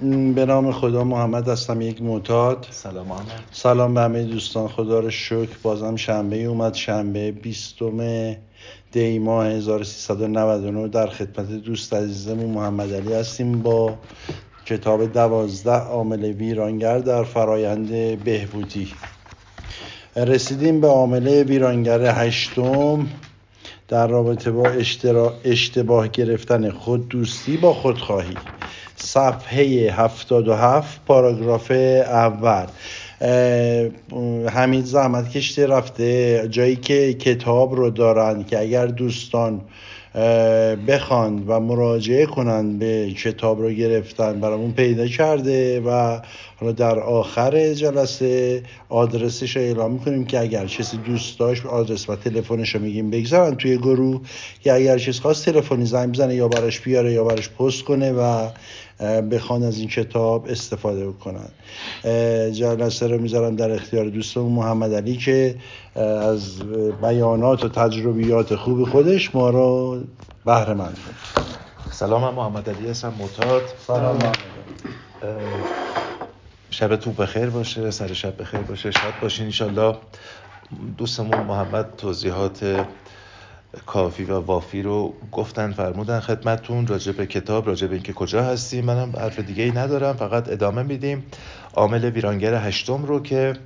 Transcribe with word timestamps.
به 0.00 0.46
نام 0.46 0.72
خدا 0.72 1.04
محمد 1.04 1.48
هستم 1.48 1.80
یک 1.80 2.02
معتاد. 2.02 2.66
سلام 2.70 3.06
محمد. 3.06 3.44
سلام 3.50 3.94
به 3.94 4.00
همه 4.00 4.24
دوستان 4.24 4.68
خدا 4.68 5.00
رو 5.00 5.10
شکر. 5.10 5.56
بازم 5.62 5.96
شنبه 5.96 6.44
اومد 6.44 6.74
شنبه 6.74 7.32
بیستم 7.32 8.36
دی 8.92 9.18
ماه 9.18 9.46
1399 9.46 10.88
در 10.88 11.06
خدمت 11.06 11.50
دوست 11.50 11.94
عزیزمون 11.94 12.50
محمد 12.50 12.92
علی 12.92 13.14
هستیم 13.14 13.62
با 13.62 13.94
کتاب 14.66 15.12
دوازده 15.12 15.70
عامل 15.70 16.24
ویرانگر 16.24 16.98
در 16.98 17.24
فرایند 17.24 17.88
بهبودی. 18.24 18.92
رسیدیم 20.16 20.80
به 20.80 20.88
عامل 20.88 21.28
ویرانگر 21.28 22.26
هشتم. 22.26 23.08
در 23.88 24.06
رابطه 24.06 24.50
با 24.50 24.68
اشتباه 25.44 26.08
گرفتن 26.08 26.70
خود 26.70 27.08
دوستی 27.08 27.56
با 27.56 27.74
خودخواهی. 27.74 28.34
صفحه 29.16 29.92
77 29.92 31.00
پاراگراف 31.06 31.70
اول. 31.70 32.66
حمید 34.48 34.84
زحمت 34.84 35.30
کشته 35.30 35.66
رفته. 35.66 36.48
جایی 36.50 36.76
که 36.76 37.14
کتاب 37.14 37.74
رو 37.74 37.90
دارن 37.90 38.44
که 38.44 38.58
اگر 38.58 38.86
دوستان 38.86 39.60
بخواند 40.88 41.44
و 41.46 41.60
مراجعه 41.60 42.26
کنند 42.26 42.78
به 42.78 43.12
کتاب 43.12 43.60
رو 43.60 43.70
گرفتن 43.70 44.40
برامون 44.40 44.72
پیدا 44.72 45.06
کرده 45.06 45.80
و 45.80 46.20
حالا 46.60 46.72
در 46.72 46.98
آخر 46.98 47.74
جلسه 47.74 48.62
آدرسش 48.88 49.56
رو 49.56 49.62
اعلام 49.62 49.92
می‌کنیم 49.92 50.24
که 50.24 50.40
اگر 50.40 50.66
کسی 50.66 50.96
دوست 50.96 51.38
داشت 51.38 51.66
آدرس 51.66 52.10
و 52.10 52.16
تلفنش 52.16 52.74
رو 52.74 52.80
میگیم 52.80 53.10
بگذارن 53.10 53.54
توی 53.54 53.76
گروه 53.76 54.20
که 54.60 54.72
اگر 54.72 54.98
چیز 54.98 55.20
خواست 55.20 55.44
تلفنی 55.44 55.86
زنگ 55.86 56.12
بزنه 56.12 56.34
یا 56.34 56.48
براش 56.48 56.80
بیاره 56.80 57.12
یا 57.12 57.24
براش 57.24 57.48
پست 57.48 57.82
کنه 57.82 58.12
و 58.12 58.48
بخوان 59.30 59.62
از 59.62 59.78
این 59.78 59.88
کتاب 59.88 60.46
استفاده 60.48 61.08
بکنن 61.08 61.48
جلسه 62.52 63.06
رو 63.06 63.18
می‌ذارم 63.18 63.56
در 63.56 63.70
اختیار 63.70 64.08
دوستمون 64.08 64.52
محمد 64.52 64.94
علی 64.94 65.16
که 65.16 65.56
از 65.96 66.62
بیانات 67.02 67.64
و 67.64 67.68
تجربیات 67.68 68.54
خوب 68.54 68.88
خودش 68.88 69.34
ما 69.34 69.50
رو 69.50 70.00
بهره 70.44 70.74
مند 70.74 70.98
سلام 71.90 72.22
من 72.22 72.34
محمد 72.34 72.70
علی 72.70 72.88
هستم 72.88 73.12
معتاد. 73.18 73.62
سلام. 73.86 74.18
شبتون 76.70 77.14
بخیر 77.14 77.46
باشه 77.46 77.90
سر 77.90 78.12
شب 78.12 78.42
بخیر 78.42 78.60
باشه. 78.60 78.90
شاد 78.90 79.12
باشین 79.22 79.44
انشالله 79.44 79.96
دوستمون 80.98 81.40
محمد 81.40 81.96
توضیحات 81.96 82.86
کافی 83.86 84.24
و 84.24 84.40
وافی 84.40 84.82
رو 84.82 85.14
گفتن 85.32 85.72
فرمودن 85.72 86.20
خدمتون 86.20 86.86
راجع 86.86 87.12
به 87.12 87.26
کتاب 87.26 87.66
راجع 87.66 87.86
به 87.86 87.94
اینکه 87.94 88.12
کجا 88.12 88.44
هستیم. 88.44 88.84
منم 88.84 89.16
حرف 89.16 89.38
دیگه 89.38 89.64
ای 89.64 89.70
ندارم 89.70 90.16
فقط 90.16 90.48
ادامه 90.48 90.82
میدیم. 90.82 91.24
عامل 91.74 92.04
ویرانگر 92.04 92.54
هشتم 92.54 93.04
رو 93.04 93.22
که 93.22 93.56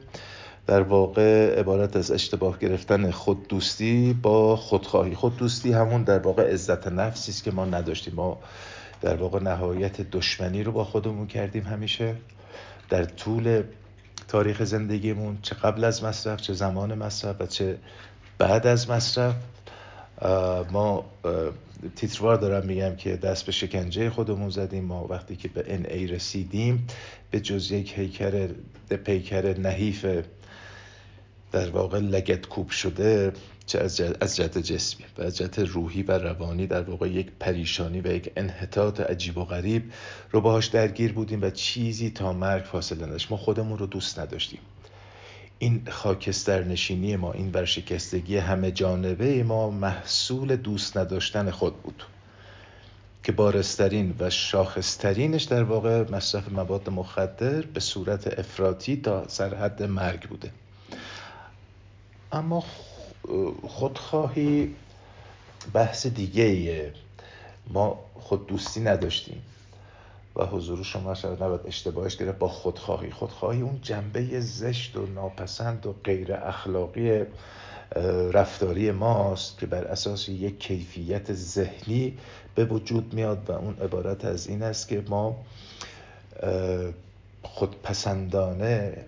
در 0.66 0.82
واقع 0.82 1.58
عبارت 1.60 1.96
از 1.96 2.10
اشتباه 2.10 2.58
گرفتن 2.58 3.10
خود 3.10 3.48
دوستی 3.48 4.12
با 4.22 4.56
خودخواهی. 4.56 5.14
خود 5.14 5.36
دوستی 5.36 5.72
همون 5.72 6.02
در 6.02 6.18
واقع 6.18 6.52
عزت 6.52 6.88
نفسی 6.88 7.30
است 7.30 7.44
که 7.44 7.50
ما 7.50 7.64
نداشتیم. 7.64 8.14
ما 8.14 8.38
در 9.00 9.16
واقع 9.16 9.40
نهایت 9.40 10.00
دشمنی 10.00 10.62
رو 10.62 10.72
با 10.72 10.84
خودمون 10.84 11.26
کردیم 11.26 11.64
همیشه. 11.64 12.14
در 12.88 13.04
طول 13.04 13.62
تاریخ 14.28 14.64
زندگیمون 14.64 15.38
چه 15.42 15.54
قبل 15.54 15.84
از 15.84 16.04
مصرف 16.04 16.40
چه 16.40 16.52
زمان 16.52 16.94
مصرف 16.94 17.40
و 17.40 17.46
چه 17.46 17.78
بعد 18.38 18.66
از 18.66 18.90
مصرف. 18.90 19.34
ما 20.72 21.04
تیتروار 21.96 22.36
دارم 22.36 22.66
میگم 22.66 22.96
که 22.96 23.16
دست 23.16 23.46
به 23.46 23.52
شکنجه 23.52 24.10
خودمون 24.10 24.50
زدیم. 24.50 24.84
ما 24.84 25.06
وقتی 25.06 25.36
که 25.36 25.48
به 25.48 25.64
ان 25.66 25.86
ای 25.86 26.06
رسیدیم 26.06 26.86
به 27.30 27.40
جز 27.40 27.70
یک 27.70 27.98
هیکر 27.98 28.48
پیکر 29.04 29.58
نحیف 29.58 30.06
در 31.52 31.70
واقع 31.70 31.98
لگت 31.98 32.46
کوب 32.46 32.70
شده 32.70 33.32
چه 33.66 33.78
از, 33.78 34.00
از 34.00 34.36
جهت 34.36 34.58
جسمی 34.58 35.06
و 35.18 35.22
از 35.22 35.36
جهت 35.36 35.58
روحی 35.58 36.02
و 36.02 36.12
روانی 36.12 36.66
در 36.66 36.82
واقع 36.82 37.08
یک 37.08 37.26
پریشانی 37.40 38.00
و 38.00 38.06
یک 38.06 38.32
انحطاط 38.36 39.00
عجیب 39.00 39.38
و 39.38 39.44
غریب 39.44 39.92
رو 40.30 40.40
باهاش 40.40 40.66
درگیر 40.66 41.12
بودیم 41.12 41.42
و 41.42 41.50
چیزی 41.50 42.10
تا 42.10 42.32
مرگ 42.32 42.64
فاصله 42.64 43.06
نداشت. 43.06 43.30
ما 43.30 43.36
خودمون 43.36 43.78
رو 43.78 43.86
دوست 43.86 44.18
نداشتیم. 44.18 44.60
این 45.62 45.82
خاکستر 45.90 46.64
نشینی 46.64 47.16
ما 47.16 47.32
این 47.32 47.50
ورشکستگی 47.52 48.36
همه 48.36 48.70
جانبه 48.70 49.42
ما 49.42 49.70
محصول 49.70 50.56
دوست 50.56 50.96
نداشتن 50.96 51.50
خود 51.50 51.82
بود. 51.82 52.02
که 53.22 53.32
بارسترین 53.32 54.14
و 54.18 54.30
شاخصترینش 54.30 55.42
در 55.42 55.62
واقع 55.62 56.10
مصرف 56.10 56.52
مواد 56.52 56.90
مخدر 56.90 57.62
به 57.62 57.80
صورت 57.80 58.38
افراطی 58.38 58.96
تا 58.96 59.28
سرحد 59.28 59.82
مرگ 59.82 60.28
بوده. 60.28 60.50
اما 62.32 62.64
خودخواهی 63.68 64.74
بحث 65.72 66.06
دیگه 66.06 66.42
ایه 66.42 66.92
ما 67.70 67.98
خود 68.14 68.46
دوستی 68.46 68.80
نداشتیم. 68.80 69.42
و 70.36 70.46
حضور 70.46 70.82
شما 70.82 71.14
شاید 71.14 71.42
نباید 71.42 71.60
اشتباهش 71.66 72.16
گرفت 72.16 72.38
با 72.38 72.48
خودخواهی. 72.48 73.10
خودخواهی 73.10 73.60
اون 73.60 73.78
جنبه 73.82 74.40
زشت 74.40 74.96
و 74.96 75.06
ناپسند 75.06 75.86
و 75.86 75.94
غیر 76.04 76.34
اخلاقی 76.34 77.24
رفتاری 78.32 78.90
ماست 78.90 79.58
که 79.58 79.66
بر 79.66 79.84
اساس 79.84 80.28
یک 80.28 80.58
کیفیت 80.58 81.32
ذهنی 81.32 82.18
به 82.54 82.64
وجود 82.64 83.14
میاد 83.14 83.50
و 83.50 83.52
اون 83.52 83.76
عبارت 83.76 84.24
از 84.24 84.46
این 84.46 84.62
است 84.62 84.88
که 84.88 85.04
ما 85.08 85.36
خودپسندانه 87.42 89.04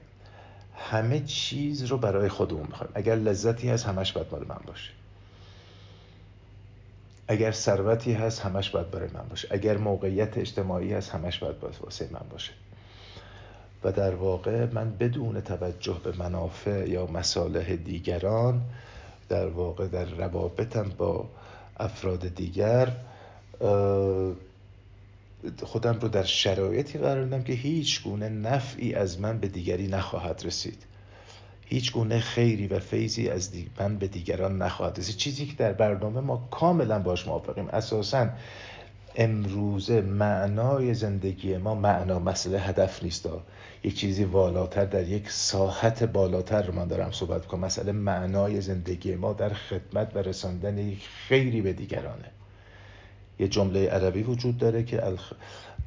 همه 0.77 1.21
چیز 1.21 1.85
رو 1.85 1.99
برای 1.99 2.29
خودمون 2.29 2.67
می‌خوایم. 2.67 2.93
اگر 2.95 3.15
لذتی 3.15 3.69
هست 3.69 3.87
همش 3.87 4.13
باید 4.13 4.27
مال 4.33 4.45
من 4.49 4.61
باشه. 4.67 4.91
اگر 7.33 7.53
ثروتی 7.53 8.13
هست 8.13 8.41
همش 8.41 8.71
باید 8.71 8.91
برای 8.91 9.09
من 9.15 9.29
باشه. 9.31 9.49
اگر 9.51 9.77
موقعیت 9.77 10.39
اجتماعی 10.39 10.93
هست 10.93 11.11
همش 11.11 11.39
باید 11.39 11.57
واسه 11.81 12.09
من 12.13 12.27
باشه. 12.31 12.53
و 13.85 13.93
در 13.93 14.15
واقع 14.15 14.67
من 14.73 14.91
بدون 14.91 15.41
توجه 15.41 16.01
به 16.05 16.13
منافع 16.19 16.89
یا 16.89 17.07
مصالح 17.07 17.77
دیگران 17.77 18.63
در 19.29 19.47
واقع 19.47 19.87
در 19.87 20.05
روابطم 20.05 20.93
با 20.99 21.29
افراد 21.77 22.35
دیگر 22.35 22.93
خودم 25.63 25.99
رو 26.01 26.09
در 26.09 26.25
شرایطی 26.25 26.99
قرار 26.99 27.25
دادم 27.25 27.43
که 27.43 27.53
هیچ 27.53 28.03
گونه 28.03 28.29
نفعی 28.29 28.95
از 28.95 29.21
من 29.21 29.39
به 29.39 29.49
دیگری 29.49 29.87
نخواهد 29.87 30.43
رسید. 30.45 30.83
هیچ 31.73 31.93
گونه 31.93 32.21
خیری 32.21 32.67
و 32.67 32.79
فیضی 32.79 33.29
از 33.29 33.51
من 33.81 33.97
به 33.97 34.07
دیگران 34.07 34.63
نخواهد 34.63 34.99
رسید. 34.99 35.17
چیزی 35.17 35.47
که 35.47 35.53
در 35.53 35.73
برنامه 35.73 36.21
ما 36.21 36.49
کاملا 36.51 36.99
باش 36.99 37.27
موافقیم. 37.27 37.69
اساسا 37.69 38.29
امروزه 39.17 40.01
معنای 40.01 40.95
زندگی 40.95 41.57
ما 41.57 41.75
معنا 41.75 42.19
مسئله 42.19 42.61
هدف 42.61 43.03
نیست. 43.03 43.29
یک 43.85 43.95
چیزی 43.95 44.25
والاتر 44.25 44.85
در 44.85 45.09
یک 45.09 45.31
ساحت 45.31 46.05
بالاتر 46.05 46.63
رو 46.63 46.75
من 46.75 46.89
دارم 46.89 47.13
صحبت 47.13 47.47
کنم. 47.47 47.61
مسئله 47.61 47.93
معنای 47.93 48.61
زندگی 48.61 49.15
ما 49.15 49.33
در 49.33 49.53
خدمت 49.53 50.17
و 50.17 50.19
رساندن 50.19 50.79
یک 50.79 51.09
خیری 51.29 51.61
به 51.61 51.73
دیگرانه. 51.73 52.31
یه 53.39 53.49
جمله 53.49 53.89
عربی 53.89 54.23
وجود 54.23 54.59
داره 54.59 54.83
که 54.83 55.01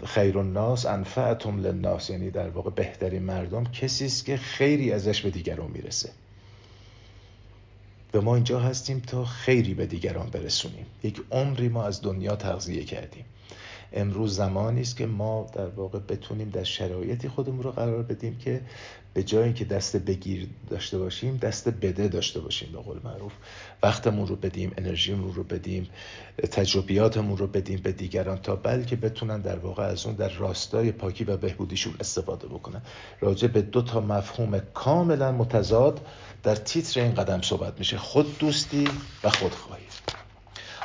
خیر 0.03 0.37
الناس 0.37 0.85
انفعتم 0.85 1.59
للناس. 1.59 2.09
یعنی 2.09 2.31
در 2.31 2.49
واقع 2.49 2.69
بهترین 2.69 3.23
مردم 3.23 3.63
کسی 3.63 4.05
است 4.05 4.25
که 4.25 4.37
خیری 4.37 4.91
ازش 4.91 5.21
به 5.21 5.29
دیگران 5.29 5.71
می‌رسه. 5.71 6.09
و 8.13 8.21
ما 8.21 8.35
اینجا 8.35 8.59
هستیم 8.59 8.99
تا 8.99 9.25
خیری 9.25 9.73
به 9.73 9.85
دیگران 9.85 10.29
برسونیم. 10.29 10.85
یک 11.03 11.21
عمری 11.31 11.69
ما 11.69 11.83
از 11.83 12.01
دنیا 12.01 12.35
تغذیه 12.35 12.83
کردیم. 12.83 13.25
امروز 13.93 14.35
زمانی 14.35 14.81
است 14.81 14.97
که 14.97 15.05
ما 15.05 15.47
در 15.53 15.67
واقع 15.67 15.99
بتونیم 15.99 16.49
در 16.49 16.63
شرایطی 16.63 17.27
خودمون 17.27 17.63
رو 17.63 17.71
قرار 17.71 18.03
بدیم 18.03 18.37
که 18.37 18.61
به 19.13 19.23
جایی 19.23 19.53
که 19.53 19.65
دست 19.65 19.97
بگیر 19.97 20.47
داشته 20.69 20.97
باشیم 20.97 21.37
دست 21.37 21.69
بده 21.69 22.07
داشته 22.07 22.39
باشیم 22.39 22.71
به 22.71 22.77
قول 22.77 22.97
معروف. 23.03 23.31
وقتمون 23.83 24.27
رو 24.27 24.35
بدیم 24.35 24.73
انرژیمون 24.77 25.33
رو 25.33 25.43
بدیم 25.43 25.87
تجربیاتمون 26.51 27.37
رو 27.37 27.47
بدیم 27.47 27.79
به 27.83 27.91
دیگران 27.91 28.37
تا 28.37 28.55
بلکه 28.55 28.95
بتونن 28.95 29.41
در 29.41 29.59
واقع 29.59 29.83
از 29.83 30.05
اون 30.05 30.15
در 30.15 30.29
راستای 30.29 30.91
پاکی 30.91 31.23
و 31.23 31.37
بهبودیشون 31.37 31.93
استفاده 31.99 32.47
بکنن. 32.47 32.81
راجع 33.19 33.47
به 33.47 33.61
دو 33.61 33.81
تا 33.81 34.01
مفهوم 34.01 34.59
کاملا 34.73 35.31
متضاد 35.31 35.99
در 36.43 36.55
تیتر 36.55 37.01
این 37.01 37.13
قدم 37.13 37.41
صحبت 37.41 37.79
میشه. 37.79 37.97
خود 37.97 38.37
دوستی 38.37 38.87
و 39.23 39.29
خودخواهی 39.29 39.83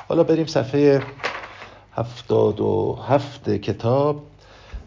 حالا 0.08 0.22
بریم 0.22 0.46
صفحه 0.46 1.02
هفتاد 1.92 2.60
و 2.60 2.98
هفت 3.08 3.50
کتاب 3.50 4.22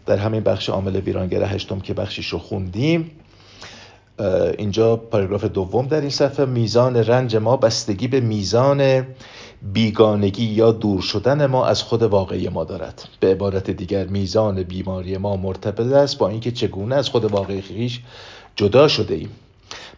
در 0.06 0.16
همین 0.16 0.42
بخش 0.42 0.68
عامل 0.68 0.96
ویرانگر 0.96 1.42
هشتم 1.42 1.80
که 1.80 1.94
بخشیش 1.94 2.26
رو 2.26 2.38
خوندیم. 2.38 3.10
اینجا 4.58 4.96
پاراگراف 4.96 5.44
دوم 5.44 5.86
در 5.86 6.00
این 6.00 6.10
صفحه 6.10 6.46
میزان 6.46 6.96
رنج 6.96 7.36
ما 7.36 7.56
بستگی 7.56 8.08
به 8.08 8.20
میزان 8.20 9.06
بیگانگی 9.72 10.44
یا 10.44 10.72
دور 10.72 11.00
شدن 11.00 11.46
ما 11.46 11.66
از 11.66 11.82
خود 11.82 12.02
واقعی 12.02 12.48
ما 12.48 12.64
دارد. 12.64 13.08
به 13.20 13.30
عبارت 13.30 13.70
دیگر 13.70 14.06
میزان 14.06 14.62
بیماری 14.62 15.16
ما 15.16 15.36
مرتبط 15.36 15.92
است 15.92 16.18
با 16.18 16.28
اینکه 16.28 16.50
چگونه 16.50 16.94
از 16.94 17.08
خود 17.08 17.24
واقعی 17.24 17.60
خیش 17.60 18.00
جدا 18.56 18.88
شده 18.88 19.14
ایم. 19.14 19.30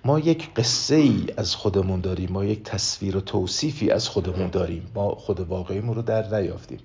ما 0.07 0.19
یک 0.19 0.55
قصه 0.55 0.95
ای 0.95 1.27
از 1.37 1.55
خودمون 1.55 2.01
داریم 2.01 2.33
ما 2.33 2.45
یک 2.45 2.63
تصویر 2.63 3.17
و 3.17 3.21
توصیفی 3.21 3.91
از 3.91 4.09
خودمون 4.09 4.51
داریم. 4.51 4.91
ما 4.95 5.11
خود 5.15 5.41
واقعیمون 5.41 5.95
رو 5.95 6.03
در 6.03 6.41
نیافتیم. 6.41 6.79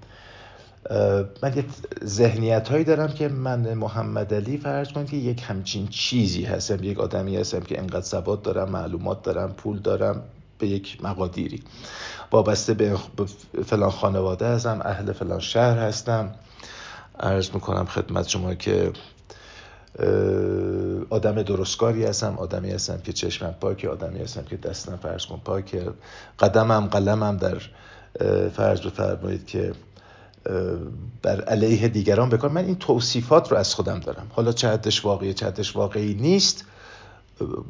من 1.44 1.54
یه 1.56 1.66
ذهنیت 2.06 2.70
هایی 2.70 2.84
دارم 2.84 3.08
که 3.08 3.28
من 3.28 3.74
محمد 3.74 4.34
علی 4.34 4.58
فرض 4.58 4.92
کنید 4.92 5.10
که 5.10 5.18
یک 5.18 5.44
همچین 5.48 5.88
چیزی 5.88 6.44
هستم. 6.44 6.84
یک 6.84 7.00
آدمی 7.00 7.38
هستم 7.38 7.60
که 7.60 7.80
انقدر 7.80 8.02
سواد 8.02 8.42
دارم 8.42 8.70
معلومات 8.70 9.24
دارم 9.24 9.54
پول 9.54 9.80
دارم 9.80 10.24
به 10.58 10.68
یک 10.68 11.04
مقادیری. 11.04 11.64
وابسته 12.32 12.74
به 12.74 12.98
فلان 13.66 13.90
خانواده 13.90 14.48
هستم 14.48 14.82
اهل 14.86 15.12
فلان 15.12 15.40
شهر 15.40 15.78
هستم. 15.78 16.36
عرض 17.20 17.50
می‌کنم 17.54 17.86
خدمت 17.86 18.28
شما 18.28 18.56
که 18.56 18.92
آدم 21.10 21.44
درستکاری 21.44 22.06
هستم 22.06 22.36
آدمی 22.38 22.72
هستم 22.72 22.98
که 22.98 23.14
چشمم 23.14 23.56
پاکه 23.62 23.90
آدمی 23.90 24.20
هستم 24.20 24.44
که 24.44 24.58
دستم 24.58 24.98
فرض 24.98 25.26
کن 25.26 25.42
پاکه. 25.46 25.90
قدمم 26.40 26.88
قلمم 26.88 27.38
در 27.38 27.58
فرض 28.50 28.82
بفرمایید 28.82 29.46
که 29.48 29.74
بر 31.22 31.42
علیه 31.42 31.88
دیگران 31.88 32.30
بکن 32.30 32.48
من 32.48 32.66
این 32.66 32.76
توصیفات 32.76 33.52
رو 33.52 33.58
از 33.58 33.76
خودم 33.76 34.00
دارم. 34.00 34.28
حالا 34.30 34.52
چه 34.52 34.80
واقعی 35.04 35.34
چه 35.34 35.54
واقعی 35.74 36.14
نیست 36.14 36.66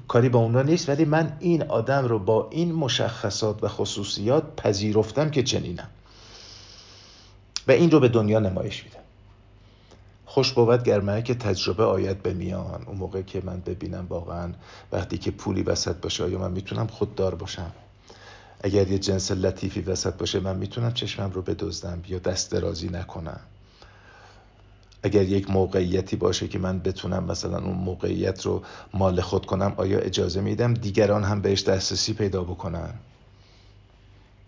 کاری 0.07 0.29
با 0.29 0.39
اونا 0.39 0.61
نیست 0.61 0.89
ولی 0.89 1.05
من 1.05 1.37
این 1.39 1.63
آدم 1.63 2.05
رو 2.05 2.19
با 2.19 2.47
این 2.51 2.73
مشخصات 2.73 3.63
و 3.63 3.67
خصوصیات 3.67 4.43
پذیرفتم 4.57 5.29
که 5.29 5.43
چنینم. 5.43 5.87
و 7.67 7.71
این 7.71 7.91
رو 7.91 7.99
به 7.99 8.07
دنیا 8.07 8.39
نمایش 8.39 8.83
میدم. 8.83 8.99
خوش 10.31 10.51
بود 10.53 10.83
گرمه 10.83 11.21
که 11.21 11.35
تجربه 11.35 11.83
آید 11.83 12.23
به 12.23 12.33
میان. 12.33 12.83
اون 12.87 12.97
موقع 12.97 13.21
که 13.21 13.41
من 13.45 13.59
ببینم 13.59 14.05
واقعا 14.09 14.53
وقتی 14.91 15.17
که 15.17 15.31
پولی 15.31 15.63
وسط 15.63 15.95
باشه 15.95 16.23
آیا 16.23 16.39
من 16.39 16.51
می‌تونم 16.51 16.87
خوددار 16.87 17.35
باشم؟ 17.35 17.71
اگر 18.63 18.87
یه 18.91 18.99
جنس 18.99 19.31
لطیفی 19.31 19.81
وسط 19.81 20.13
باشه 20.13 20.39
من 20.39 20.55
می‌تونم 20.55 20.93
چشمم 20.93 21.31
رو 21.31 21.41
بدزدم 21.41 22.03
یا 22.07 22.19
دست 22.19 22.51
درازی 22.51 22.89
نکنم؟ 22.89 23.39
اگر 25.03 25.23
یک 25.23 25.49
موقعیتی 25.49 26.15
باشه 26.15 26.47
که 26.47 26.59
من 26.59 26.79
بتونم 26.79 27.23
مثلا 27.23 27.57
اون 27.57 27.75
موقعیت 27.75 28.45
رو 28.45 28.63
مال 28.93 29.21
خود 29.21 29.45
کنم 29.45 29.73
آیا 29.77 29.99
اجازه 29.99 30.41
میدم 30.41 30.73
دیگران 30.73 31.23
هم 31.23 31.41
بهش 31.41 31.63
دسترسی 31.63 32.13
پیدا 32.13 32.43
بکنن؟ 32.43 32.93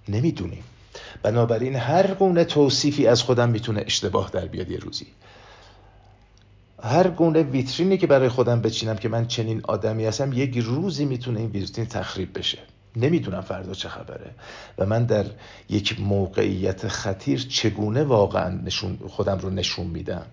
نمی‌دونیم. 0.09 0.63
بنابراین 1.23 1.75
هر 1.75 2.13
گونه 2.13 2.43
توصیفی 2.43 3.07
از 3.07 3.23
خودم 3.23 3.49
می‌تونه 3.49 3.83
اشتباه 3.85 4.29
در 4.33 4.45
بیاد 4.45 4.71
یه 4.71 4.77
روزی. 4.77 5.07
هر 6.83 7.07
گونه 7.07 7.43
ویترینی 7.43 7.97
که 7.97 8.07
برای 8.07 8.29
خودم 8.29 8.61
بچینم 8.61 8.95
که 8.95 9.09
من 9.09 9.27
چنین 9.27 9.61
آدمی 9.63 10.05
هستم 10.05 10.33
یک 10.33 10.57
روزی 10.57 11.05
می‌تونه 11.05 11.39
این 11.39 11.49
ویترین 11.49 11.87
تخریب 11.87 12.37
بشه. 12.37 12.57
نمی‌دونم 12.95 13.41
فردا 13.41 13.73
چه 13.73 13.89
خبره. 13.89 14.31
و 14.77 14.85
من 14.85 15.05
در 15.05 15.25
یک 15.69 15.99
موقعیت 15.99 16.87
خطیر 16.87 17.47
چگونه 17.49 18.03
واقعا 18.03 18.49
نشون 18.49 18.99
خودم 19.07 19.37
رو 19.37 19.49
نشون 19.49 19.87
میدم؟ 19.87 20.25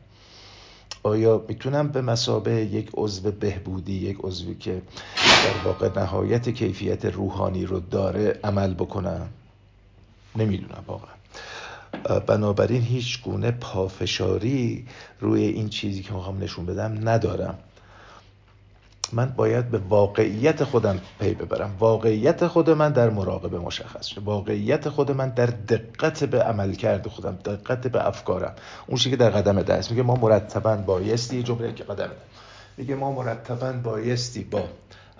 آیا 1.03 1.45
می‌تونم 1.49 1.89
به 1.89 2.03
مسابه 2.03 2.53
یک 2.53 2.91
عضو 2.95 3.31
بهبودی 3.31 3.93
یک 3.93 4.17
عضوی 4.21 4.55
که 4.55 4.83
در 5.17 5.65
واقع 5.65 6.01
نهایت 6.01 6.49
کیفیت 6.49 7.05
روحانی 7.05 7.67
رو 7.67 7.81
داره 7.81 8.41
عمل 8.45 8.75
بکنم؟ 8.75 9.29
نمی‌دونم 10.37 10.85
واقعا. 10.87 11.20
بنابراین 12.27 12.83
هیچ 12.83 13.23
گونه 13.23 13.51
پافشاری 13.51 14.87
روی 15.21 15.45
این 15.45 15.69
چیزی 15.69 16.03
که 16.03 16.13
می‌خوام 16.13 16.43
نشون 16.43 16.67
بدم 16.67 17.09
ندارم. 17.09 17.59
من 19.13 19.27
باید 19.37 19.71
به 19.71 19.79
واقعیت 19.79 20.65
خودم 20.65 20.99
پی 21.21 21.35
ببرم. 21.35 21.77
واقعیت 21.79 22.47
خود 22.47 22.71
من 22.71 22.93
در 22.93 23.11
مراقبه 23.11 23.59
مشخص 23.59 24.07
شده 24.07 24.21
واقعیت 24.21 24.89
خود 24.89 25.11
من 25.11 25.29
در 25.29 25.47
دقت 25.47 26.25
به 26.25 26.43
عمل 26.43 26.73
کرده 26.73 27.11
خودم 27.11 27.39
دقت 27.45 27.87
به 27.87 28.07
افکارم. 28.07 28.55
اون 28.87 28.99
که 28.99 29.17
در 29.17 29.31
قدم 29.31 29.63
دست 29.63 29.91
میگه 29.91 30.03
ما 30.03 30.15
مرتبا 30.15 30.77
بایستی 30.77 31.43
جمله 31.43 31.73
که 31.73 31.85
قدم 31.85 32.11
میگه 32.77 32.95
ما 32.95 33.13
مرتبا 33.13 33.73
بایستی 33.73 34.45
با 34.45 34.65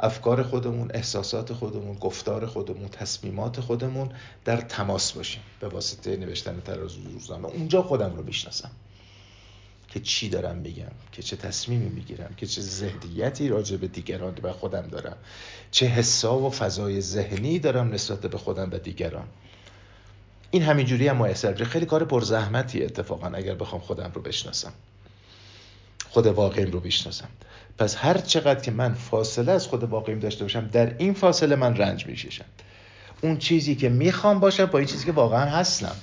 افکار 0.01 0.43
خودمون 0.43 0.91
احساسات 0.95 1.53
خودمون 1.53 1.95
گفتار 1.95 2.47
خودمون 2.47 2.89
تصمیمات 2.89 3.61
خودمون 3.61 4.11
در 4.45 4.57
تماس 4.57 5.13
باشیم. 5.13 5.43
به 5.61 5.69
واسطه 5.69 6.17
نوشتن 6.17 6.61
ترازو 6.61 7.01
روزنامه 7.13 7.49
اونجا 7.49 7.83
خودم 7.83 8.17
رو 8.17 8.23
می‌شناسم. 8.23 8.71
که 9.89 10.01
چی 10.01 10.29
دارم 10.29 10.57
میگم؟ 10.57 10.93
که 11.13 11.23
چه 11.23 11.37
تصمیمی 11.37 11.89
می‌گیرم؟ 11.89 12.35
که 12.37 12.47
چه 12.47 12.61
ذهنیتی 12.61 13.49
راجع 13.49 13.77
به 13.77 13.89
دیگران 13.89 14.35
و 14.43 14.53
خودم 14.53 14.83
دارم؟ 14.83 15.17
چه 15.71 15.87
حسا 15.87 16.39
و 16.39 16.51
فضای 16.51 17.01
ذهنی 17.01 17.59
دارم 17.59 17.93
نسبت 17.93 18.21
به 18.21 18.39
خودم 18.39 18.71
و 18.73 18.79
دیگران؟ 18.79 19.27
این 20.51 20.63
همینجوری 20.63 21.09
هم 21.09 21.27
میسر 21.27 21.55
خیلی 21.65 21.87
کار 21.87 22.05
پرزحمتی 22.05 22.85
اتفاقا 22.85 23.27
اگر 23.27 23.55
بخوام 23.55 23.81
خودم 23.81 24.11
رو 24.15 24.23
بشناسم. 24.23 24.73
خود 26.09 26.27
واقعیم 26.27 26.71
رو 26.71 26.81
بشناسم. 26.81 27.29
پس 27.81 27.97
هر 27.97 28.19
چقدر 28.19 28.61
که 28.61 28.71
من 28.71 28.95
فاصله 28.95 29.53
از 29.53 29.67
خود 29.67 29.85
واقعیم 29.85 30.19
داشته 30.19 30.45
باشم 30.45 30.67
در 30.67 30.97
این 30.99 31.15
فاصله 31.15 31.57
من 31.57 31.77
رنج 31.77 32.07
می‌کشم. 32.07 32.45
اون 33.21 33.39
چیزی 33.39 33.75
که 33.75 33.89
می‌خوام 33.89 34.41
باشه 34.41 34.67
با 34.67 34.79
این 34.79 34.89
چیزی 34.89 35.07
که 35.07 35.13
واقعا 35.13 35.51
هستم. 35.51 35.97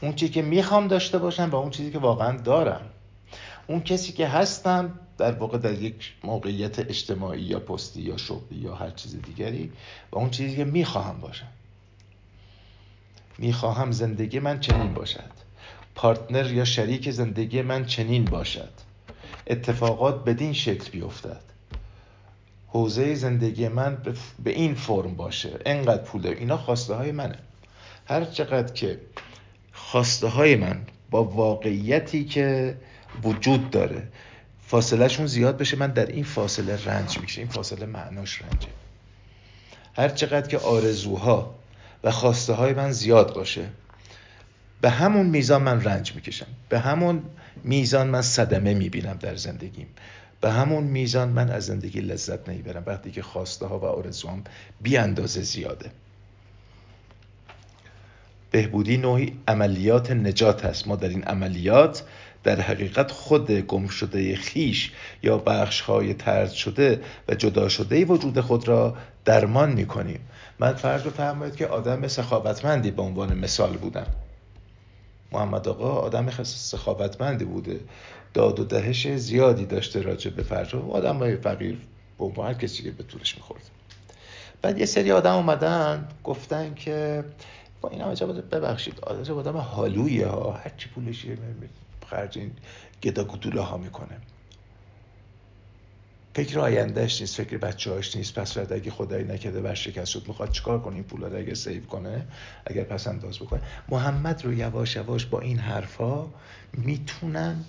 اون 0.00 0.14
چیزی 0.14 0.32
که 0.32 0.42
می‌خوام 0.42 0.88
داشته 0.88 1.18
باشم 1.18 1.50
و 1.52 1.54
اون 1.56 1.70
چیزی 1.70 1.90
که 1.90 1.98
واقعا 1.98 2.36
دارم. 2.36 2.80
اون 3.66 3.80
کسی 3.80 4.12
که 4.12 4.28
هستم 4.28 4.98
در 5.18 5.32
واقع 5.32 5.58
در 5.58 5.72
یک 5.72 6.14
موقعیت 6.24 6.78
اجتماعی 6.78 7.42
یا 7.42 7.60
پستی 7.60 8.02
یا 8.02 8.16
شغلی 8.16 8.58
یا 8.58 8.74
هر 8.74 8.90
چیز 8.90 9.22
دیگری 9.22 9.72
و 10.12 10.18
اون 10.18 10.30
چیزی 10.30 10.56
که 10.56 10.64
می‌خواهم 10.64 11.20
باشم. 11.20 11.48
می‌خواهم 13.38 13.92
زندگی 13.92 14.38
من 14.38 14.60
چنین 14.60 14.94
باشد. 14.94 15.32
پارتنر 15.94 16.52
یا 16.52 16.64
شریک 16.64 17.10
زندگی 17.10 17.62
من 17.62 17.86
چنین 17.86 18.24
باشد. 18.24 18.87
اتفاقات 19.48 20.24
بدین 20.24 20.52
شکل 20.52 20.90
بیفتد. 20.90 21.40
حوزه 22.66 23.14
زندگی 23.14 23.68
من 23.68 23.98
به 24.44 24.50
این 24.50 24.74
فرم 24.74 25.14
باشه. 25.14 25.58
انقدر 25.66 26.02
پوله 26.02 26.30
اینا 26.30 26.56
خواسته 26.56 26.94
های 26.94 27.12
منه. 27.12 27.38
هر 28.06 28.24
چقدر 28.24 28.72
که 28.72 29.00
خواسته 29.72 30.28
های 30.28 30.56
من 30.56 30.80
با 31.10 31.24
واقعیتی 31.24 32.24
که 32.24 32.76
وجود 33.22 33.70
داره 33.70 34.08
فاصلهشون 34.66 35.26
زیاد 35.26 35.58
بشه 35.58 35.76
من 35.76 35.90
در 35.90 36.06
این 36.06 36.24
فاصله 36.24 36.84
رنج 36.84 37.18
میشه 37.18 37.40
این 37.40 37.50
فاصله 37.50 37.86
معناش 37.86 38.42
رنجه. 38.42 38.68
هر 39.96 40.08
چقدر 40.08 40.48
که 40.48 40.58
آرزوها 40.58 41.54
و 42.04 42.10
خواسته 42.10 42.52
های 42.52 42.72
من 42.72 42.92
زیاد 42.92 43.34
باشه 43.34 43.68
به 44.80 44.90
همون 44.90 45.26
میزان 45.26 45.62
من 45.62 45.84
رنج 45.84 46.14
می‌کشم. 46.14 46.46
به 46.68 46.78
همون 46.78 47.22
میزان 47.64 48.06
من 48.06 48.22
صدمه 48.22 48.74
می‌بینم 48.74 49.16
در 49.20 49.36
زندگیم. 49.36 49.86
به 50.40 50.50
همون 50.50 50.84
میزان 50.84 51.28
من 51.28 51.50
از 51.50 51.66
زندگی 51.66 52.00
لذت 52.00 52.48
نمی‌برم. 52.48 52.82
وقتی 52.86 53.10
که 53.10 53.22
خواسته 53.22 53.66
ها 53.66 53.78
و 53.78 53.84
آرزوام 53.84 54.44
بی 54.80 54.96
اندازه 54.96 55.42
زیاده. 55.42 55.90
بهبودی 58.50 58.96
نوعی 58.96 59.32
عملیات 59.48 60.10
نجات 60.10 60.64
هست 60.64 60.88
ما 60.88 60.96
در 60.96 61.08
این 61.08 61.24
عملیات 61.24 62.02
در 62.44 62.60
حقیقت 62.60 63.10
خود 63.10 63.50
گم 63.50 63.88
شده 63.88 64.36
خیش 64.36 64.92
یا 65.22 65.38
بخش 65.38 65.80
های 65.80 66.14
ترد 66.14 66.50
شده 66.50 67.00
و 67.28 67.34
جدا 67.34 67.68
شده 67.68 68.04
وجود 68.04 68.40
خود 68.40 68.68
را 68.68 68.96
درمان 69.24 69.72
می 69.72 69.86
کنیم 69.86 70.20
من 70.58 70.74
فرض 70.74 71.02
بفرمایید 71.02 71.56
که 71.56 71.66
آدم 71.66 72.08
سخاوتمندی 72.08 72.90
به 72.90 73.02
عنوان 73.02 73.38
مثال 73.38 73.76
بودم. 73.76 74.06
محمد 75.32 75.68
آقا 75.68 75.90
آدم 75.90 76.30
سخاوتمندی 76.42 77.44
بوده. 77.44 77.80
داد 78.34 78.60
و 78.60 78.64
دهش 78.64 79.08
زیادی 79.08 79.66
داشته 79.66 80.02
راجع 80.02 80.30
به 80.30 80.42
فرض 80.42 80.74
آدم 80.74 81.16
های 81.16 81.36
فقیر 81.36 81.78
به 82.18 82.24
عنوان 82.24 82.54
کسی 82.54 82.82
که 82.82 82.90
به 82.90 83.02
طولش 83.02 83.36
می‌خورد. 83.36 83.62
بعد 84.62 84.78
یه 84.78 84.86
سری 84.86 85.12
آدم 85.12 85.34
اومدن 85.34 86.08
گفتن 86.24 86.74
که 86.74 87.24
با 87.80 87.88
این 87.88 88.00
همه 88.00 88.14
ببخشید 88.40 89.00
آدم 89.00 89.38
آدم 89.38 89.56
حالویه 89.56 90.26
ها. 90.26 90.52
هر 90.52 90.72
چی 90.76 90.88
پولشی 90.88 91.38
خرج 92.06 92.38
این 92.38 92.52
گدا 93.02 93.24
ها 93.62 93.76
می‌کنه. 93.76 94.16
فکر 96.38 96.58
آیندهش 96.58 97.20
نیست 97.20 97.36
فکر 97.36 97.58
بچه 97.58 97.92
هاش 97.92 98.16
نیست. 98.16 98.34
پس 98.34 98.54
فرد 98.54 98.72
اگه 98.72 98.90
خدایی 98.90 99.24
نکرده 99.24 99.60
ورشکست 99.60 100.10
شد 100.10 100.24
می‌خواد 100.28 100.50
چیکار 100.50 100.80
کنه 100.80 100.94
این 100.94 101.04
پول 101.04 101.24
رو 101.24 101.36
اگه 101.36 101.54
سیو 101.54 101.86
کنه؟ 101.86 102.26
اگر 102.66 102.84
پس 102.84 103.06
انداز 103.06 103.38
بکنه. 103.38 103.60
محمد 103.88 104.44
رو 104.44 104.52
یواش 104.52 104.96
یواش 104.96 105.26
با 105.26 105.40
این 105.40 105.58
حرفا 105.58 106.26
می‌تونن 106.72 107.64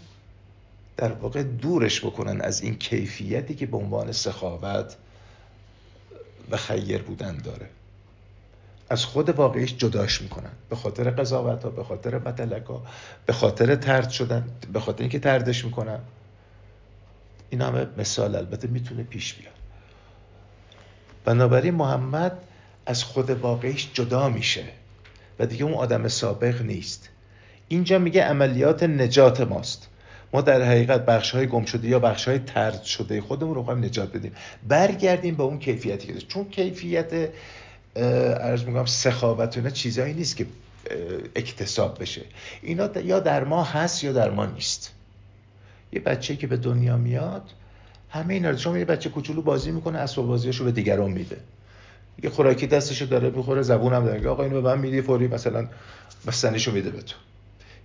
در 0.97 1.11
واقع 1.11 1.43
دورش 1.43 2.05
بکنن 2.05 2.41
از 2.41 2.61
این 2.61 2.75
کیفیتی 2.75 3.55
که 3.55 3.65
به 3.65 3.77
عنوان 3.77 4.11
سخاوت 4.11 4.95
و 6.51 6.57
خیر 6.57 7.01
بودن 7.01 7.37
داره. 7.37 7.69
از 8.89 9.05
خود 9.05 9.29
واقعیش 9.29 9.75
جداش 9.77 10.21
می‌کنن. 10.21 10.51
به 10.69 10.75
خاطر 10.75 11.09
قضاوت 11.09 11.63
ها 11.63 11.69
به 11.69 11.83
خاطر 11.83 12.17
متلک 12.17 12.65
ها 12.65 12.83
به 13.25 13.33
خاطر 13.33 13.75
ترد 13.75 14.09
شدن 14.09 14.47
به 14.73 14.79
خاطر 14.79 15.01
اینکه 15.01 15.19
تردش 15.19 15.65
می‌کنن. 15.65 15.99
این 17.49 17.61
همه 17.61 17.87
مثال 17.97 18.35
البته 18.35 18.67
می‌تونه 18.67 19.03
پیش 19.03 19.33
بیاد. 19.33 19.53
بنابراین 21.25 21.73
محمد 21.73 22.37
از 22.85 23.03
خود 23.03 23.29
واقعیش 23.29 23.89
جدا 23.93 24.29
میشه 24.29 24.63
و 25.39 25.45
دیگه 25.45 25.63
اون 25.63 25.73
آدم 25.73 26.07
سابق 26.07 26.61
نیست. 26.61 27.09
اینجا 27.67 27.99
میگه 27.99 28.23
عملیات 28.23 28.83
نجات 28.83 29.41
ماست. 29.41 29.87
ما 30.33 30.41
در 30.41 30.61
حقیقت 30.61 31.05
بخش 31.05 31.31
های 31.31 31.47
گم 31.47 31.65
شده 31.65 31.87
یا 31.87 31.99
بخش 31.99 32.27
های 32.27 32.39
ترد 32.39 32.83
شده 32.83 33.21
خودمون 33.21 33.55
رو 33.55 33.63
خواهیم 33.63 33.83
نجات 33.83 34.13
بدیم. 34.13 34.31
برگردیم 34.67 35.35
به 35.35 35.43
اون 35.43 35.59
کیفیتی 35.59 36.07
که 36.07 36.13
چون 36.13 36.49
کیفیت 36.49 37.29
ارز 37.95 38.63
میگم 38.63 38.85
سخاوت 38.85 39.57
اینا 39.57 39.69
چیزایی 39.69 40.13
نیست 40.13 40.37
که 40.37 40.45
اکتساب 41.35 42.01
بشه. 42.01 42.21
اینا 42.61 42.89
یا 43.01 43.19
در 43.19 43.43
ما 43.43 43.63
هست 43.63 44.03
یا 44.03 44.13
در 44.13 44.29
ما 44.29 44.45
نیست. 44.45 44.93
یه 45.93 45.99
بچه 45.99 46.35
که 46.35 46.47
به 46.47 46.57
دنیا 46.57 46.97
میاد 46.97 47.43
همه 48.09 48.33
اینا 48.33 48.57
شما 48.57 48.77
یه 48.77 48.85
بچه 48.85 49.09
کوچولو 49.09 49.41
بازی 49.41 49.71
می‌کنه 49.71 49.97
اسباب 49.97 50.27
بازیاشو 50.27 50.63
به 50.65 50.71
دیگران 50.71 51.11
میده. 51.11 51.37
یه 52.23 52.29
خوراکی 52.29 52.67
دستشو 52.67 53.05
داره 53.05 53.29
می‌خوره 53.29 53.61
زبونم 53.61 54.05
داره 54.05 54.29
آقا 54.29 54.43
اینو 54.43 54.61
به 54.61 54.75
من 54.75 54.81
میدی 54.81 55.01
فوری 55.01 55.27
مثلا 55.27 55.67
بستنیشو 56.27 56.71
میده 56.71 56.89
به 56.89 57.01
تو. 57.01 57.15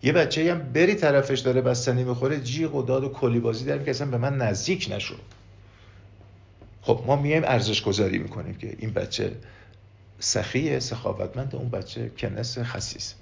یه 0.03 0.13
بچه 0.13 0.53
هم 0.53 0.73
بری 0.73 0.95
طرفش 0.95 1.41
داره 1.41 1.61
بستنی 1.61 2.05
می‌خوره 2.05 2.41
جیغ 2.41 2.75
و 2.75 2.83
داد 2.83 3.05
و 3.05 3.09
کلی 3.09 3.41
بازی 3.41 3.65
در 3.65 3.79
که 3.79 3.91
اصلا 3.91 4.11
به 4.11 4.19
من 4.19 4.37
نزدیک 4.37 4.89
نشو. 4.91 5.15
خب 6.83 7.05
ما 7.07 7.17
میایم 7.17 7.43
ارزش 7.45 7.83
گذاری 7.83 8.19
می‌کنیم 8.19 8.55
که 8.55 8.77
این 8.79 8.91
بچه 8.91 9.33
سخیه 10.19 10.79
سخاوتمند 10.79 11.57
اون 11.57 11.69
بچه 11.69 12.11
کنس 12.19 12.59
خسیس. 12.59 13.15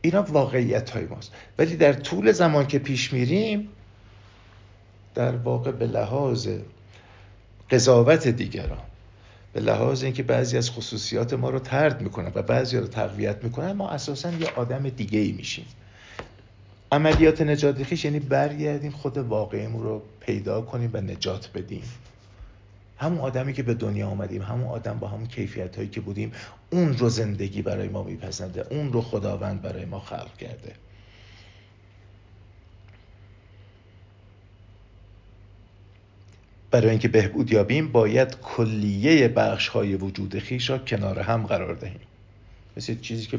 اینا 0.00 0.22
واقعیت 0.22 0.90
های 0.90 1.04
ماست. 1.04 1.32
ولی 1.58 1.76
در 1.76 1.92
طول 1.92 2.32
زمان 2.32 2.66
که 2.66 2.78
پیش 2.78 3.12
میریم 3.12 3.68
در 5.14 5.36
واقع 5.36 5.70
به 5.70 5.86
لحاظ 5.86 6.48
قضاوت 7.70 8.28
دیگران 8.28 8.82
به 9.52 9.60
لحاظ 9.60 10.02
اینکه 10.02 10.22
بعضی 10.22 10.56
از 10.58 10.70
خصوصیات 10.70 11.32
ما 11.32 11.50
رو 11.50 11.58
ترد 11.58 12.02
می‌کنن 12.02 12.32
و 12.34 12.42
بعضی 12.42 12.76
رو 12.76 12.86
تقویت 12.86 13.44
می‌کنن 13.44 13.72
ما 13.72 13.90
اساسا 13.90 14.30
یه 14.30 14.48
آدم 14.56 14.88
دیگه 14.88 15.18
ای 15.18 15.32
میشیم. 15.32 15.66
عملیات 16.92 17.40
نجات 17.40 18.04
یعنی 18.04 18.20
برگردیم 18.20 18.90
خود 18.90 19.18
واقعیمون 19.18 19.82
رو 19.82 20.02
پیدا 20.20 20.60
کنیم 20.60 20.90
و 20.92 21.00
نجات 21.00 21.50
بدیم. 21.54 21.82
همون 22.98 23.18
آدمی 23.18 23.52
که 23.52 23.62
به 23.62 23.74
دنیا 23.74 24.08
آمدیم 24.08 24.42
همون 24.42 24.66
آدم 24.66 24.98
با 24.98 25.08
همون 25.08 25.26
کیفیت 25.26 25.76
هایی 25.76 25.88
که 25.88 26.00
بودیم 26.00 26.32
اون 26.70 26.98
رو 26.98 27.08
زندگی 27.08 27.62
برای 27.62 27.88
ما 27.88 28.02
میپسنده 28.02 28.66
اون 28.70 28.92
رو 28.92 29.02
خداوند 29.02 29.62
برای 29.62 29.84
ما 29.84 30.00
خلق 30.00 30.36
کرده. 30.36 30.74
برای 36.70 36.90
اینکه 36.90 37.08
بهبود 37.08 37.52
یابیم 37.52 37.92
باید 37.92 38.40
کلیه 38.40 39.28
بخش 39.28 39.68
های 39.68 39.94
وجود 39.94 40.38
خیش 40.38 40.70
را 40.70 40.78
کنار 40.78 41.18
هم 41.18 41.46
قرار 41.46 41.74
دهیم. 41.74 42.00
مثل 42.76 43.00
چیزی 43.00 43.26
که 43.26 43.38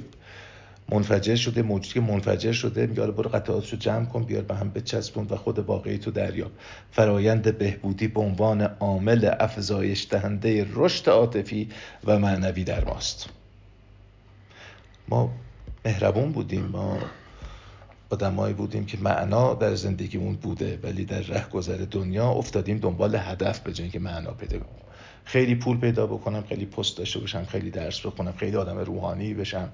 منفجر 0.92 1.36
شده 1.36 1.62
موجودی 1.62 1.94
که 1.94 2.02
منفجر 2.02 2.52
شده 2.52 2.86
میگه 2.86 3.08
برو 3.08 3.30
قطعاتشو 3.30 3.78
جمع 3.78 4.06
کن 4.06 4.24
بیار 4.24 4.42
به 4.42 4.56
هم 4.56 4.70
بچسبون 4.70 5.28
و 5.30 5.36
خود 5.36 5.60
واقعی 5.60 5.98
تو 5.98 6.12
دریاب. 6.12 6.52
فرایند 6.92 7.58
بهبودی 7.58 8.08
به 8.08 8.20
عنوان 8.20 8.62
عامل 8.62 9.32
افزایش 9.40 10.08
دهنده 10.10 10.68
رشد 10.74 11.10
عاطفی 11.10 11.70
و 12.06 12.20
معنوی 12.20 12.64
در 12.64 12.86
ماست. 12.86 13.30
ما 15.10 15.32
مهربون 15.86 16.32
بودیم 16.32 16.66
ما 16.66 16.98
آدمایی 18.10 18.54
بودیم 18.54 18.86
که 18.86 18.98
معنا 19.02 19.54
در 19.54 19.76
زندگیمون 19.76 20.36
بوده 20.36 20.80
ولی 20.84 21.06
در 21.06 21.22
ره 21.22 21.50
گذر 21.50 21.86
دنیا 21.92 22.30
افتادیم 22.30 22.78
دنبال 22.78 23.16
هدف 23.16 23.60
به 23.60 23.74
که 23.74 24.00
معنا 24.00 24.32
پیدا 24.32 24.60
کنم 24.60 24.80
خیلی 25.26 25.56
پول 25.56 25.78
پیدا 25.78 26.08
بکنم 26.08 26.44
خیلی 26.50 26.66
پست 26.66 26.98
داشته 26.98 27.20
باشم 27.20 27.46
خیلی 27.46 27.72
درس 27.72 28.06
بخونم 28.06 28.32
خیلی 28.32 28.56
آدم 28.56 28.78
روحانی 28.78 29.34
بشم. 29.34 29.70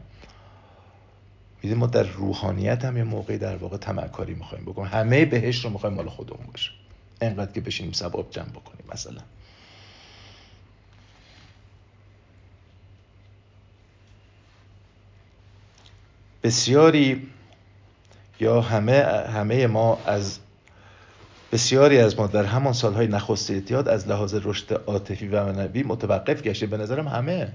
میدیم 1.66 1.78
ما 1.78 1.88
در 1.88 2.04
روحانیت 2.04 2.86
هم 2.86 2.98
یه 2.98 3.04
موقعی 3.04 3.38
در 3.38 3.56
واقع 3.56 3.78
تمکاری 3.78 4.34
می‌خوایم 4.34 4.66
بکنیم. 4.66 4.88
همه 4.88 5.26
بهش 5.26 5.66
رو 5.66 5.70
می‌خوایم 5.70 5.96
مال 5.96 6.10
خودمون 6.10 6.46
باشه. 6.52 6.72
انقدر 7.22 7.52
که 7.52 7.62
بشینیم 7.62 7.94
ثواب 7.94 8.32
جمع 8.32 8.50
بکنیم 8.50 8.86
مثلا. 8.94 9.22
بسیاری 16.44 17.28
یا 18.40 18.62
همه 18.62 19.02
همه 19.34 19.68
ما 19.68 20.00
از 20.06 20.40
بسیاری 21.52 22.00
از 22.00 22.20
ما 22.20 22.28
در 22.28 22.46
همان 22.46 22.74
سالهای 22.74 23.08
نخست 23.08 23.52
اعتیاد 23.52 23.88
از 23.88 24.08
لحاظ 24.08 24.36
رشد 24.44 24.74
عاطفی 24.74 25.28
و 25.28 25.46
معنوی 25.46 25.84
متوقف 25.84 26.42
گشته. 26.42 26.66
به 26.66 26.78
نظرم 26.78 27.08
همه 27.08 27.52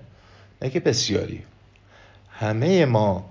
نه 0.62 0.70
که 0.70 0.80
بسیاری. 0.80 1.42
همه 2.30 2.84
ما 2.84 3.29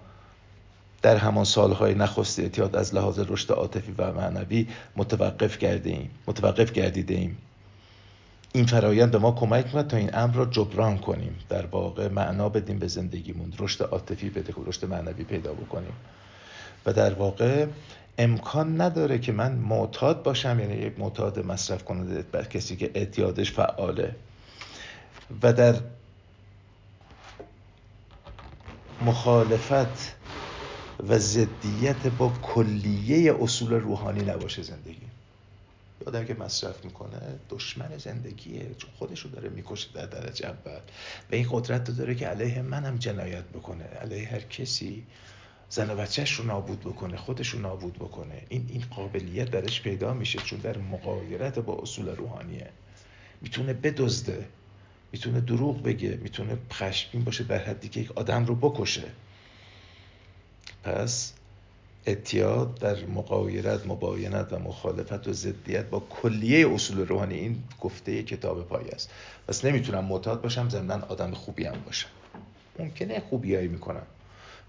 در 1.01 1.17
همان 1.17 1.45
سالهای 1.45 1.93
نخست 1.93 2.39
اعتیاد 2.39 2.75
از 2.75 2.95
لحاظ 2.95 3.19
رشد 3.19 3.51
عاطفی 3.51 3.95
و 3.97 4.13
معنوی 4.13 4.67
متوقف 4.95 5.57
کرده 5.57 5.89
ایم 5.89 6.09
متوقف 6.27 6.71
گردیده 6.71 7.13
ایم. 7.13 7.37
این 8.53 8.65
فرایند 8.65 9.11
به 9.11 9.17
ما 9.17 9.31
کمک 9.31 9.65
می‌کنه 9.65 9.83
تا 9.83 9.97
این 9.97 10.09
امر 10.13 10.35
را 10.35 10.45
جبران 10.45 10.97
کنیم. 10.97 11.35
در 11.49 11.65
واقع 11.65 12.07
معنا 12.07 12.49
بدیم 12.49 12.79
به 12.79 12.87
زندگیمون 12.87 13.53
رشد 13.59 13.83
عاطفی 13.83 14.29
بده 14.29 14.53
رشد 14.65 14.85
معنوی 14.85 15.23
پیدا 15.23 15.53
بکنیم. 15.53 15.93
و 16.85 16.93
در 16.93 17.13
واقع 17.13 17.65
امکان 18.17 18.81
نداره 18.81 19.19
که 19.19 19.31
من 19.31 19.51
معتاد 19.51 20.23
باشم 20.23 20.59
یعنی 20.59 20.73
یک 20.73 20.99
معتاد 20.99 21.45
مصرف 21.45 21.83
کننده 21.83 22.21
بر 22.31 22.43
کسی 22.43 22.75
که 22.75 22.91
اعتیادش 22.93 23.51
فعاله. 23.51 24.15
و 25.43 25.53
در 25.53 25.75
مخالفت 29.01 30.18
و 31.07 31.19
ضدیت 31.19 32.07
با 32.07 32.33
کلیه 32.41 33.35
اصول 33.41 33.73
روحانی 33.73 34.21
نباشه 34.21 34.61
زندگی. 34.61 35.07
آدم 36.05 36.25
که 36.25 36.33
مصرف 36.33 36.85
می‌کنه 36.85 37.39
دشمن 37.49 37.97
زندگیه. 37.97 38.75
چون 38.77 38.89
خودش 38.97 39.19
رو 39.19 39.29
داره 39.29 39.49
می‌کشه 39.49 39.87
در 39.93 40.05
درجه 40.05 40.47
اول. 40.47 40.79
و 41.31 41.35
این 41.35 41.47
قدرت 41.51 41.89
رو 41.89 41.95
داره 41.95 42.15
که 42.15 42.27
علیه 42.27 42.61
منم 42.61 42.97
جنایت 42.97 43.43
بکنه. 43.43 43.83
علیه 43.83 44.27
هر 44.27 44.39
کسی. 44.39 45.03
زن 45.69 45.89
و 45.89 45.95
بچهش 45.95 46.31
رو 46.31 46.45
نابود 46.45 46.79
بکنه 46.79 47.17
خودش 47.17 47.49
رو 47.49 47.59
نابود 47.59 47.93
بکنه. 47.93 48.41
این 48.49 48.65
این 48.69 48.83
قابلیت 48.95 49.51
درش 49.51 49.81
پیدا 49.81 50.13
میشه 50.13 50.39
چون 50.39 50.59
در 50.59 50.77
مقایرت 50.77 51.59
با 51.59 51.79
اصول 51.81 52.09
روحانیه. 52.09 52.69
می‌تونه 53.41 53.73
بدزده. 53.73 54.47
می‌تونه 55.11 55.41
دروغ 55.41 55.83
بگه. 55.83 56.19
می‌تونه 56.21 56.57
خشمگین 56.73 57.23
باشه 57.23 57.43
در 57.43 57.63
حدی 57.63 57.89
که 57.89 57.99
یک 57.99 58.11
آدم 58.11 58.45
رو 58.45 58.55
بکشه. 58.55 59.03
پس 60.83 61.33
اتیاد 62.07 62.79
در 62.79 63.05
مقایرت 63.05 63.87
مباینت 63.87 64.53
و 64.53 64.59
مخالفت 64.59 65.27
و 65.27 65.33
ضدیت 65.33 65.85
با 65.85 65.99
کلیه 66.09 66.73
اصول 66.73 67.07
روحانی 67.07 67.35
این 67.35 67.63
گفته 67.81 68.23
کتاب 68.23 68.67
پای 68.67 68.89
است. 68.89 69.09
پس 69.47 69.65
نمی‌تونم 69.65 70.05
معتاد 70.05 70.41
باشم 70.41 70.69
ضمن 70.69 71.01
آدم 71.01 71.31
خوبی 71.31 71.65
هم 71.65 71.81
باشم. 71.85 72.09
ممکنه 72.79 73.23
خوبیایی 73.29 73.67
می‌کنم. 73.67 74.05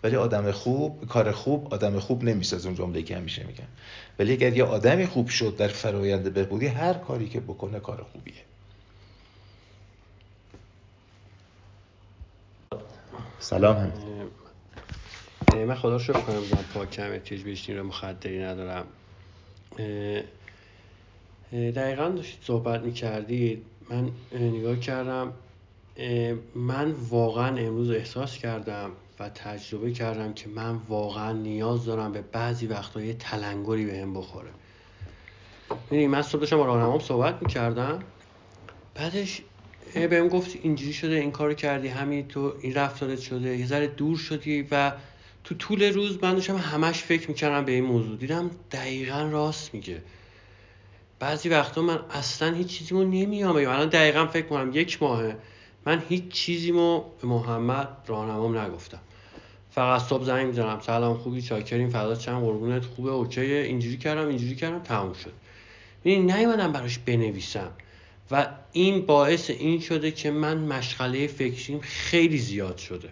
ولی 0.03 0.17
آدم 0.17 0.51
خوب 0.51 1.07
کار 1.09 1.33
خوب 1.33 1.75
آدم 1.75 1.99
خوب 1.99 2.25
نمی‌سازه 2.25 2.67
اون 2.69 2.77
جمله 2.77 3.03
که 3.03 3.17
همیشه 3.17 3.45
میگن 3.45 3.69
ولی 4.19 4.33
اگر 4.33 4.57
یه 4.57 4.65
آدمی 4.65 5.07
خوب 5.07 5.29
شد 5.29 5.57
در 5.57 5.69
فرایند 5.69 6.35
بهبودی 6.35 6.67
هر 6.67 6.95
کاری 6.95 7.29
که 7.29 7.41
بکنه 7.41 7.81
کار 7.81 8.07
خوبیه. 8.13 8.35
سلام 13.39 13.93
من 15.57 15.75
خدا 15.75 15.97
رو 15.97 16.15
کنم 16.21 16.41
بودم 16.41 16.65
پاکم 16.75 17.13
احتیاج 17.13 17.43
به 17.43 17.75
رو 17.75 17.87
مخدری 17.87 18.43
ندارم. 18.43 18.85
دقیقا 21.53 22.09
داشتید 22.09 22.39
صحبت 22.43 22.81
می‌کردید. 22.81 23.63
من 23.91 24.11
نگاه 24.33 24.77
کردم. 24.77 25.33
من 26.55 26.91
واقعا 26.91 27.57
امروز 27.57 27.91
احساس 27.91 28.39
کردم 28.39 28.91
و 29.21 29.29
تجربه 29.29 29.93
کردم 29.93 30.33
که 30.33 30.49
من 30.49 30.77
واقعا 30.89 31.33
نیاز 31.33 31.85
دارم 31.85 32.13
به 32.13 32.23
بعضی 32.33 32.67
وقتا 32.67 33.01
یه 33.01 33.15
تلنگری 33.15 33.87
به 33.87 33.99
هم 33.99 34.15
بخوره. 34.15 34.51
می‌دونی 35.91 36.07
من 36.07 36.23
صبح 36.23 36.41
داشتم 36.41 36.57
با 36.57 36.99
صحبت 36.99 37.43
می‌کردم. 37.43 37.99
بعدش 38.95 39.43
بهم 39.95 40.29
گفت 40.29 40.57
اینجوری 40.63 40.93
شده 40.93 41.15
این 41.15 41.31
کارو 41.31 41.55
کردی 41.55 41.89
همین 41.89 42.29
تو 42.29 42.53
این 42.61 42.75
رفتارت 42.75 43.21
شده 43.21 43.59
یه 43.59 43.67
ذره 43.67 43.87
دور 43.87 44.19
شدی 44.19 44.69
و 44.71 44.93
تو 45.45 45.55
طول 45.55 45.93
روز 45.93 46.19
من 46.23 46.35
داشتم 46.35 46.57
همش 46.57 47.03
فکر 47.03 47.29
می‌کردم 47.29 47.65
به 47.65 47.73
این 47.73 47.85
موضوع. 47.85 48.17
دیدم 48.17 48.51
دقیقا 48.73 49.23
راست 49.23 49.75
میگه. 49.75 50.03
بعضی 51.19 51.49
وقتا 51.49 51.83
من 51.83 52.01
اصلا 52.11 52.55
هیچ 52.55 52.79
چیزیمو 52.79 53.05
نمیام 53.05 53.57
الان 53.57 53.89
دقیقا 53.89 54.27
فکر 54.27 54.47
کنم 54.47 54.71
یک 54.75 55.03
ماهه. 55.03 55.37
من 55.87 56.03
هیچ 56.09 56.29
چیزیمو 56.29 57.01
به 57.01 57.29
محمد 57.29 57.89
راهنمام 58.07 58.59
نگفتم. 58.59 59.01
فقط 59.71 60.03
صبح 60.03 60.25
زنگ 60.25 60.47
می‌زنم. 60.47 60.81
سلام 60.81 61.17
خوبی؟ 61.19 61.43
چاکرین 61.43 61.91
فضا 61.91 62.15
چند؟ 62.15 62.43
قربونت؟ 62.43 62.85
خوبه؟ 62.85 63.11
اوکیه 63.11 63.57
اینجوری 63.57 63.97
کردم 63.97 64.29
اینجوری 64.29 64.55
کردم 64.57 64.79
تموم 64.79 65.13
شد. 65.13 65.33
ببین 66.05 66.31
نیومدم 66.31 66.73
براش 66.73 66.99
بنویسم. 66.99 67.71
و 68.31 68.47
این 68.73 69.07
باعث 69.07 69.51
این 69.51 69.81
شده 69.81 70.11
که 70.11 70.31
من 70.31 70.59
مشغله 70.59 71.27
فکریم 71.27 71.81
خیلی 71.81 72.39
زیاد 72.39 72.77
شده. 72.77 73.09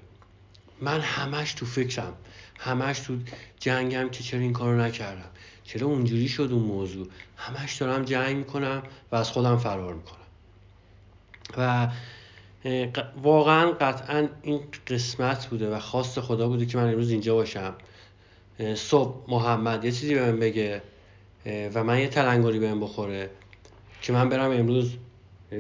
من 0.81 1.01
همش 1.01 1.53
تو 1.53 1.67
فکرم 1.67 2.13
همش 2.59 3.01
تو 3.01 3.17
جنگم 3.59 4.09
که 4.09 4.23
چرا 4.23 4.41
این 4.41 4.53
کارو 4.53 4.81
نکردم. 4.81 5.31
چرا 5.65 5.87
اونجوری 5.87 6.29
شد 6.29 6.49
اون 6.53 6.63
موضوع؟ 6.63 7.07
همش 7.37 7.75
دارم 7.75 8.05
جنگ 8.05 8.37
می‌کنم 8.37 8.83
و 9.13 9.17
از 9.17 9.31
خودم 9.31 9.57
فرار 9.57 9.95
می‌کنم. 9.95 10.19
و 11.57 11.89
واقعا 13.23 13.71
قطعا 13.71 14.29
این 14.43 14.61
قسمت 14.87 15.47
بوده 15.47 15.75
و 15.75 15.79
خواست 15.79 16.21
خدا 16.21 16.49
بوده 16.49 16.67
که 16.67 16.79
من 16.79 16.89
امروز 16.89 17.11
اینجا 17.11 17.35
باشم. 17.35 17.75
صبح 18.75 19.31
محمد 19.31 19.85
یه 19.85 19.93
چیزی 19.93 20.15
بهم 20.15 20.39
بگه 20.39 20.83
و 21.75 21.85
من 21.85 21.99
یه 21.99 22.09
تلنگری 22.09 22.59
بهم 22.59 22.81
بخوره 22.81 23.31
که 24.03 24.13
من 24.13 24.29
برم 24.29 24.51
امروز 24.51 24.93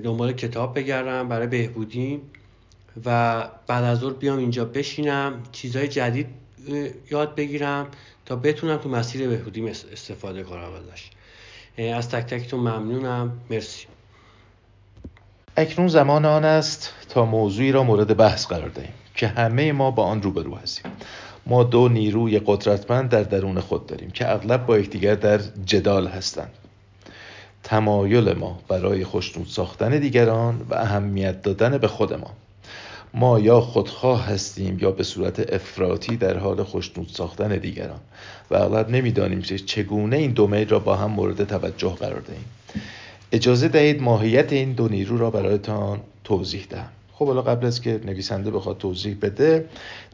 دنبال 0.05 0.33
کتاب 0.33 0.79
بگردم 0.79 1.29
برای 1.29 1.47
بهبودی 1.47 2.21
و 3.05 3.45
بعد 3.67 3.85
از 3.85 3.99
ظهر 3.99 4.13
بیام 4.13 4.39
اینجا 4.39 4.65
بشینم 4.65 5.43
چیزهای 5.53 5.89
جدید 5.89 6.27
یاد 7.11 7.35
بگیرم 7.35 7.87
تا 8.27 8.37
بتونم 8.37 8.77
تو 8.77 8.89
مسیر 8.89 9.29
بهبودی 9.29 9.69
استفاده 9.69 10.43
کنم 10.43 10.71
ازش. 10.73 11.11
از 11.97 12.09
تک 12.09 12.27
تکتون 12.27 12.61
ممنونم. 12.61 13.33
مرسی. 13.51 13.87
اکنون 15.57 15.89
زمان 15.89 16.25
آن 16.25 16.45
است 16.45 16.93
تا 17.09 17.25
موضوعی 17.25 17.73
را 17.73 17.83
مورد 17.83 18.17
بحث 18.17 18.47
قرار 18.47 18.69
دهیم 18.69 18.93
که 19.15 19.29
همه 19.29 19.73
ما 19.73 19.91
با 19.91 20.05
آن 20.05 20.23
روبرو 20.23 20.55
هستیم. 20.55 20.93
ما 21.47 21.65
دو 21.65 21.89
نیروی 21.89 22.41
قدرتمند 22.47 23.09
در 23.09 23.23
درون 23.23 23.61
خود 23.61 23.87
داریم 23.87 24.11
که 24.11 24.33
اغلب 24.33 24.67
با 24.67 24.79
یکدیگر 24.79 25.15
در 25.15 25.39
جدال 25.65 26.07
هستند. 26.07 26.51
تمایل 27.63 28.33
ما 28.33 28.59
برای 28.69 29.05
خوشنود 29.05 29.47
ساختن 29.47 29.99
دیگران 29.99 30.67
و 30.71 30.75
اهمیت 30.75 31.43
دادن 31.43 31.79
به 31.79 31.89
خود 31.89 32.15
ما 32.15 32.31
ما 33.15 33.41
یا 33.41 33.61
خودخواه 33.61 34.27
هستیم 34.27 34.79
یا 34.81 34.91
به 34.91 35.03
صورت 35.03 35.53
افراطی 35.53 36.17
در 36.17 36.39
حال 36.39 36.63
خوشنود 36.63 37.09
ساختن 37.09 37.57
دیگران. 37.57 38.01
و 38.51 38.55
اغلب 38.55 38.91
نمی‌دانیم 38.91 39.41
چگونه 39.41 40.17
این 40.17 40.31
دو 40.31 40.47
میل 40.47 40.69
را 40.69 40.79
با 40.79 40.97
هم 40.97 41.11
مورد 41.11 41.45
توجه 41.45 41.95
قرار 41.95 42.21
دهیم. 42.21 42.45
اجازه 43.33 43.69
دهید 43.69 44.03
ماهیت 44.03 44.53
این 44.53 44.73
دو 44.73 44.89
نیرو 44.89 45.19
را 45.19 45.31
برایتان 45.31 46.01
توضیح 46.25 46.67
دهم. 46.71 46.89
خب 47.13 47.27
حالا 47.27 47.43
قبل 47.43 47.67
از 47.67 47.81
که 47.81 48.01
نویسنده 48.05 48.51
بخواد 48.51 48.79
توضیح 48.79 49.17
بده 49.23 49.65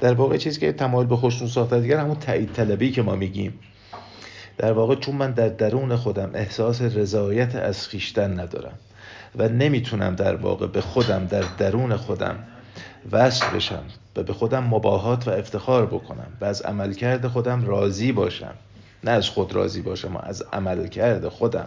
در 0.00 0.14
واقع 0.14 0.36
چیزی 0.36 0.60
که 0.60 0.72
تمایل 0.72 1.06
به 1.06 1.16
خوشنود 1.16 1.50
ساختن 1.50 1.80
دیگر 1.80 1.98
همون 1.98 2.16
تایید 2.16 2.52
طلبی 2.52 2.90
که 2.90 3.02
ما 3.02 3.14
میگیم. 3.14 3.58
در 4.58 4.72
واقع 4.72 4.94
چون 4.94 5.14
من 5.14 5.30
در 5.30 5.48
درون 5.48 5.96
خودم 5.96 6.30
احساس 6.34 6.82
رضایت 6.82 7.56
از 7.56 7.88
خیشتن 7.88 8.40
ندارم 8.40 8.78
و 9.36 9.48
نمی‌تونم 9.48 10.14
در 10.14 10.36
واقع 10.36 10.66
به 10.66 10.80
خودم 10.80 11.26
در 11.26 11.44
درون 11.58 11.96
خودم 11.96 12.38
وصل 13.12 13.46
بشم 13.46 13.82
و 14.16 14.22
به 14.22 14.32
خودم 14.32 14.64
مباهات 14.64 15.28
و 15.28 15.30
افتخار 15.30 15.86
بکنم 15.86 16.26
و 16.40 16.44
از 16.44 16.62
عملکرد 16.62 17.26
خودم 17.26 17.64
راضی 17.64 18.12
باشم. 18.12 18.54
نه 19.04 19.10
از 19.10 19.28
خود 19.28 19.54
راضی 19.54 19.82
باشم 19.82 20.16
از 20.16 20.44
عملکرد 20.52 21.28
خودم. 21.28 21.66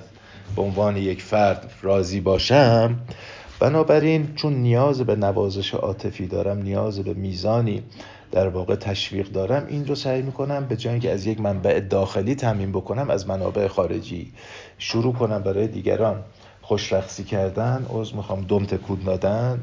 به 0.56 0.62
عنوان 0.62 0.98
یک 0.98 1.22
فرد 1.22 1.72
راضی 1.82 2.22
باشم 2.22 2.96
بنابراین 3.60 4.36
چون 4.36 4.54
نیاز 4.54 5.02
به 5.02 5.16
نوازش 5.16 5.74
عاطفی 5.74 6.28
دارم 6.28 6.58
نیاز 6.58 7.00
به 7.00 7.14
میزانی 7.14 7.84
در 8.32 8.48
واقع 8.48 8.76
تشویق 8.76 9.30
دارم 9.30 9.66
این 9.68 9.88
رو 9.88 9.96
سعی 9.96 10.22
می‌کنم 10.22 10.66
به 10.66 10.76
جای 10.76 10.94
اینکه 10.94 11.12
از 11.12 11.26
یک 11.26 11.42
منبع 11.42 11.80
داخلی 11.80 12.36
تمیم 12.36 12.72
بکنم 12.72 13.10
از 13.10 13.28
منابع 13.28 13.68
خارجی 13.68 14.32
شروع 14.78 15.14
کنم. 15.14 15.44
برای 15.44 15.68
دیگران 15.68 16.24
خوشرخصی 16.62 17.24
کردن 17.24 17.86
عوض 17.90 18.14
می‌خوام 18.14 18.42
دم 18.42 18.66
تکود 18.66 19.06
دادن. 19.06 19.60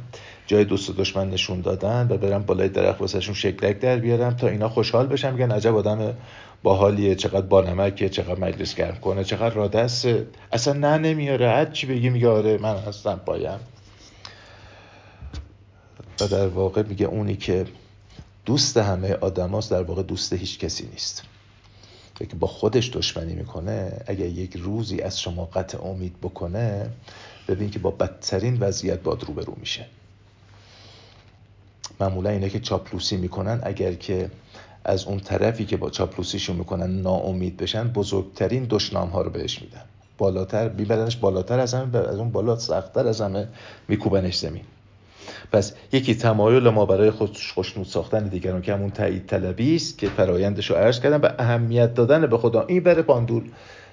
جای 0.46 0.64
دوست 0.64 0.90
و 0.90 0.92
دشمن 0.92 1.30
نشون 1.30 1.60
دادن 1.60 2.06
و 2.10 2.16
برم 2.16 2.42
بالای 2.42 2.68
درخت 2.68 3.00
واسهشون 3.00 3.34
شکلک 3.34 3.78
در 3.78 3.96
بیارم 3.96 4.36
تا 4.36 4.48
اینا 4.48 4.68
خوشحال 4.68 5.06
بشن 5.06 5.32
میگن 5.32 5.52
عجب 5.52 5.76
آدم 5.76 6.14
باحالیه 6.62 7.14
چقدر 7.14 7.46
بانمکه 7.46 8.08
چقدر 8.08 8.40
مجلس 8.40 8.74
گرم 8.74 8.96
کنه 8.96 9.24
چقدر 9.24 9.54
را 9.54 9.68
دست. 9.68 10.08
اصلا 10.52 10.72
نه 10.72 10.98
نمیاره. 10.98 11.48
هر 11.48 11.64
چی 11.64 11.86
بگی 11.86 12.08
میگه 12.08 12.28
آره 12.28 12.58
من 12.58 12.76
هستم 12.76 13.20
پایم. 13.26 13.58
و 16.20 16.26
در 16.26 16.46
واقع 16.46 16.82
میگه 16.82 17.06
اونی 17.06 17.36
که 17.36 17.66
دوست 18.44 18.76
همه 18.76 19.12
آدماست 19.12 19.70
در 19.70 19.82
واقع 19.82 20.02
دوست 20.02 20.32
هیچ 20.32 20.58
کسی 20.58 20.88
نیست. 20.92 21.22
که 22.14 22.36
با 22.36 22.46
خودش 22.46 22.90
دشمنی 22.92 23.34
می‌کنه 23.34 24.00
اگر 24.06 24.26
یک 24.26 24.56
روزی 24.56 25.00
از 25.00 25.20
شما 25.20 25.44
قطع 25.44 25.86
امید 25.86 26.20
بکنه 26.22 26.90
ببین 27.48 27.70
که 27.70 27.78
با 27.78 27.90
بدترین 27.90 28.56
وضعیت 28.60 29.02
باد 29.02 29.24
روبرو 29.24 29.54
میشه. 29.60 29.86
معمولا 32.00 32.30
اینه 32.30 32.48
که 32.48 32.60
چاپلوسی 32.60 33.16
می‌کنن 33.16 33.60
اگر 33.62 33.92
که 33.92 34.30
از 34.84 35.04
اون 35.04 35.20
طرفی 35.20 35.64
که 35.64 35.76
با 35.76 35.90
چاپلوسیشون 35.90 36.56
می‌کنن 36.56 37.02
ناامید 37.02 37.56
بشن 37.56 37.88
بزرگترین 37.88 38.66
دشنام 38.70 39.08
ها 39.08 39.22
رو 39.22 39.30
بهش 39.30 39.62
میدن. 39.62 39.82
بالاتر 40.18 40.68
میبرنش 40.68 41.16
بالاتر 41.16 41.58
از 41.58 41.74
همه 41.74 41.98
از 41.98 42.18
اون 42.18 42.30
بالا 42.30 42.58
سختتر 42.58 43.08
از 43.08 43.20
همه 43.20 43.48
میکوبنش 43.88 44.36
زمین. 44.36 44.62
پس 45.52 45.72
یکی 45.92 46.14
تمایل 46.14 46.68
ما 46.68 46.86
برای 46.86 47.10
خود 47.10 47.38
خوشنود 47.54 47.86
ساختن 47.86 48.28
دیگران 48.28 48.62
که 48.62 48.74
همون 48.74 48.90
تایید 48.90 49.26
طلبی 49.26 49.76
است 49.76 49.98
که 49.98 50.08
فرایندش 50.08 50.70
رو 50.70 50.76
عرض 50.76 51.00
کردم 51.00 51.22
و 51.22 51.28
اهمیت 51.38 51.94
دادن 51.94 52.26
به 52.26 52.38
خدا. 52.38 52.66
این 52.66 52.82
بره 52.82 53.02
پاندول 53.02 53.42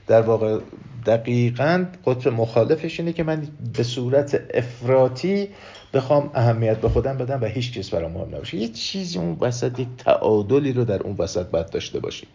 در 0.07 0.21
واقع 0.21 0.59
دقیقا 1.05 1.85
قطب 2.05 2.27
مخالفش 2.27 2.99
اینه 2.99 3.13
که 3.13 3.23
من 3.23 3.47
به 3.77 3.83
صورت 3.83 4.41
افراطی 4.53 5.49
بخوام 5.93 6.31
اهمیت 6.33 6.77
به 6.77 6.89
خودم 6.89 7.17
بدم 7.17 7.41
و 7.41 7.45
هیچ 7.45 7.73
چیز 7.73 7.89
برام 7.89 8.11
مهم 8.11 8.35
نباشه. 8.35 8.57
یه 8.57 8.67
چیزی 8.67 9.19
اون 9.19 9.37
وسط 9.41 9.79
یک 9.79 9.87
تعادلی 9.97 10.73
رو 10.73 10.85
در 10.85 11.03
اون 11.03 11.15
وسط 11.19 11.45
باید 11.45 11.69
داشته 11.69 11.99
باشیم. 11.99 12.29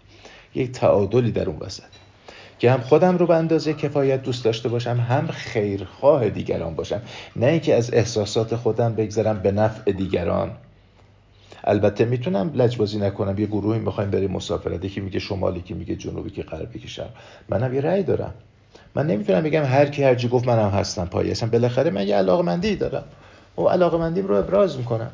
یک 0.55 0.73
تعادلی 0.73 1.33
در 1.33 1.49
اون 1.49 1.59
وسط. 1.61 1.83
که 2.59 2.71
هم 2.71 2.81
خودم 2.81 3.19
رو 3.19 3.27
به 3.27 3.35
اندازه 3.35 3.75
کفایت 3.75 4.23
دوست 4.23 4.45
داشته 4.45 4.69
باشم 4.69 5.07
هم 5.09 5.27
خیرخواه 5.27 6.31
دیگران 6.31 6.75
باشم. 6.75 7.03
نه 7.37 7.47
اینکه 7.47 7.75
از 7.75 7.95
احساسات 7.95 8.57
خودم 8.57 8.95
بگذرم 8.95 9.39
به 9.39 9.53
نفع 9.53 9.93
دیگران. 9.93 10.51
البته 11.65 12.05
می‌تونم 12.05 12.53
لجبازی 12.55 12.99
نکنم. 12.99 13.39
یه 13.39 13.47
گروهی 13.47 13.79
می‌خوایم 13.79 14.11
بریم 14.11 14.31
مسافرت. 14.31 14.85
یکی 14.85 15.01
میگه 15.01 15.19
شمالی 15.19 15.61
که 15.61 15.75
میگه 15.75 15.97
جنوبی 15.97 16.31
که 16.31 16.43
غربی 16.43 16.79
که 16.79 16.89
شرق. 16.89 17.11
منم 17.49 17.75
یه 17.75 17.81
رأی 17.81 18.03
دارم. 18.03 18.35
من 18.95 19.07
نمی‌تونم 19.07 19.43
بگم 19.43 19.65
هر 19.65 19.87
کی 19.87 20.03
هر 20.03 20.29
گفت 20.29 20.47
منم 20.47 20.71
هستم 20.71 21.05
پای 21.05 21.35
بالاخره 21.53 21.91
من 21.91 22.07
یه 22.07 22.17
علاقمندی 22.17 22.77
دارم. 22.77 23.05
و 23.59 23.63
علاقمندیم 23.63 24.27
رو 24.27 24.35
ابراز 24.35 24.79
می‌کنم. 24.79 25.11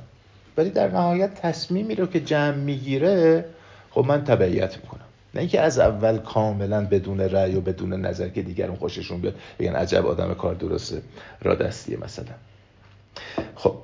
ولی 0.56 0.70
در 0.70 0.88
نهایت 0.88 1.34
تصمیمی 1.34 1.94
رو 1.94 2.06
که 2.06 2.20
جمع 2.20 2.54
می‌گیره 2.54 3.44
خب 3.90 4.04
من 4.08 4.24
تبعیت 4.24 4.76
می‌کنم. 4.76 5.00
نه 5.34 5.40
اینکه 5.40 5.60
از 5.60 5.78
اول 5.78 6.18
کاملا 6.18 6.86
بدون 6.86 7.20
رأی 7.20 7.54
و 7.54 7.60
بدون 7.60 7.92
نظر 7.92 8.28
که 8.28 8.42
دیگران 8.42 8.76
خوششون 8.76 9.20
بیاد 9.20 9.34
بگن 9.58 9.74
عجب 9.74 10.06
آدم 10.06 10.34
کار 10.34 10.54
درسته 10.54 11.02
را 11.42 11.54
دستیه 11.54 11.98
مثلا. 12.04 12.34
خب 13.56 13.74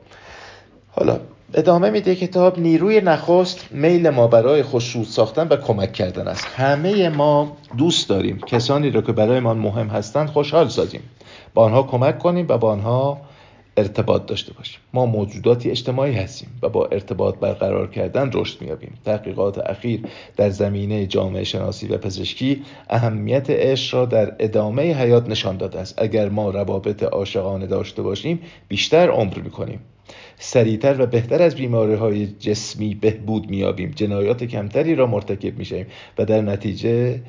حالا 0.91 1.21
ادامه 1.55 1.91
میده 1.91 2.15
کتاب 2.15 2.59
نیروی 2.59 3.01
نخست 3.01 3.73
میل 3.73 4.11
ما 4.11 4.27
برای 4.27 4.63
خوشرود 4.63 5.07
ساختن 5.07 5.49
و 5.49 5.57
کمک 5.57 5.93
کردن 5.93 6.29
است. 6.29 6.47
همه 6.57 7.09
ما 7.09 7.57
دوست 7.77 8.09
داریم. 8.09 8.39
کسانی 8.39 8.91
را 8.91 9.03
که 9.03 9.13
برای 9.13 9.41
ما 9.41 9.55
مهم 9.55 9.89
هستند 9.89 10.29
خوشحال 10.29 10.69
سازیم. 10.69 11.03
با 11.55 11.65
آنها 11.65 11.83
کمک 11.83 12.19
کنیم 12.19 12.47
و 12.49 12.59
با 12.59 12.73
آنها 12.73 13.21
ارتباط 13.79 14.27
داشته 14.27 14.53
باشیم. 14.53 14.81
ما 14.93 15.07
موجوداتی 15.07 15.71
اجتماعی 15.71 16.13
هستیم 16.13 16.49
و 16.63 16.69
با 16.69 16.87
ارتباط 16.87 17.39
برقرار 17.39 17.91
کردن 17.91 18.31
رشد 18.35 18.61
میابیم 18.63 18.95
تحقیقات 19.05 19.59
اخیر 19.59 20.01
در 20.37 20.51
زمینه 20.51 21.07
جامعه 21.07 21.45
شناسی 21.45 21.89
و 21.89 21.99
پزشکی 21.99 22.63
اهمیت 22.91 23.51
عشق 23.51 23.95
را 23.95 24.05
در 24.05 24.37
ادامه 24.39 24.83
حیات 24.95 25.29
نشان 25.29 25.57
داده 25.57 25.81
است. 25.81 25.95
اگر 26.03 26.29
ما 26.29 26.51
روابط 26.51 27.03
عاشقانه 27.03 27.67
داشته 27.67 28.03
باشیم 28.03 28.41
بیشتر 28.69 29.11
عمر 29.11 29.39
می‌کنیم. 29.39 29.81
سریعتر 30.39 31.03
و 31.03 31.07
بهتر 31.07 31.43
از 31.43 31.55
بیماری 31.55 31.95
های 31.95 32.27
جسمی 32.27 32.95
بهبود 32.95 33.51
میابیم 33.51 33.91
جنایات 33.91 34.45
کمتری 34.45 34.95
را 34.95 35.07
مرتکب 35.07 35.59
میشیم 35.59 35.87
و 36.19 36.25
در 36.25 36.41
نتیجه 36.41 37.21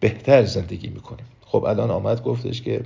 بهتر 0.00 0.44
زندگی 0.44 0.88
می‌کنیم. 0.88 1.26
خب 1.46 1.64
الان 1.64 1.90
آمد 1.90 2.22
گفتش 2.22 2.62
که 2.62 2.80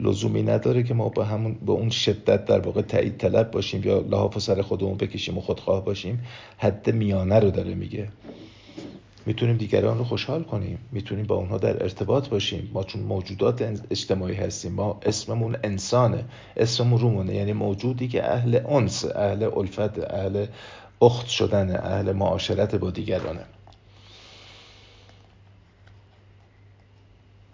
لزومی 0.00 0.42
نداره 0.42 0.82
که 0.82 0.94
ما 0.94 1.08
به 1.08 1.24
همون 1.24 1.54
به 1.66 1.72
اون 1.72 1.90
شدت 1.90 2.44
در 2.44 2.60
واقع 2.60 2.82
تایید 2.82 3.16
طلب 3.16 3.50
باشیم 3.50 3.82
یا 3.84 3.98
لحاف 3.98 4.38
سر 4.38 4.62
خودمون 4.62 4.96
بکشیم 4.96 5.38
و 5.38 5.40
خودخواه 5.40 5.84
باشیم 5.84 6.26
حد 6.58 6.94
میانه 6.94 7.38
رو 7.38 7.50
داره 7.50 7.74
میگه. 7.74 8.08
می‌تونیم 9.26 9.56
دیگران 9.56 9.98
رو 9.98 10.04
خوشحال 10.04 10.42
کنیم. 10.42 10.78
می‌تونیم 10.92 11.26
با 11.26 11.34
اونها 11.34 11.58
در 11.58 11.82
ارتباط 11.82 12.28
باشیم. 12.28 12.70
ما 12.72 12.84
چون 12.84 13.02
موجودات 13.02 13.80
اجتماعی 13.90 14.34
هستیم 14.34 14.72
ما 14.72 15.00
اسممون 15.02 15.56
انسانه. 15.64 16.24
اسممون 16.56 17.00
رومونه. 17.00 17.34
یعنی 17.34 17.52
موجودی 17.52 18.08
که 18.08 18.32
اهل 18.32 18.60
انس 18.68 19.04
اهل 19.04 19.42
الفت 19.56 19.98
اهل 20.14 20.46
اخت 21.02 21.26
شدن 21.26 21.76
اهل 21.76 22.12
معاشرت 22.12 22.74
با 22.74 22.90
دیگرانه. 22.90 23.44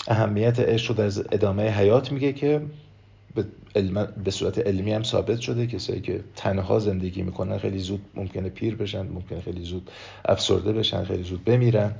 اهمیت 0.08 0.60
عشق 0.60 0.88
رو 0.88 0.94
در 0.94 1.24
ادامه 1.32 1.62
حیات 1.62 2.12
میگه 2.12 2.32
که 2.32 2.62
به, 4.24 4.30
صورت 4.30 4.58
علمی 4.58 4.92
هم 4.92 5.02
ثابت 5.02 5.40
شده. 5.40 5.66
کسایی 5.66 6.00
که 6.00 6.24
تنها 6.36 6.78
زندگی 6.78 7.22
می‌کنن 7.22 7.58
خیلی 7.58 7.78
زود 7.78 8.00
ممکنه 8.14 8.48
پیر 8.48 8.76
بشن 8.76 9.06
ممکنه 9.06 9.40
خیلی 9.40 9.64
زود 9.64 9.90
افسرده 10.24 10.72
بشن 10.72 11.04
خیلی 11.04 11.22
زود 11.22 11.44
بمیرن. 11.44 11.94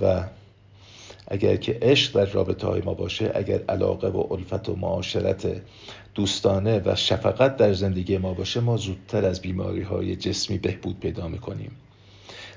و 0.00 0.24
اگر 1.28 1.56
که 1.56 1.78
عشق 1.82 2.14
در 2.14 2.32
رابطه 2.32 2.66
های 2.66 2.82
ما 2.82 2.94
باشه 2.94 3.32
اگر 3.34 3.60
علاقه 3.68 4.08
و 4.08 4.32
الفت 4.32 4.68
و 4.68 4.76
معاشرت 4.76 5.62
دوستانه 6.14 6.82
و 6.84 6.94
شفقت 6.94 7.56
در 7.56 7.72
زندگی 7.72 8.18
ما 8.18 8.34
باشه 8.34 8.60
ما 8.60 8.76
زودتر 8.76 9.24
از 9.24 9.40
بیماری 9.40 9.82
های 9.82 10.16
جسمی 10.16 10.58
بهبود 10.58 11.00
پیدا 11.00 11.28
می‌کنیم. 11.28 11.70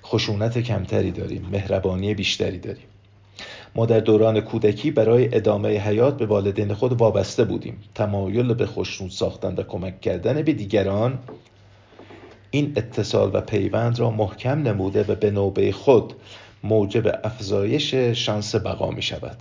خشونت 0.03 0.58
کمتری 0.58 1.12
داریم 1.12 1.49
مهربانی 1.51 2.13
بیشتری 2.13 2.60
داریم. 2.60 2.86
ما 3.75 3.86
در 3.86 3.99
دوران 3.99 4.41
کودکی 4.41 4.91
برای 4.91 5.36
ادامه 5.36 5.69
حیات 5.69 6.17
به 6.17 6.25
والدین 6.25 6.73
خود 6.73 7.01
وابسته 7.01 7.43
بودیم. 7.43 7.83
تمایل 7.95 8.53
به 8.53 8.65
خوشنود 8.65 9.12
ساختن 9.12 9.55
و 9.55 9.63
کمک 9.63 10.01
کردن 10.01 10.41
به 10.41 10.53
دیگران 10.53 11.19
این 12.51 12.73
اتصال 12.75 13.31
و 13.33 13.41
پیوند 13.41 13.99
را 13.99 14.12
محکم 14.12 14.62
نموده 14.62 15.03
و 15.03 15.15
به 15.15 15.31
نوبه 15.31 15.71
خود 15.71 16.13
موجب 16.63 17.19
افزایش 17.23 17.95
شانس 17.95 18.55
بقا 18.55 18.91
می 18.91 19.01
شود. 19.01 19.38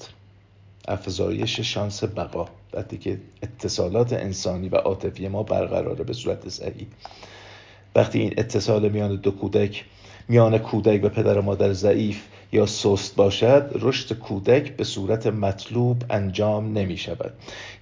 افزایش 0.88 1.60
شانس 1.60 2.04
بقا. 2.04 2.48
وقتی 2.72 2.98
که 2.98 3.18
اتصالات 3.42 4.12
انسانی 4.12 4.68
و 4.68 4.76
عاطفی 4.76 5.28
ما 5.28 5.42
برقراره 5.42 6.04
به 6.04 6.12
صورت 6.12 6.48
صحیح. 6.48 6.86
وقتی 7.94 8.18
این 8.18 8.34
اتصال 8.36 8.88
میان 8.88 9.16
دو 9.16 9.30
کودک 9.30 9.84
میان 10.28 10.58
کودک 10.58 11.04
و 11.04 11.08
پدر 11.08 11.38
و 11.38 11.42
مادر 11.42 11.72
ضعیف 11.72 12.22
یا 12.52 12.66
سست 12.66 13.16
باشد 13.16 13.70
رشد 13.74 14.18
کودک 14.18 14.76
به 14.76 14.84
صورت 14.84 15.26
مطلوب 15.26 16.04
انجام 16.10 16.78
نمی 16.78 16.96
شود. 16.96 17.32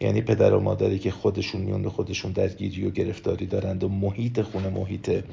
یعنی 0.00 0.22
پدر 0.22 0.54
و 0.54 0.60
مادری 0.60 0.98
که 0.98 1.10
خودشون 1.10 1.60
میون 1.60 1.88
خودشون 1.88 2.32
درگیری 2.32 2.86
و 2.86 2.90
گرفتاری 2.90 3.46
دارند 3.46 3.84
و 3.84 3.88
محیط 3.88 4.40
خونه 4.42 4.68
محیط 4.68 5.24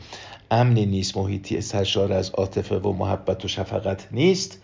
امنی 0.52 0.86
نیست 0.86 1.18
محیطی 1.18 1.62
سرشار 1.62 2.14
از 2.14 2.30
عاطفه 2.30 2.78
و 2.78 2.94
محبت 2.94 3.46
و 3.46 3.48
شفقت 3.48 4.08
نیست 4.12 4.62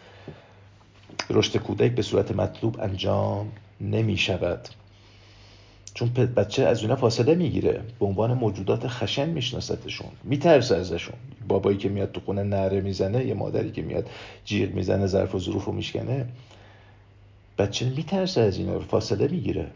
رشد 1.30 1.58
کودک 1.58 1.92
به 1.92 2.02
صورت 2.02 2.32
مطلوب 2.32 2.78
انجام 2.82 3.52
نمی 3.82 4.18
شود. 4.18 4.70
چون 5.94 6.10
بچه 6.10 6.64
از 6.64 6.82
اینا 6.82 6.96
فاصله 6.96 7.36
می‌گیره. 7.36 7.82
به 8.00 8.06
عنوان 8.06 8.34
موجودات 8.34 8.88
خشن 8.88 9.30
میشناستشون 9.30 10.08
میترسه 10.24 10.76
ازشون. 10.76 11.16
بابایی 11.48 11.78
که 11.78 11.90
میاد 11.90 12.12
تو 12.12 12.22
خونه 12.26 12.44
نره 12.44 12.82
می‌زنه 12.82 13.26
یه 13.26 13.34
مادری 13.34 13.72
که 13.72 13.82
میاد 13.82 14.10
جیغ 14.46 14.72
می‌زنه 14.72 15.08
ظرف 15.08 15.36
و 15.36 15.40
ظروف 15.40 15.66
رو 15.66 15.74
میشکنه 15.74 16.26
بچه 17.58 17.90
میترسه 17.90 18.42
از 18.42 18.58
اینا. 18.58 18.80
فاصله 18.80 19.28
می‌گیره. 19.28 19.68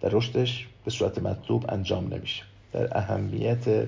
در 0.00 0.08
رشدش 0.08 0.66
به 0.84 0.90
صورت 0.90 1.18
مطلوب 1.18 1.64
انجام 1.68 2.14
نمیشه. 2.14 2.42
در 2.72 2.98
اهمیت 2.98 3.86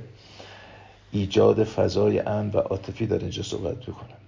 ایجاد 1.12 1.64
فضای 1.64 2.18
امن 2.18 2.50
و 2.50 2.58
عاطفی 2.58 3.06
در 3.06 3.18
اینجا 3.18 3.42
صحبت 3.42 3.88
می‌کنه. 3.88 4.21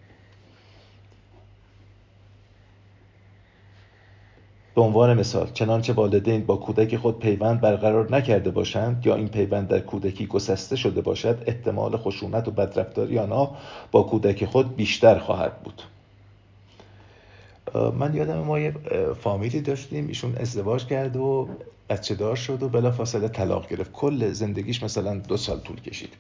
به 4.75 4.81
عنوان 4.81 5.15
مثال 5.19 5.51
چنانچه 5.53 5.93
والدین 5.93 6.47
با 6.47 6.57
کودک 6.57 6.97
خود 6.97 7.19
پیوند 7.19 7.61
برقرار 7.61 8.17
نکرده 8.17 8.51
باشند 8.51 9.07
یا 9.07 9.15
این 9.15 9.29
پیوند 9.29 9.69
در 9.69 9.81
کودکی 9.81 10.27
گسسته 10.27 10.77
شده 10.77 11.01
باشد 11.01 11.43
احتمال 11.47 11.97
خشونت 11.97 12.49
و 12.49 12.51
بدرفتاری 12.51 13.19
آنها 13.19 13.57
با 13.91 14.03
کودک 14.03 14.45
خود 14.45 14.77
بیشتر 14.77 15.19
خواهد 15.19 15.63
بود. 15.63 15.83
من 17.99 18.15
یادم 18.15 18.39
ما 18.39 18.59
یه 18.59 18.75
فامیلی 19.21 19.61
داشتیم 19.61 20.09
ایشون 20.09 20.37
ازدواج 20.37 20.87
کرد 20.87 21.17
و 21.17 21.49
بچه 21.91 22.15
دار 22.15 22.37
شد 22.37 22.63
و 22.63 22.69
بلا 22.69 22.91
فاصله 22.91 23.29
طلاق 23.29 23.69
گرفت. 23.69 23.93
کل 23.93 24.33
زندگیش 24.33 24.83
مثلا 24.83 25.15
دو 25.19 25.37
سال 25.37 25.61
طول 25.61 25.81
کشید. 25.81 26.13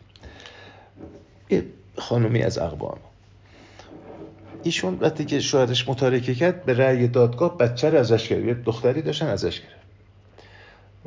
یه 1.50 1.64
خانومی 1.98 2.42
از 2.42 2.58
اقوام. 2.58 2.98
ایشون 4.64 4.98
وقتی 5.00 5.24
که 5.24 5.40
شوهرش 5.40 5.88
متارکه 5.88 6.34
کرد 6.34 6.64
به 6.64 6.74
رأی 6.74 7.08
دادگاه 7.08 7.58
بچه 7.58 7.90
رو 7.90 7.98
ازش 7.98 8.28
گرفت. 8.28 8.46
یه 8.46 8.54
دختری 8.54 9.02
داشتن 9.02 9.26
ازش 9.26 9.60
گرفت. 9.60 9.84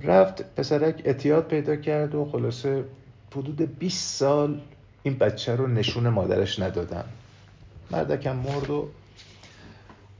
رفت 0.04 0.56
پسرک 0.56 1.02
اتیاد 1.06 1.48
پیدا 1.48 1.76
کرد 1.76 2.15
و 2.15 2.26
خلاصه 2.32 2.84
حدود 3.32 3.80
20 3.80 4.15
سال 4.15 4.62
این 5.04 5.17
بچه 5.17 5.56
رو 5.56 5.67
نشون 5.67 6.10
مادرش 6.10 6.60
ندادن. 6.60 7.04
مردکم 7.91 8.36
مرد 8.36 8.70
و 8.70 8.89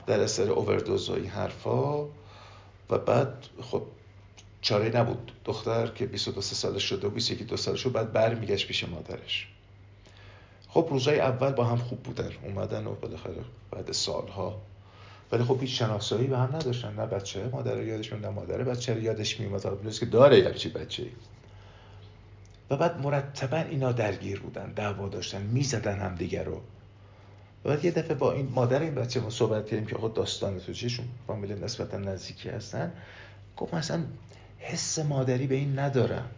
در 0.08 0.20
اثر 0.20 0.50
اووردوز 0.50 1.10
و 1.10 1.14
این 1.14 1.28
حرفا 1.28 2.04
و 2.90 2.98
بعد 3.06 3.34
خب 3.62 3.84
چاره 4.62 4.98
نبود. 4.98 5.32
دختر 5.46 5.88
که 5.88 6.06
22 6.06 6.42
سالش 6.42 6.84
شده 6.84 7.08
و 7.08 7.10
21 7.10 7.48
دو 7.48 7.58
سالش 7.58 7.84
شد 7.84 7.92
بعد 7.92 8.14
برمیگشت 8.14 8.68
پیش 8.68 8.84
مادرش. 8.84 9.48
خب 10.70 10.88
روزای 10.90 11.20
اول 11.20 11.52
با 11.52 11.64
هم 11.64 11.78
خوب 11.78 12.04
بودن 12.04 12.30
اومدن 12.44 12.88
و 12.88 12.96
بالاخره 12.96 13.36
بعد 13.72 13.92
سالها. 13.92 14.62
ولی 15.32 15.44
خب 15.44 15.62
هیچ 15.62 15.80
شناسایی 15.80 16.28
به 16.28 16.38
هم 16.38 16.56
نداشتن 16.56 16.94
نه 16.94 17.06
بچه 17.06 17.48
مادر 17.48 17.84
یادش 17.84 18.14
نه 18.14 18.30
مادر 18.30 18.64
بچه 18.64 18.94
رو 18.94 19.02
یادش 19.02 19.40
میومد 19.40 19.64
حالا 19.64 19.92
که 19.92 20.06
داره 20.06 20.38
یه 20.40 20.70
بچه 20.70 21.06
و 22.70 22.78
بعد 22.78 23.02
مرتبا 23.02 23.58
اینا 23.58 23.92
درگیر 23.92 24.40
بودن 24.40 24.72
دعوا 24.72 25.10
داشتن 25.10 25.42
می‌زدن 25.42 26.00
هم 26.00 26.16
دیگر 26.16 26.44
رو. 26.44 26.62
و 27.66 27.70
بعد 27.70 27.86
یه 27.86 27.92
دفعه 27.92 28.14
با 28.14 28.32
این 28.32 28.50
مادر 28.56 28.82
این 28.82 28.96
بچه 28.96 29.20
ما 29.20 29.30
صحبت 29.30 29.66
کردیم 29.66 29.86
که 29.86 29.96
خود 29.96 30.14
داستان 30.14 30.60
تو 30.60 30.74
چیشون؟ 30.74 31.06
فامیل 31.28 31.64
نسبتا 31.64 31.98
نزدیکی 31.98 32.50
هستن. 32.50 32.94
گفت 33.58 33.74
مثلا 33.74 34.04
حس 34.58 35.00
مادری 35.00 35.48
به 35.48 35.56
این 35.56 35.80
ندارم. 35.80 36.30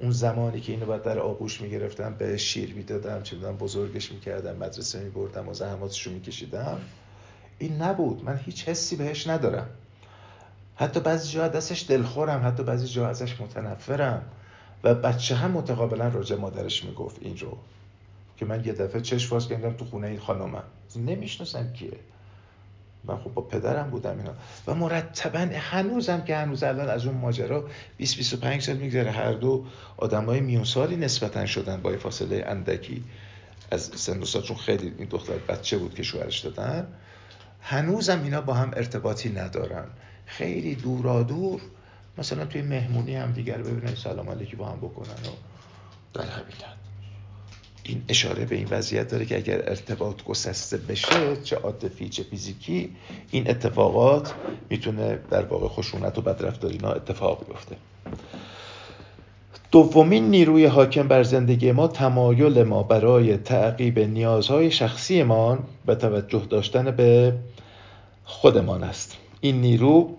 اون 0.00 0.10
زمانی 0.10 0.60
که 0.60 0.72
اینو 0.72 0.86
بعد 0.86 1.02
در 1.02 1.18
آغوش 1.18 1.60
می‌گرفتم 1.60 2.14
به 2.14 2.36
شیر 2.36 2.74
می‌دادم 2.74 3.22
چه 3.22 3.36
می‌دونم 3.36 3.56
بزرگش 3.56 4.12
می‌کردم 4.12 4.56
مدرسه 4.56 5.00
میبردم 5.00 5.48
و 5.48 5.54
زحماتش 5.54 6.06
رو 6.06 6.12
میکشیدم. 6.12 6.80
این 7.58 7.82
نبود. 7.82 8.24
من 8.24 8.40
هیچ 8.44 8.68
حسی 8.68 8.96
بهش 8.96 9.26
ندارم. 9.26 9.68
حتی 10.76 11.00
بعضی 11.00 11.32
جا 11.32 11.48
دستش 11.48 11.84
دلخورم 11.88 12.46
حتی 12.46 12.62
بعضی 12.62 12.86
جا 12.86 13.08
ازش 13.08 13.40
متنفرم. 13.40 14.22
و 14.84 14.94
بچه 14.94 15.34
هم 15.34 15.50
متقابلا 15.50 16.08
راجع 16.08 16.36
مادرش 16.36 16.84
می‌گفت 16.84 17.16
این 17.20 17.38
رو. 17.38 17.58
که 18.36 18.46
من 18.46 18.64
یه 18.64 18.72
دفعه 18.72 19.00
چشم 19.00 19.30
باز 19.30 19.48
کردم 19.48 19.72
تو 19.72 19.84
خونه 19.84 20.06
این 20.06 20.18
خانومم. 20.18 20.64
نمی‌شناسم 20.96 21.72
کیه. 21.72 21.98
من 23.08 23.16
خب 23.16 23.34
با 23.34 23.42
پدرم 23.42 23.90
بودم 23.90 24.18
اینا. 24.18 24.34
و 24.66 24.74
مرتبا 24.74 25.38
هنوزم 25.38 26.20
که 26.20 26.36
هنوز 26.36 26.62
الان 26.62 26.88
از 26.88 27.06
اون 27.06 27.16
ماجرا 27.16 27.68
20 27.96 28.16
25 28.16 28.62
سال 28.62 28.76
میگذره. 28.76 29.10
هر 29.10 29.32
دو 29.32 29.64
آدمای 29.96 30.40
میون 30.40 30.64
سالی 30.64 30.96
نسبتا 30.96 31.46
شدن 31.46 31.82
با 31.82 31.96
فاصله 31.96 32.44
اندکی 32.46 33.04
از 33.70 33.90
سن 33.94 34.20
چون 34.20 34.56
خیلی 34.56 34.94
این 34.98 35.08
دختر 35.08 35.38
بچه 35.48 35.78
بود 35.78 35.94
که 35.94 36.02
شوهرش 36.02 36.38
دادن. 36.38 36.86
هنوزم 37.60 38.22
اینا 38.22 38.40
با 38.40 38.54
هم 38.54 38.70
ارتباطی 38.76 39.28
ندارن. 39.28 39.84
خیلی 40.26 40.74
دورا 40.74 41.22
دور 41.22 41.60
مثلا 42.18 42.44
توی 42.44 42.62
مهمونی 42.62 43.16
هم 43.16 43.32
دیگر 43.32 43.58
ببینن 43.58 43.94
سلام 43.94 44.30
علیکی 44.30 44.56
با 44.56 44.66
هم 44.68 44.78
بکنن 44.78 45.08
و 45.08 45.32
در 46.14 46.22
همین 46.22 46.87
این 47.88 48.02
اشاره 48.08 48.44
به 48.44 48.56
این 48.56 48.66
وضعیت 48.70 49.08
داره 49.08 49.24
که 49.24 49.36
اگر 49.36 49.68
ارتباط 49.68 50.22
گسسته 50.22 50.76
بشه 50.76 51.36
چه 51.44 51.56
عاطفی 51.56 52.08
چه 52.08 52.22
فیزیکی 52.22 52.90
این 53.30 53.50
اتفاقات 53.50 54.34
می‌تونه 54.70 55.18
در 55.30 55.44
واقع 55.44 55.68
خشونت 55.68 56.18
و 56.18 56.20
بدرفتاری 56.20 56.74
اینا 56.74 56.92
اتفاق 56.92 57.46
بیفته. 57.46 57.76
دومین 59.72 60.30
نیروی 60.30 60.64
حاکم 60.66 61.08
بر 61.08 61.22
زندگی 61.22 61.72
ما 61.72 61.88
تمایل 61.88 62.62
ما 62.62 62.82
برای 62.82 63.36
تعقیب 63.36 63.98
نیازهای 63.98 64.70
شخصیمان 64.70 65.58
و 65.86 65.94
توجه 65.94 66.42
داشتن 66.50 66.90
به 66.90 67.34
خودمان 68.24 68.82
است. 68.82 69.16
این 69.40 69.60
نیرو 69.60 70.16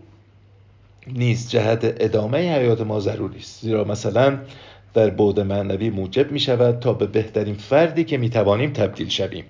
نیز 1.07 1.49
جهت 1.49 1.79
ادامه 1.83 2.37
حیات 2.37 2.81
ما 2.81 2.99
ضروری 2.99 3.39
است. 3.39 3.61
زیرا 3.61 3.83
مثلا 3.83 4.39
در 4.93 5.09
بعد 5.09 5.39
معنوی 5.39 5.89
موجب 5.89 6.31
می 6.31 6.39
شود 6.39 6.79
تا 6.79 6.93
به 6.93 7.05
بهترین 7.05 7.55
فردی 7.55 8.03
که 8.03 8.17
می 8.17 8.29
توانیم 8.29 8.73
تبدیل 8.73 9.09
شویم. 9.09 9.45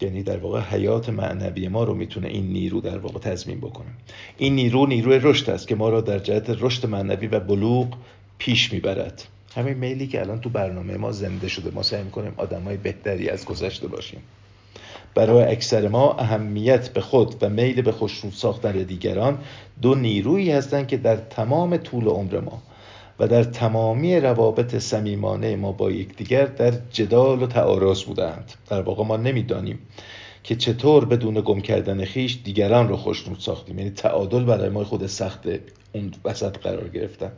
یعنی 0.00 0.22
در 0.22 0.36
واقع 0.36 0.60
حیات 0.60 1.08
معنوی 1.08 1.68
ما 1.68 1.84
رو 1.84 1.94
می‌تونه 1.94 2.28
این 2.28 2.52
نیرو 2.52 2.80
در 2.80 2.98
واقع 2.98 3.18
تضمین 3.18 3.60
بکنه. 3.60 3.90
این 4.38 4.54
نیرو 4.54 4.86
نیروی 4.86 5.18
رشد 5.18 5.50
است 5.50 5.68
که 5.68 5.74
ما 5.74 5.88
را 5.88 6.00
در 6.00 6.18
جهت 6.18 6.50
رشد 6.50 6.86
معنوی 6.86 7.26
و 7.26 7.40
بلوغ 7.40 7.88
پیش 8.38 8.72
می‌برد. 8.72 9.24
همین 9.54 9.74
میلی 9.74 10.06
که 10.06 10.20
الان 10.20 10.40
تو 10.40 10.48
برنامه 10.50 10.96
ما 10.96 11.12
زنده 11.12 11.48
شده. 11.48 11.70
ما 11.70 11.82
سعی 11.82 12.02
می‌کنیم 12.02 12.34
آدمای 12.36 12.76
بهتری 12.76 13.28
از 13.28 13.44
گذشته 13.44 13.88
باشیم. 13.88 14.20
برای 15.16 15.44
اکثر 15.44 15.88
ما 15.88 16.12
اهمیت 16.12 16.88
به 16.88 17.00
خود 17.00 17.34
و 17.42 17.48
میل 17.48 17.82
به 17.82 17.92
خوشنود 17.92 18.32
ساختن 18.32 18.72
دیگران 18.72 19.38
دو 19.82 19.94
نیرویی 19.94 20.50
هستند 20.50 20.88
که 20.88 20.96
در 20.96 21.16
تمام 21.16 21.76
طول 21.76 22.06
عمر 22.06 22.40
ما 22.40 22.62
و 23.18 23.28
در 23.28 23.44
تمامی 23.44 24.20
روابط 24.20 24.76
صمیمانه 24.76 25.56
ما 25.56 25.72
با 25.72 25.90
یکدیگر 25.90 26.46
در 26.46 26.72
جدال 26.90 27.42
و 27.42 27.46
تعارض 27.46 28.02
بودند 28.02 28.52
در 28.68 28.82
واقع 28.82 29.04
ما 29.04 29.16
نمی‌دانیم 29.16 29.78
که 30.42 30.56
چطور 30.56 31.04
بدون 31.04 31.40
گم 31.40 31.60
کردن 31.60 32.04
خیش 32.04 32.38
دیگران 32.44 32.88
رو 32.88 32.96
خوشنود 32.96 33.38
ساختیم. 33.38 33.78
یعنی 33.78 33.90
تعادل 33.90 34.44
برای 34.44 34.68
ما 34.68 34.84
خود 34.84 35.06
سخت 35.06 35.48
اون 35.92 36.12
وسط 36.24 36.58
قرار 36.58 36.88
گرفتن. 36.88 37.32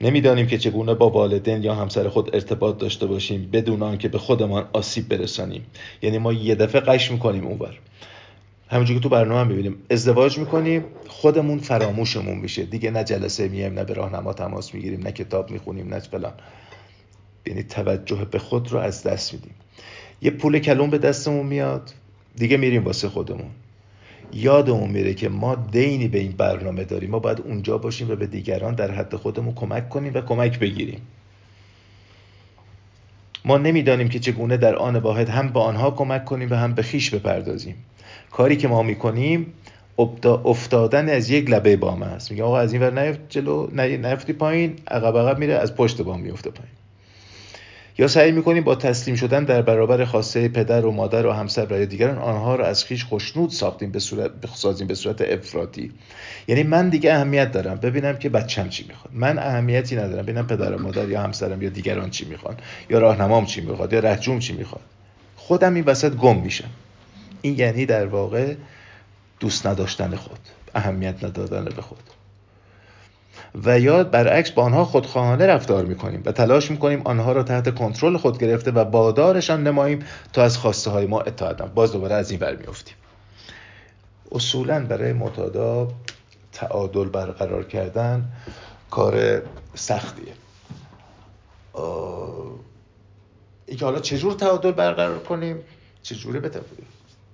نمی‌دانیم 0.00 0.46
که 0.46 0.58
چگونه 0.58 0.94
با 0.94 1.10
والدین 1.10 1.62
یا 1.62 1.74
همسر 1.74 2.08
خود 2.08 2.34
ارتباط 2.34 2.78
داشته 2.78 3.06
باشیم 3.06 3.48
بدون 3.52 3.82
آنکه 3.82 4.08
به 4.08 4.18
خودمان 4.18 4.68
آسیب 4.72 5.08
برسانیم. 5.08 5.66
یعنی 6.02 6.18
ما 6.18 6.32
یه 6.32 6.54
دفعه 6.54 6.80
قش 6.80 7.10
می‌کنیم 7.10 7.46
اونور. 7.46 7.78
همونجور 8.68 8.96
که 8.96 9.02
تو 9.02 9.08
برنامه 9.08 9.40
هم 9.40 9.48
ببینیم 9.48 9.76
ازدواج 9.90 10.38
می‌کنیم 10.38 10.84
خودمون 11.08 11.58
فراموشمون 11.58 12.38
میشه. 12.38 12.62
دیگه 12.62 12.90
نه 12.90 13.04
جلسه 13.04 13.48
میایم 13.48 13.74
نه 13.74 13.84
به 13.84 13.94
راهنما 13.94 14.32
تماس 14.32 14.74
می‌گیریم 14.74 15.02
نه 15.02 15.12
کتاب 15.12 15.50
می‌خونیم 15.50 15.94
نه 15.94 15.98
فلان. 15.98 16.32
یعنی 17.46 17.62
توجه 17.62 18.26
به 18.30 18.38
خود 18.38 18.72
رو 18.72 18.78
از 18.78 19.02
دست 19.02 19.32
میدیم. 19.32 19.54
یه 20.22 20.30
پول 20.30 20.58
کلون 20.58 20.90
به 20.90 20.98
دستمون 20.98 21.46
میاد 21.46 21.90
دیگه 22.36 22.56
میریم 22.56 22.84
واسه 22.84 23.08
خودمون. 23.08 23.50
یادمون 24.34 24.90
میره 24.90 25.14
که 25.14 25.28
ما 25.28 25.54
دینی 25.54 26.08
به 26.08 26.18
این 26.18 26.32
برنامه 26.32 26.84
داریم. 26.84 27.10
ما 27.10 27.18
باید 27.18 27.40
اونجا 27.40 27.78
باشیم 27.78 28.10
و 28.10 28.16
به 28.16 28.26
دیگران 28.26 28.74
در 28.74 28.90
حد 28.90 29.16
خودمون 29.16 29.54
کمک 29.54 29.88
کنیم 29.88 30.14
و 30.14 30.20
کمک 30.20 30.58
بگیریم. 30.58 31.00
ما 33.44 33.58
نمی‌دانیم 33.58 34.08
که 34.08 34.18
چگونه 34.18 34.56
در 34.56 34.76
آن 34.76 34.96
واحد 34.96 35.28
هم 35.28 35.48
به 35.48 35.60
آنها 35.60 35.90
کمک 35.90 36.24
کنیم 36.24 36.50
و 36.50 36.54
هم 36.54 36.74
به 36.74 36.82
خیش 36.82 37.10
بپردازیم. 37.10 37.74
کاری 38.30 38.56
که 38.56 38.68
ما 38.68 38.82
می‌کنیم 38.82 39.52
افتادن 40.24 41.08
از 41.08 41.30
یک 41.30 41.50
لبه 41.50 41.76
بام 41.76 42.02
است. 42.02 42.30
میگه 42.30 42.42
آقا 42.42 42.58
از 42.58 42.72
این 42.72 42.82
ور 42.82 43.02
نیفت 43.04 43.20
جلو 43.28 43.68
نیفتی 43.72 44.32
پایین 44.32 44.76
عقب 44.88 45.18
عقب 45.18 45.38
میره 45.38 45.54
از 45.54 45.74
پشت 45.74 46.02
بام 46.02 46.20
میفته 46.20 46.50
پایین. 46.50 46.72
یا 47.98 48.08
سعی 48.08 48.32
می‌کنیم 48.32 48.64
با 48.64 48.74
تسلیم 48.74 49.16
شدن 49.16 49.44
در 49.44 49.62
برابر 49.62 50.04
خواسته 50.04 50.48
پدر 50.48 50.86
و 50.86 50.90
مادر 50.90 51.26
و 51.26 51.32
همسر 51.32 51.66
و 51.70 51.86
دیگران 51.86 52.18
آنها 52.18 52.54
را 52.54 52.66
از 52.66 52.84
خیش 52.84 53.04
خوشنود 53.04 53.50
ساختیم 53.50 53.90
به 53.90 53.98
صورت 53.98 54.30
بسازیم 54.30 54.86
به 54.86 54.94
صورت 54.94 55.20
افراطی. 55.20 55.92
یعنی 56.48 56.62
من 56.62 56.88
دیگه 56.88 57.14
اهمیت 57.14 57.52
دارم. 57.52 57.76
ببینم 57.76 58.16
که 58.16 58.28
بچم 58.28 58.68
چی 58.68 58.84
می‌خواد. 58.88 59.14
من 59.14 59.38
اهمیتی 59.38 59.96
ندارم. 59.96 60.22
ببینم 60.22 60.46
پدر 60.46 60.72
و 60.72 60.82
مادر 60.82 61.08
یا 61.08 61.22
همسرم 61.22 61.62
یا 61.62 61.68
دیگران 61.68 62.10
چی 62.10 62.24
می‌خوان. 62.24 62.56
یا 62.90 62.98
راهنمام 62.98 63.46
چی 63.46 63.60
می‌خواد. 63.60 63.92
یا 63.92 64.00
رهجوم 64.00 64.38
چی 64.38 64.52
می‌خواد. 64.52 64.82
خودم 65.36 65.74
این 65.74 65.84
وسط 65.84 66.12
گم 66.12 66.36
میشم. 66.36 66.70
این 67.42 67.58
یعنی 67.58 67.86
در 67.86 68.06
واقع 68.06 68.54
دوست 69.40 69.66
نداشتن 69.66 70.16
خود. 70.16 70.38
اهمیت 70.74 71.24
ندادن 71.24 71.64
به 71.64 71.82
خود. 71.82 72.13
و 73.64 73.80
یا 73.80 74.04
برعکس 74.04 74.50
با 74.50 74.62
آنها 74.62 74.84
خودخواهانه 74.84 75.46
رفتار 75.46 75.84
می‌کنیم 75.84 76.22
و 76.24 76.32
تلاش 76.32 76.70
می‌کنیم 76.70 77.02
آنها 77.04 77.32
را 77.32 77.42
تحت 77.42 77.74
کنترل 77.74 78.16
خود 78.16 78.38
گرفته 78.38 78.70
و 78.70 78.84
بادارشان 78.84 79.62
نماییم 79.62 80.04
تا 80.32 80.42
از 80.42 80.58
خواسته 80.58 80.90
های 80.90 81.06
ما 81.06 81.20
اطاعت 81.20 81.62
باز 81.62 81.92
دوباره 81.92 82.14
از 82.14 82.30
این 82.30 82.40
ور 82.40 82.56
میفتیم 82.56 82.94
اصولا 84.32 84.84
برای 84.86 85.12
متادا 85.12 85.88
تعادل 86.52 87.04
برقرار 87.04 87.64
کردن 87.64 88.32
کار 88.90 89.42
سختیه. 89.74 90.32
ای 93.66 93.76
که 93.76 93.84
حالا 93.84 94.00
چجور 94.00 94.32
تعادل 94.34 94.72
برقرار 94.72 95.18
کنیم؟ 95.18 95.58
چجوره 96.02 96.40
بتوانیم؟ 96.40 96.86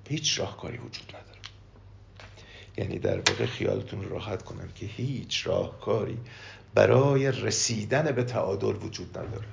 هیچ 0.08 0.40
راهکاری 0.40 0.76
وجود 0.78 1.08
نداره. 1.08 1.29
یعنی 2.80 2.98
در 2.98 3.16
واقع 3.16 3.46
خیالتون 3.46 4.08
راحت 4.08 4.42
کنم 4.42 4.68
که 4.74 4.86
هیچ 4.86 5.46
راهکاری 5.46 6.18
برای 6.74 7.32
رسیدن 7.32 8.12
به 8.12 8.24
تعادل 8.24 8.76
وجود 8.86 9.18
نداره. 9.18 9.46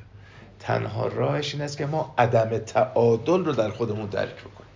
تنها 0.60 1.08
راهش 1.08 1.54
این 1.54 1.64
است 1.64 1.78
که 1.78 1.86
ما 1.86 2.14
عدم 2.18 2.58
تعادل 2.58 3.46
رو 3.46 3.52
در 3.52 3.70
خودمون 3.70 4.06
درک 4.06 4.36
بکنیم. 4.36 4.70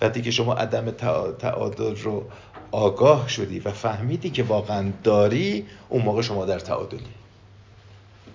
وقتی 0.00 0.22
که 0.22 0.30
شما 0.30 0.54
عدم 0.54 0.90
تعادل 1.38 1.96
رو 1.96 2.24
آگاه 2.70 3.28
شدی 3.28 3.60
و 3.60 3.70
فهمیدی 3.70 4.30
که 4.30 4.42
واقعا 4.42 4.92
داری 5.04 5.66
اون 5.88 6.02
موقع 6.02 6.22
شما 6.22 6.44
در 6.44 6.58
تعادلی. 6.58 7.14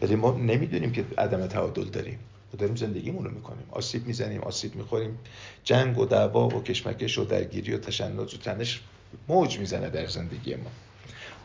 ولی 0.02 0.16
ما 0.16 0.32
نمی‌دونیم 0.32 0.92
که 0.92 1.06
عدم 1.18 1.48
تعادل 1.48 1.84
داریم. 1.84 2.20
داریم 2.56 2.76
زندگیمون 2.76 3.26
رو 3.26 3.32
می‌کنیم. 3.32 3.66
آسیب 3.72 4.08
می‌زنیم 4.08 4.42
آسیب 4.42 4.76
می‌خوریم. 4.76 5.20
جنگ 5.64 5.98
و 5.98 6.06
دعوا 6.06 6.48
و 6.48 6.64
کشمکش 6.64 7.18
و 7.18 7.26
درگیری 7.26 7.74
و 7.74 7.78
تشنج 7.78 8.34
و 8.34 8.38
تنش 8.38 8.82
موج 9.28 9.60
می‌زنه 9.60 9.90
در 9.90 10.08
زندگی 10.08 10.56
ما. 10.56 10.72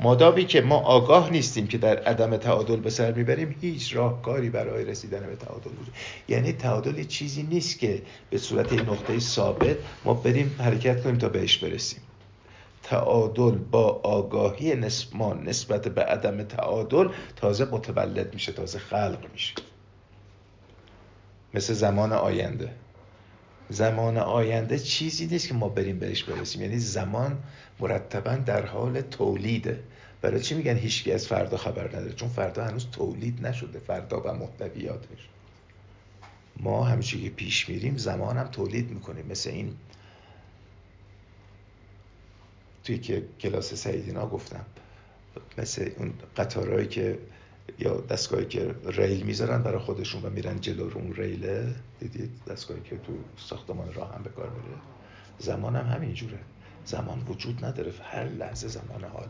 مادامی 0.01 0.45
که 0.45 0.61
ما 0.61 0.77
آگاه 0.77 1.31
نیستیم 1.31 1.67
که 1.67 1.79
در 1.79 1.99
عدم 1.99 2.37
تعادل 2.37 2.77
به 2.77 2.91
سر 2.91 3.13
می‌بریم 3.13 3.57
هیچ 3.61 3.97
راهکاری 3.97 4.51
برای 4.51 4.85
رسیدن 4.85 5.27
به 5.27 5.37
تعادل 5.37 5.71
وجود. 5.71 5.95
یعنی 6.29 6.53
تعادل 6.53 7.05
چیزی 7.05 7.43
نیست 7.43 7.79
که 7.79 8.03
به 8.31 8.39
صورت 8.39 8.73
نقطه 8.73 9.19
ثابت 9.19 9.77
ما 10.05 10.15
بریم 10.15 10.57
حرکت 10.59 11.03
کنیم 11.03 11.19
تا 11.19 11.29
بهش 11.29 11.57
برسیم. 11.57 12.01
تعادل 12.83 13.51
با 13.51 14.01
آگاهی 14.03 14.75
نسبت 15.45 15.89
به 15.89 16.03
عدم 16.03 16.43
تعادل 16.43 17.09
تازه 17.37 17.65
متولد 17.65 18.35
میشه 18.35 18.53
تازه 18.53 18.79
خلق 18.79 19.27
میشه. 19.33 19.55
مثل 21.55 21.73
زمان 21.73 22.13
آینده. 22.13 22.75
زمان 23.69 24.19
آینده 24.19 24.79
چیزی 24.79 25.27
نیست 25.27 25.49
که 25.49 25.55
ما 25.55 25.69
بریم 25.69 25.99
بهش 25.99 26.25
برسیم. 26.25 26.63
یعنی 26.63 26.79
زمان 26.79 27.43
مرتبا 27.81 28.37
در 28.37 28.67
حال 28.67 29.01
تولیده. 29.01 29.83
برای 30.23 30.41
چی 30.41 30.55
میگن 30.55 30.77
هیچکی 30.77 31.13
از 31.13 31.27
فردا 31.27 31.57
خبر 31.57 31.89
نداره؟ 31.89 32.13
چون 32.13 32.29
فردا 32.29 32.65
هنوز 32.65 32.87
تولید 32.93 33.47
نشده 33.47 33.79
فردا 33.79 34.21
و 34.21 34.33
محتویاتش. 34.33 35.29
ما 36.57 36.85
همیشه 36.85 37.21
که 37.21 37.31
پیش 37.31 37.69
میریم 37.69 37.97
زمان 37.97 38.37
هم 38.37 38.47
تولید 38.47 38.91
می‌کنیم. 38.91 39.27
مثل 39.27 39.51
این 39.51 39.75
توی 42.85 42.99
که 42.99 43.25
کلاس 43.41 43.75
سعیدینا 43.75 44.27
گفتم. 44.27 44.65
مثل 45.59 45.91
اون 45.99 46.13
قطارهایی 46.37 46.87
که 46.87 47.19
یا 47.79 48.01
دستگاهی 48.01 48.47
که 48.47 48.75
ریل 48.85 49.23
می‌ذارن 49.23 49.63
برای 49.63 49.79
خودشون 49.79 50.23
و 50.23 50.31
میرن 50.31 50.61
جلو 50.61 50.89
رو 50.89 50.99
اون 50.99 51.15
ریله 51.15 51.75
دیدید؟ 52.01 52.31
دستگاهی 52.49 52.81
که 52.81 52.97
تو 52.97 53.13
ساختمان 53.37 53.95
راه 53.95 54.15
هم 54.15 54.23
به 54.23 54.31
کار 54.31 54.51
میره. 54.51 54.79
زمان 55.39 55.77
هم 55.77 55.87
همینجوره 55.87 56.39
زمان 56.85 57.23
وجود 57.29 57.65
نداره. 57.65 57.93
هر 58.03 58.25
لحظه 58.25 58.69
زمان 58.69 59.05
حاله. 59.05 59.29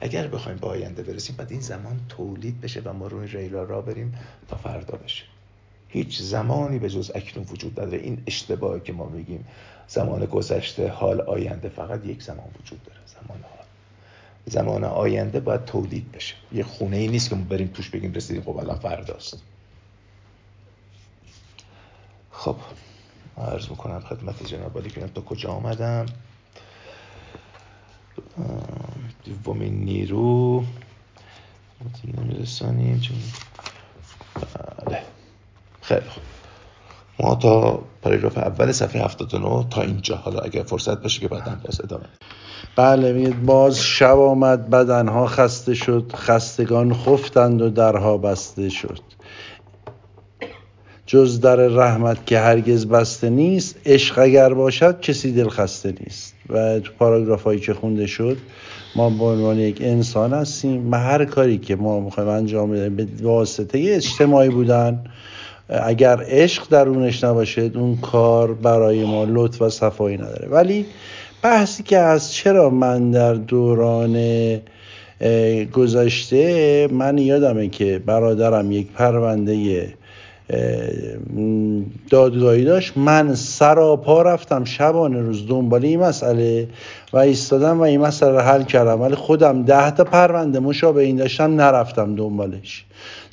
اگر 0.00 0.26
بخوایم 0.26 0.58
به 0.58 0.66
آینده 0.66 1.02
برسیم 1.02 1.36
بعد 1.36 1.52
این 1.52 1.60
زمان 1.60 2.00
تولید 2.08 2.60
بشه 2.60 2.80
و 2.84 2.92
ما 2.92 3.06
روی 3.06 3.26
ریلا 3.26 3.62
را 3.62 3.80
بریم 3.80 4.18
تا 4.48 4.56
فردا 4.56 4.98
بشه. 4.98 5.24
هیچ 5.88 6.22
زمانی 6.22 6.78
به 6.78 6.90
جز 6.90 7.12
اکنون 7.14 7.46
وجود 7.50 7.80
نداره. 7.80 7.98
این 7.98 8.22
اشتباهی 8.26 8.80
که 8.80 8.92
ما 8.92 9.06
میگیم 9.08 9.46
زمان 9.88 10.26
گذشته 10.26 10.88
حال 10.88 11.20
آینده 11.20 11.68
فقط 11.68 12.06
یک 12.06 12.22
زمان 12.22 12.48
وجود 12.60 12.82
داره. 12.82 13.00
زمان 13.06 13.42
حال. 13.42 13.55
زمان 14.46 14.84
آینده 14.84 15.40
باید 15.40 15.64
تولید 15.64 16.12
بشه. 16.12 16.34
یه 16.52 16.64
خونه 16.64 16.96
ای 16.96 17.08
نیست 17.08 17.30
که 17.30 17.36
ما 17.36 17.44
بریم 17.44 17.68
توش 17.68 17.90
بگیم 17.90 18.12
رسیدیم 18.12 18.42
خب 18.42 18.56
الان 18.56 18.78
فرداست 18.78 19.42
خب 22.30 22.56
عرض 23.38 23.68
می‌کنم 23.68 24.00
خدمت 24.00 24.46
جناب 24.46 24.88
که 24.88 25.00
تا 25.00 25.20
کجا 25.20 25.50
آمدم؟ 25.50 26.06
دومین 29.24 29.84
نیرو. 29.84 30.64
نمیرسانیم 32.04 33.00
چون 33.00 33.16
بله. 34.86 35.02
خیلی 35.82 36.08
خوب. 36.08 36.22
ما 37.20 37.34
تا 37.34 37.82
پاراگراف 38.06 38.38
اول 38.38 38.72
صفحه 38.72 39.04
79 39.04 39.66
تا 39.70 39.82
اینجا. 39.82 40.16
حالا 40.16 40.38
اگر 40.38 40.62
فرصت 40.62 41.02
باشه 41.02 41.20
که 41.20 41.28
بعدا 41.28 41.56
باز 41.64 41.80
ادامه 41.80 42.04
بله 42.76 43.12
میگه 43.12 43.30
باز 43.30 43.80
شب 43.80 44.18
آمد 44.18 44.70
بدنها 44.70 45.26
خسته 45.26 45.74
شد 45.74 46.12
خستگان 46.14 46.94
خفتند 46.94 47.62
و 47.62 47.70
درها 47.70 48.18
بسته 48.18 48.68
شد. 48.68 49.00
جز 51.06 51.40
در 51.40 51.56
رحمت 51.56 52.26
که 52.26 52.38
هرگز 52.38 52.86
بسته 52.86 53.30
نیست 53.30 53.76
عشق 53.86 54.18
اگر 54.18 54.54
باشد 54.54 55.00
کسی 55.00 55.32
دل 55.32 55.48
خسته 55.48 55.94
نیست. 56.00 56.34
و 56.48 56.80
تو 56.80 56.92
پاراگراف 56.98 57.42
هایی 57.42 57.60
که 57.60 57.74
خونده 57.74 58.06
شد 58.06 58.36
ما 58.96 59.10
به 59.10 59.24
عنوان 59.24 59.58
یک 59.58 59.78
انسان 59.80 60.32
هستیم 60.32 60.92
و 60.92 60.96
هر 60.96 61.24
کاری 61.24 61.58
که 61.58 61.76
ما 61.76 62.00
می‌خوایم 62.00 62.28
انجام 62.28 62.70
بدیم 62.70 62.96
به 62.96 63.06
واسطه 63.22 63.78
اجتماعی 63.86 64.48
بودن 64.48 65.04
اگر 65.68 66.24
عشق 66.28 66.68
درونش 66.68 67.24
نباشه 67.24 67.70
اون 67.74 67.96
کار 67.96 68.54
برای 68.54 69.04
ما 69.04 69.24
لطف 69.24 69.62
و 69.62 69.68
صفایی 69.68 70.16
نداره. 70.16 70.48
ولی 70.48 70.86
بحثی 71.42 71.82
که 71.82 71.98
از 71.98 72.32
چرا 72.32 72.70
من 72.70 73.10
در 73.10 73.34
دوران 73.34 74.16
گذشته 75.72 76.88
من 76.92 77.18
یادمه 77.18 77.68
که 77.68 77.98
برادرم 78.06 78.72
یک 78.72 78.92
پرونده 78.92 79.88
دادگاهی 82.10 82.64
داشت. 82.64 82.96
من 82.96 83.34
سراپا 83.34 84.22
رفتم 84.22 84.64
شبانه 84.64 85.20
روز 85.20 85.48
دنبال 85.48 85.84
این 85.84 86.00
مسئله. 86.00 86.68
و 87.12 87.16
ایستادم 87.16 87.78
و 87.78 87.82
این 87.82 88.00
مسئله 88.00 88.30
رو 88.30 88.40
حل 88.40 88.62
کردم. 88.62 89.00
ولی 89.00 89.14
خودم 89.14 89.62
ده 89.62 89.90
تا 89.90 90.04
پرونده 90.04 90.58
مشابه 90.58 91.02
این 91.02 91.16
داشتم 91.16 91.54
نرفتم 91.54 92.14
دنبالش. 92.14 92.84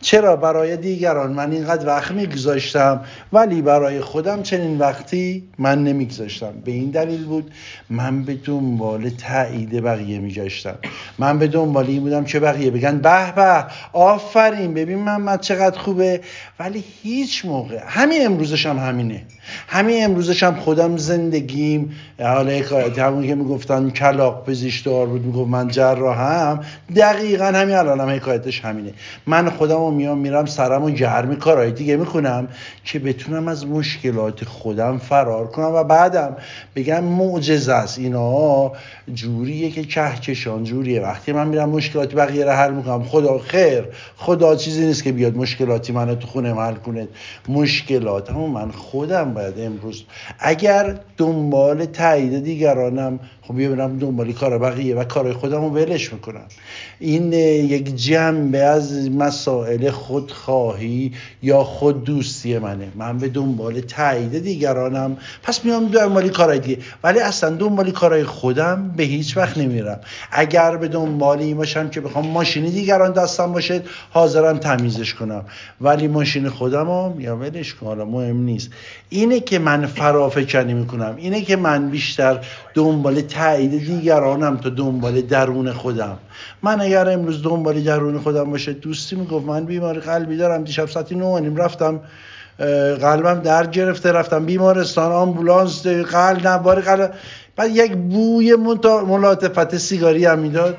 چرا؟ 0.02 0.36
برای 0.36 0.78
دیگران. 0.78 1.32
من 1.32 1.52
اینقدر 1.52 1.88
وقت 1.88 2.12
میگذاشتم 2.12 3.02
ولی 3.34 3.62
برای 3.62 4.02
خودم 4.02 4.42
چنین 4.42 4.78
وقتی 4.78 5.44
من 5.58 5.84
نمیگذاشتم. 5.84 6.54
به 6.66 6.72
این 6.72 6.90
دلیل 6.90 7.26
بود 7.26 7.52
من 7.90 8.24
به 8.24 8.34
دنبال 8.34 9.10
تایید 9.10 9.84
بقیه 9.84 10.20
میگشتم. 10.20 10.76
من 11.20 11.40
به 11.40 11.48
دنبال 11.48 11.86
این 11.86 12.02
بودم 12.02 12.24
که 12.24 12.40
بقیه 12.40 12.72
بگن 12.72 12.98
به 12.98 13.32
به 13.36 13.66
آفرین 13.94 14.74
ببین 14.74 14.98
من 14.98 15.38
چقدر 15.38 15.80
خوبه. 15.80 16.22
ولی 16.60 16.84
هیچ 17.04 17.46
موقع 17.46 17.80
همین 17.88 18.26
امروزش 18.26 18.66
هم 18.66 18.78
همینه. 18.78 19.22
همین 19.68 20.04
امروزش 20.04 20.44
هم 20.44 20.56
خودم 20.56 20.98
زندگیم. 20.98 21.96
حالا 22.20 22.62
همون 22.98 23.28
که 23.28 23.36
می‌گفتن 23.36 23.90
کلاق 23.90 24.46
پزشکدار 24.46 25.06
بود 25.06 25.26
می‌گفت 25.26 25.50
من 25.50 25.68
جراحم. 25.68 26.60
دقیقا 26.96 27.46
همین 27.46 27.76
الان 27.76 28.00
هم 28.00 28.10
حکایتش 28.10 28.62
همینه. 28.62 28.94
من 29.28 29.50
خودم 29.50 29.94
میام 29.94 30.18
میرم 30.18 30.46
سرم 30.46 30.84
و 30.84 30.90
گرم 30.90 31.36
کارهای 31.36 31.72
دیگه 31.72 31.98
می‌کنم 31.98 32.48
که 32.86 33.00
بتونم 33.00 33.48
از 33.48 33.68
مشکلات 33.68 34.46
خودم 34.46 34.98
فرار 34.98 35.48
کنم 35.48 35.72
و 35.74 35.84
بعدم 35.84 36.36
بگم 36.76 37.04
معجزه 37.04 37.74
است. 37.74 38.00
اینا 38.00 38.72
جوریه 39.14 39.72
که 39.72 39.84
کهکشان 39.84 40.64
جوریه. 40.64 41.02
وقتی 41.02 41.32
من 41.32 41.48
میرم 41.48 41.70
مشکلات 41.70 42.16
بقیه 42.16 42.46
رو 42.46 42.52
حل 42.52 42.74
می‌کنم 42.74 43.04
خدا 43.04 43.38
خیر. 43.38 43.84
خدا 44.18 44.56
چیزی 44.56 44.86
نیست 44.86 45.04
که 45.04 45.12
بیاد 45.12 45.38
مشکلاتی 45.38 45.94
منو 45.94 46.16
تو 46.16 46.28
خونه 46.28 46.56
حل 46.56 46.74
کنه. 46.74 47.08
مشکلات 47.50 48.32
من 48.32 48.72
خودم 48.72 49.33
باید 49.34 49.60
امروز. 49.60 50.04
اگر 50.40 51.00
دنبال 51.18 51.86
تایید 51.86 52.44
دیگرانم 52.44 53.20
خب 53.48 53.76
برم 53.76 54.00
دنبال 54.00 54.32
کار 54.32 54.58
بقیه 54.58 54.96
و 54.96 55.04
کار 55.04 55.34
خودم 55.34 55.62
رو 55.62 55.70
ولش 55.70 56.14
می‌کنم. 56.14 56.46
این 57.00 57.34
یک 57.34 57.96
جنبه 57.96 58.58
از 58.58 59.12
مسائل 59.12 59.90
خودخواهی 59.90 61.12
یا 61.42 61.64
خود 61.64 62.04
دوستی 62.04 62.58
منه. 62.58 62.88
من 62.96 63.18
به 63.18 63.30
دنبال 63.30 63.82
تایید 63.82 64.44
دیگرانم. 64.44 65.18
پس 65.44 65.66
میام 65.66 65.88
دنبال 65.88 66.30
کارهای 66.30 66.60
دیگه. 66.60 66.78
ولی 67.04 67.20
اصلا 67.20 67.50
دنبال 67.50 67.92
کارهای 67.92 68.24
خودم 68.24 68.94
به 68.98 69.04
هیچ 69.04 69.38
وقت 69.38 69.58
نمیرم. 69.58 70.00
اگر 70.32 70.78
به 70.78 70.88
دنبال 70.88 71.40
این 71.40 71.58
باشم 71.58 71.90
که 71.90 72.02
بخوام 72.02 72.28
ماشینی 72.28 72.72
دیگران 72.72 73.12
دستم 73.12 73.54
باشه 73.54 73.82
حاضرم 74.10 74.58
تمیزش 74.58 75.14
کنم. 75.14 75.46
ولی 75.82 76.08
ماشین 76.08 76.50
خودم 76.50 76.90
هم 76.90 77.20
یا 77.20 77.38
ولش 77.38 77.74
کن 77.74 77.86
حالا 77.86 78.06
مهم 78.06 78.44
نیست. 78.44 78.70
اینه 79.10 79.40
که 79.40 79.60
من 79.60 79.86
فرافکنی 79.86 80.74
می‌کنم. 80.74 81.16
اینه 81.18 81.42
که 81.42 81.56
من 81.56 81.90
بیشتر 81.90 82.40
دنبال 82.74 83.22
تایید 83.36 83.72
دیگرانم 83.72 84.58
تا 84.58 84.70
دنبال 84.70 85.22
درون 85.22 85.72
خودم. 85.72 86.18
من 86.64 86.82
اگر 86.82 87.10
امروز 87.10 87.44
دنبال 87.44 87.82
درون 87.82 88.20
خودم 88.20 88.52
باشه 88.52 88.74
دوستی 88.74 89.16
می‌گفت 89.16 89.46
من 89.46 89.66
بیماری 89.66 90.00
قلبی 90.00 90.38
دارم 90.38 90.64
دیشب 90.64 90.88
ساعت 90.88 91.12
نه 91.12 91.56
رفتم 91.56 92.00
قلبم 93.02 93.40
در 93.40 93.68
گرفته 93.68 94.12
رفتم 94.12 94.46
بیمارستان 94.46 95.12
آمبولانس 95.12 95.88
قلب 95.88 96.48
نباری 96.48 96.82
قلب. 96.82 97.14
بعد 97.56 97.76
یک 97.76 97.92
بوی 97.92 98.56
ملاطفت 99.08 99.78
سیگاری 99.78 100.26
هم 100.26 100.40
می‌داد. 100.40 100.78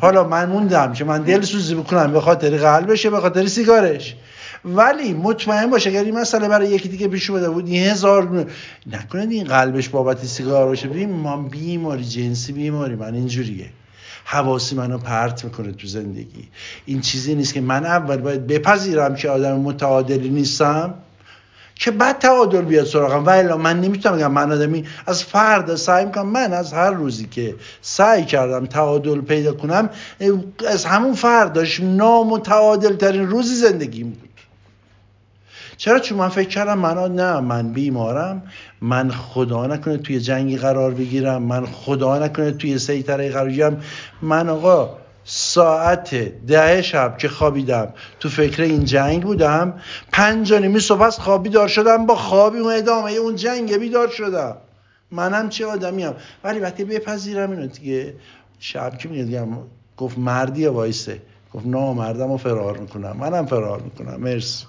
حالا 0.00 0.24
من 0.24 0.48
موندم 0.48 0.92
که 0.92 1.04
من 1.04 1.22
دل 1.22 1.40
سوزی 1.40 1.74
بکنم 1.74 2.12
به 2.12 2.20
خاطر 2.20 2.56
قلبشه 2.56 3.10
به 3.10 3.20
خاطر 3.20 3.46
سیگارش. 3.46 4.16
ولی 4.64 5.12
مطمئن 5.12 5.70
باشه 5.70 5.90
اگر 5.90 6.04
این 6.04 6.18
مسئله 6.18 6.48
برای 6.48 6.68
یکی 6.68 6.88
دیگه 6.88 7.08
پیش 7.08 7.30
اومده 7.30 7.50
بود 7.50 7.68
این 7.68 7.86
هزار 7.86 8.46
نکنید 8.92 9.30
این 9.30 9.44
قلبش 9.44 9.88
بابت 9.88 10.24
سیگار 10.24 10.66
باشه. 10.66 10.88
ببین 10.88 11.10
ما 11.10 11.36
بیماری 11.36 12.04
جنسی 12.04 12.52
بیماری 12.52 12.94
من 12.94 13.14
اینجوریه. 13.14 13.68
حواسی 14.24 14.76
منو 14.76 14.98
پرت 14.98 15.44
می‌کنه 15.44 15.72
تو 15.72 15.86
زندگی. 15.86 16.48
این 16.86 17.00
چیزی 17.00 17.34
نیست 17.34 17.54
که 17.54 17.60
من 17.60 17.86
اول 17.86 18.16
باید 18.16 18.46
بپذیرم 18.46 19.14
که 19.14 19.28
آدم 19.28 19.56
متعادلی 19.56 20.28
نیستم 20.28 20.94
که 21.74 21.90
بعد 21.90 22.18
تعادل 22.18 22.62
بیاد 22.62 22.86
سراغم. 22.86 23.26
و 23.26 23.30
الا 23.30 23.56
من 23.56 23.80
نمی‌تونم 23.80 24.16
بگم 24.16 24.32
من 24.32 24.52
آدمی 24.52 24.84
از 25.06 25.24
فرد 25.24 25.74
سعی 25.76 26.04
می‌کنم. 26.04 26.26
من 26.28 26.52
از 26.52 26.72
هر 26.72 26.90
روزی 26.90 27.26
که 27.26 27.54
سعی 27.80 28.24
کردم 28.24 28.66
تعادل 28.66 29.20
پیدا 29.20 29.52
کنم 29.52 29.90
از 30.68 30.84
همون 30.84 31.14
فرداش 31.14 31.80
نامتعادل 31.80 32.96
ترین 32.96 33.26
روزی 33.26 33.54
زندگیم 33.54 34.10
بود. 34.10 34.28
چرا؟ 35.82 35.98
چون 35.98 36.18
من 36.18 36.28
فکر 36.28 36.48
کردم 36.48 36.78
من 36.78 37.14
نه 37.14 37.40
من 37.40 37.72
بیمارم. 37.72 38.42
من 38.80 39.10
خدا 39.10 39.66
نکنه 39.66 39.96
توی 39.96 40.20
جنگی 40.20 40.56
قرار 40.56 40.90
بگیرم. 40.90 41.42
من 41.42 41.66
خدا 41.66 42.18
نکنه 42.18 42.52
توی 42.52 42.78
سیطره 42.78 43.30
قرار 43.30 43.48
بگیرم. 43.48 43.82
من 44.22 44.48
آقا 44.48 44.96
ساعت 45.24 46.14
ده 46.46 46.82
شب 46.82 47.18
که 47.18 47.28
خوابیدم 47.28 47.88
تو 48.20 48.28
فکر 48.28 48.62
این 48.62 48.84
جنگ 48.84 49.22
بودم. 49.22 49.74
پنج 50.12 50.52
نیمی 50.52 50.80
صبح 50.80 51.10
خوابی 51.10 51.48
دار 51.48 51.68
شدم 51.68 52.06
با 52.06 52.16
خوابی 52.16 52.58
اون 52.58 52.72
ادامه 52.72 53.12
اون 53.12 53.36
جنگ 53.36 53.76
بیدار 53.76 54.08
شدم. 54.08 54.56
منم 55.10 55.48
چه 55.48 55.66
آدمی 55.66 56.04
هم 56.04 56.14
ولی 56.44 56.58
وقتی 56.60 56.84
بپذیرم 56.84 57.50
اینو 57.50 57.66
دیگه 57.66 58.14
شب 58.58 58.98
که 58.98 59.08
میگم 59.08 59.48
گفت 59.96 60.18
مردی 60.18 60.66
وایسه. 60.66 61.22
گفت 61.54 61.66
نامردم 61.66 62.28
رو 62.28 62.36
فرار 62.36 62.78
می‌کنم. 62.78 63.16
منم 63.16 63.46
فرار 63.46 63.80
می‌کنم. 63.80 64.20
مرسی. 64.20 64.64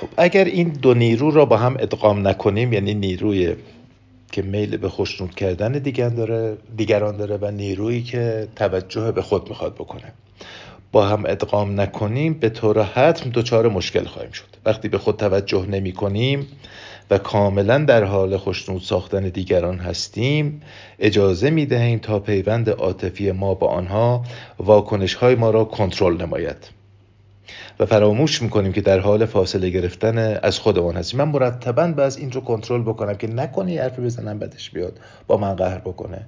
خب 0.00 0.08
اگر 0.16 0.44
این 0.44 0.68
دو 0.68 0.94
نیرو 0.94 1.30
را 1.30 1.44
با 1.44 1.56
هم 1.56 1.76
ادغام 1.78 2.28
نکنیم 2.28 2.72
یعنی 2.72 2.94
نیروی 2.94 3.54
که 4.32 4.42
میل 4.42 4.76
به 4.76 4.88
خوشنود 4.88 5.34
کردن 5.34 5.72
دیگران 5.72 6.14
داره 6.14 6.56
دیگران 6.76 7.16
داره 7.16 7.36
و 7.36 7.50
نیرویی 7.50 8.02
که 8.02 8.48
توجه 8.56 9.12
به 9.12 9.22
خود 9.22 9.48
می‌خواد 9.48 9.74
بکنه. 9.74 10.12
با 10.92 11.06
هم 11.06 11.24
ادغام 11.26 11.80
نکنیم 11.80 12.34
به 12.34 12.48
طور 12.48 12.82
حتم 12.82 13.30
دچار 13.30 13.68
مشکل 13.68 14.04
خواهیم 14.04 14.32
شد. 14.32 14.44
وقتی 14.64 14.88
به 14.88 14.98
خود 14.98 15.16
توجه 15.16 15.66
نمی 15.66 15.92
کنیم 15.92 16.46
و 17.10 17.18
کاملا 17.18 17.78
در 17.78 18.04
حال 18.04 18.36
خوشنود 18.36 18.82
ساختن 18.82 19.28
دیگران 19.28 19.78
هستیم 19.78 20.62
اجازه 20.98 21.50
می 21.50 21.66
دهیم 21.66 21.98
تا 21.98 22.18
پیوند 22.18 22.70
عاطفی 22.70 23.32
ما 23.32 23.54
با 23.54 23.66
آنها 23.66 24.24
واکنش 24.58 25.14
های 25.14 25.34
ما 25.34 25.50
را 25.50 25.64
کنترل 25.64 26.22
نماید. 26.22 26.77
و 27.80 27.86
فراموش 27.86 28.42
می‌کنیم 28.42 28.72
که 28.72 28.80
در 28.80 28.98
حال 28.98 29.26
فاصله 29.26 29.70
گرفتن 29.70 30.18
از 30.42 30.58
خودمان 30.58 30.96
هستیم. 30.96 31.18
من 31.18 31.28
مرتبا 31.28 31.86
باز 31.86 32.16
این 32.16 32.32
رو 32.32 32.40
کنترل 32.40 32.82
بکنم 32.82 33.14
که 33.14 33.26
نکنه 33.26 33.72
یه 33.72 33.82
حرفی 33.82 34.02
بزنم 34.02 34.38
بدش 34.38 34.70
بیاد 34.70 35.00
با 35.26 35.36
من 35.36 35.54
قهر 35.54 35.78
بکنه. 35.78 36.26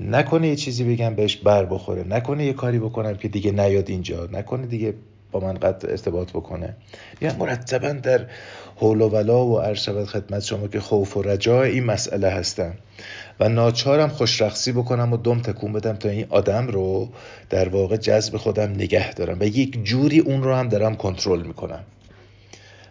نکنه 0.00 0.48
یه 0.48 0.56
چیزی 0.56 0.84
بگم 0.84 1.14
بهش 1.14 1.36
بر 1.36 1.64
بخوره. 1.64 2.04
نکنه 2.08 2.44
یه 2.44 2.52
کاری 2.52 2.78
بکنم 2.78 3.14
که 3.14 3.28
دیگه 3.28 3.52
نیاد 3.52 3.90
اینجا. 3.90 4.28
نکنه 4.32 4.66
دیگه 4.66 4.94
با 5.32 5.40
من 5.40 5.54
قطع 5.54 5.88
ارتباط 5.90 6.30
بکنه. 6.30 6.76
یا 7.20 7.34
مرتبا 7.38 7.88
در 7.88 8.26
حول 8.76 9.00
و 9.00 9.08
ولا 9.08 9.46
و 9.46 9.58
عرض 9.60 9.88
خدمت 9.88 10.42
شما 10.42 10.68
که 10.68 10.80
خوف 10.80 11.16
و 11.16 11.22
رجا 11.22 11.62
این 11.62 11.84
مسئله 11.84 12.28
هستم 12.28 12.74
و 13.40 13.48
ناچارم 13.48 14.08
خوشرخصی 14.08 14.72
بکنم 14.72 15.12
و 15.12 15.16
دم 15.16 15.40
تکون 15.40 15.72
بدم 15.72 15.96
تا 15.96 16.08
این 16.08 16.26
آدم 16.30 16.66
رو 16.66 17.08
در 17.50 17.68
واقع 17.68 17.96
جذب 17.96 18.36
خودم 18.36 18.70
نگه 18.70 19.14
دارم 19.14 19.36
و 19.40 19.44
یک 19.44 19.84
جوری 19.84 20.18
اون 20.18 20.42
رو 20.42 20.54
هم 20.54 20.68
دارم 20.68 20.96
کنترل 20.96 21.42
می‌کنم. 21.42 21.84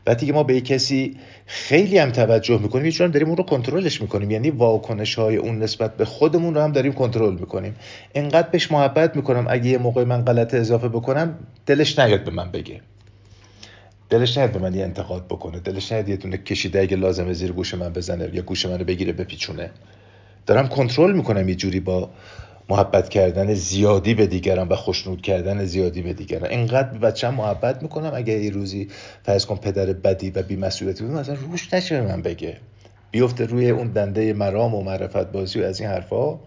وقتی 0.07 0.25
که 0.25 0.33
ما 0.33 0.43
به 0.43 0.61
کسی 0.61 1.17
خیلی 1.45 1.97
هم 1.97 2.11
توجه 2.11 2.57
می‌کنیم 2.57 2.85
یه 2.85 3.07
داریم 3.07 3.27
اون 3.27 3.37
رو 3.37 3.43
کنترلش 3.43 4.01
می‌کنیم. 4.01 4.31
یعنی 4.31 4.49
واکنش 4.49 5.15
های 5.15 5.35
اون 5.35 5.59
نسبت 5.59 5.97
به 5.97 6.05
خودمون 6.05 6.55
رو 6.55 6.61
هم 6.61 6.71
داریم 6.71 6.93
کنترل 6.93 7.33
می‌کنیم. 7.33 7.75
انقدر 8.15 8.49
بهش 8.49 8.71
محبت 8.71 9.15
می‌کنم 9.15 9.45
اگه 9.49 9.65
یه 9.65 9.77
موقع 9.77 10.03
من 10.03 10.25
غلط 10.25 10.53
اضافه 10.53 10.89
بکنم 10.89 11.37
دلش 11.65 11.99
نیاد 11.99 12.23
به 12.23 12.31
من 12.31 12.51
بگه. 12.51 12.81
دلش 14.09 14.37
نیاد 14.37 14.51
به 14.51 14.59
من 14.59 14.73
یه 14.73 14.83
انتقاد 14.83 15.25
بکنه. 15.25 15.59
دلش 15.59 15.91
نیاد 15.91 16.09
یه 16.09 16.15
دونه 16.15 16.37
کشیده 16.37 16.79
اگه 16.79 16.97
لازمه 16.97 17.33
زیر 17.33 17.51
گوش 17.51 17.73
من 17.73 17.93
بزنه 17.93 18.29
یا 18.33 18.41
گوش 18.41 18.65
منو 18.65 18.83
بگیره 18.83 19.13
بپیچونه. 19.13 19.71
دارم 20.45 20.67
کنترل 20.67 21.13
می‌کنم 21.13 21.49
یه 21.49 21.55
جوری 21.55 21.79
با 21.79 22.09
محبت 22.69 23.09
کردن 23.09 23.53
زیادی 23.53 24.13
به 24.13 24.27
دیگران 24.27 24.67
و 24.67 24.75
خوشنود 24.75 25.21
کردن 25.21 25.65
زیادی 25.65 26.01
به 26.01 26.13
دیگران. 26.13 26.49
اینقدر 26.49 26.97
به 26.97 27.29
محبت 27.29 27.83
می‌کنم 27.83 28.11
اگه 28.15 28.33
یه 28.33 28.51
روزی 28.51 28.87
فرض 29.23 29.45
کن 29.45 29.55
پدر 29.55 29.85
بدی 29.85 30.29
و 30.29 30.43
بیمسئولیتی 30.43 31.03
بود 31.03 31.13
مثلا 31.13 31.35
روش 31.35 31.73
نشه 31.73 32.01
من 32.01 32.21
بگه. 32.21 32.57
بیفته 33.11 33.45
روی 33.45 33.69
اون 33.69 33.87
دنده 33.87 34.33
مرام 34.33 34.75
و 34.75 34.83
معرفت 34.83 35.31
بازی 35.31 35.61
و 35.61 35.63
از 35.63 35.81
این 35.81 35.89
حرفا 35.89 36.39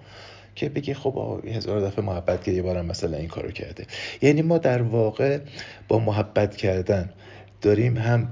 که 0.55 0.69
بگی 0.69 0.95
خب 0.95 1.41
هزار 1.49 1.81
دفعه 1.81 2.05
محبت 2.05 2.45
که 2.45 2.51
یه 2.51 2.63
بارم 2.63 2.87
مثلا 2.87 3.17
این 3.17 3.29
کارو 3.29 3.51
کرده. 3.51 3.87
یعنی 4.23 4.43
ما 4.43 4.59
در 4.59 4.83
واقع 4.83 5.39
با 5.89 5.99
محبت 5.99 6.57
کردن 6.57 7.11
داریم 7.63 7.97
هم 7.97 8.29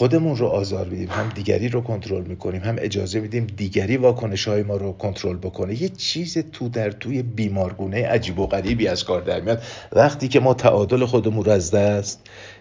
خودمون 0.00 0.36
رو 0.36 0.46
آزار 0.46 0.88
میدیم 0.88 1.08
هم 1.08 1.28
دیگری 1.28 1.68
رو 1.68 1.80
کنترل 1.80 2.22
می‌کنیم 2.22 2.62
هم 2.62 2.76
اجازه 2.78 3.20
میدیم 3.20 3.46
دیگری 3.56 3.96
واکنش 3.96 4.48
های 4.48 4.62
ما 4.62 4.76
رو 4.76 4.92
کنترل 4.92 5.36
بکنه. 5.36 5.82
یه 5.82 5.88
چیز 5.88 6.38
تو 6.52 6.68
در 6.68 6.90
توی 6.90 7.22
بیمارگونه 7.22 8.06
عجیب 8.06 8.38
و 8.38 8.46
غریبی 8.46 8.88
از 8.88 9.04
کار 9.04 9.20
در 9.20 9.40
میاد. 9.40 9.62
وقتی 9.92 10.28
که 10.28 10.40
ما 10.40 10.54
تعادل 10.54 11.04
خودمون 11.04 11.44
رو 11.44 11.52
از 11.52 11.70
دست 11.70 12.20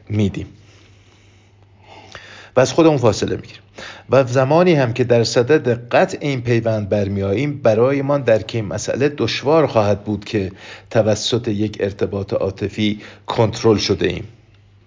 میدیم. 0.09 0.45
و 2.55 2.59
از 2.59 2.73
خودمون 2.73 2.97
فاصله 2.97 3.35
می‌گیریم. 3.35 3.61
و 4.09 4.23
زمانی 4.23 4.73
هم 4.73 4.93
که 4.93 5.03
در 5.03 5.23
صدد 5.23 5.89
قطع 5.89 6.17
این 6.21 6.41
پیوند 6.41 6.89
برمیاییم 6.89 7.61
ما 8.01 8.17
در 8.17 8.43
این 8.53 8.65
مسئله 8.65 9.09
دشوار 9.09 9.67
خواهد 9.67 10.03
بود 10.03 10.25
که 10.25 10.51
توسط 10.89 11.47
یک 11.47 11.77
ارتباط 11.79 12.33
عاطفی 12.33 12.99
کنترل 13.27 13.77
شده 13.77 14.07
ایم. 14.07 14.23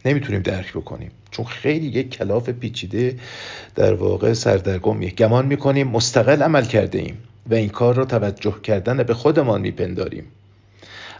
نمی‌تونیم 0.05 0.43
درک 0.43 0.73
بکنیم. 0.73 1.11
چون 1.31 1.45
خیلی 1.45 1.87
یک 1.87 2.11
کلاف 2.11 2.49
پیچیده 2.49 3.17
در 3.75 3.95
واقع 3.95 4.33
سردرگمیه 4.33 5.11
گمان 5.11 5.47
می‌کنیم 5.47 5.89
مستقل 5.89 6.43
عمل 6.43 6.65
کرده 6.65 6.99
ایم 6.99 7.19
و 7.51 7.55
این 7.55 7.69
کار 7.69 7.95
را 7.95 8.05
توجه 8.05 8.61
کردن 8.63 9.03
به 9.03 9.15
خودمان 9.15 9.61
میپنداریم. 9.61 10.25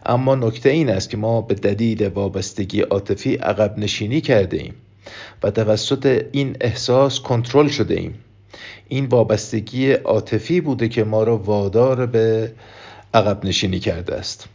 اما 0.07 0.35
نکته 0.35 0.71
این 0.71 0.91
است 0.91 1.11
که 1.11 1.17
ما 1.17 1.41
به 1.41 1.55
دلیل 1.55 2.07
وابستگی 2.09 2.81
عاطفی 2.81 3.35
عقب 3.35 3.79
نشینی 3.79 4.21
کرده 4.21 4.57
ایم 4.57 4.75
و 5.43 5.51
توسط 5.51 6.27
این 6.33 6.57
احساس 6.61 7.21
کنترل 7.21 7.69
شده 7.69 7.95
ایم. 7.95 8.15
این 8.89 9.07
وابستگی 9.07 9.93
عاطفی 9.93 10.61
بوده 10.61 10.89
که 10.89 11.05
ما 11.05 11.23
را 11.23 11.37
وادار 11.37 12.07
به 12.07 12.53
عقب 13.15 13.45
نشینی 13.45 13.79
کرده 13.79 14.15
است. 14.15 14.49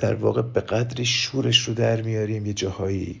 در 0.00 0.14
واقع 0.14 0.42
به 0.42 0.60
قدری 0.60 1.04
شورش 1.04 1.68
رو 1.68 1.74
در 1.74 2.02
میاریم 2.02 2.46
یه 2.46 2.52
جاهایی 2.52 3.20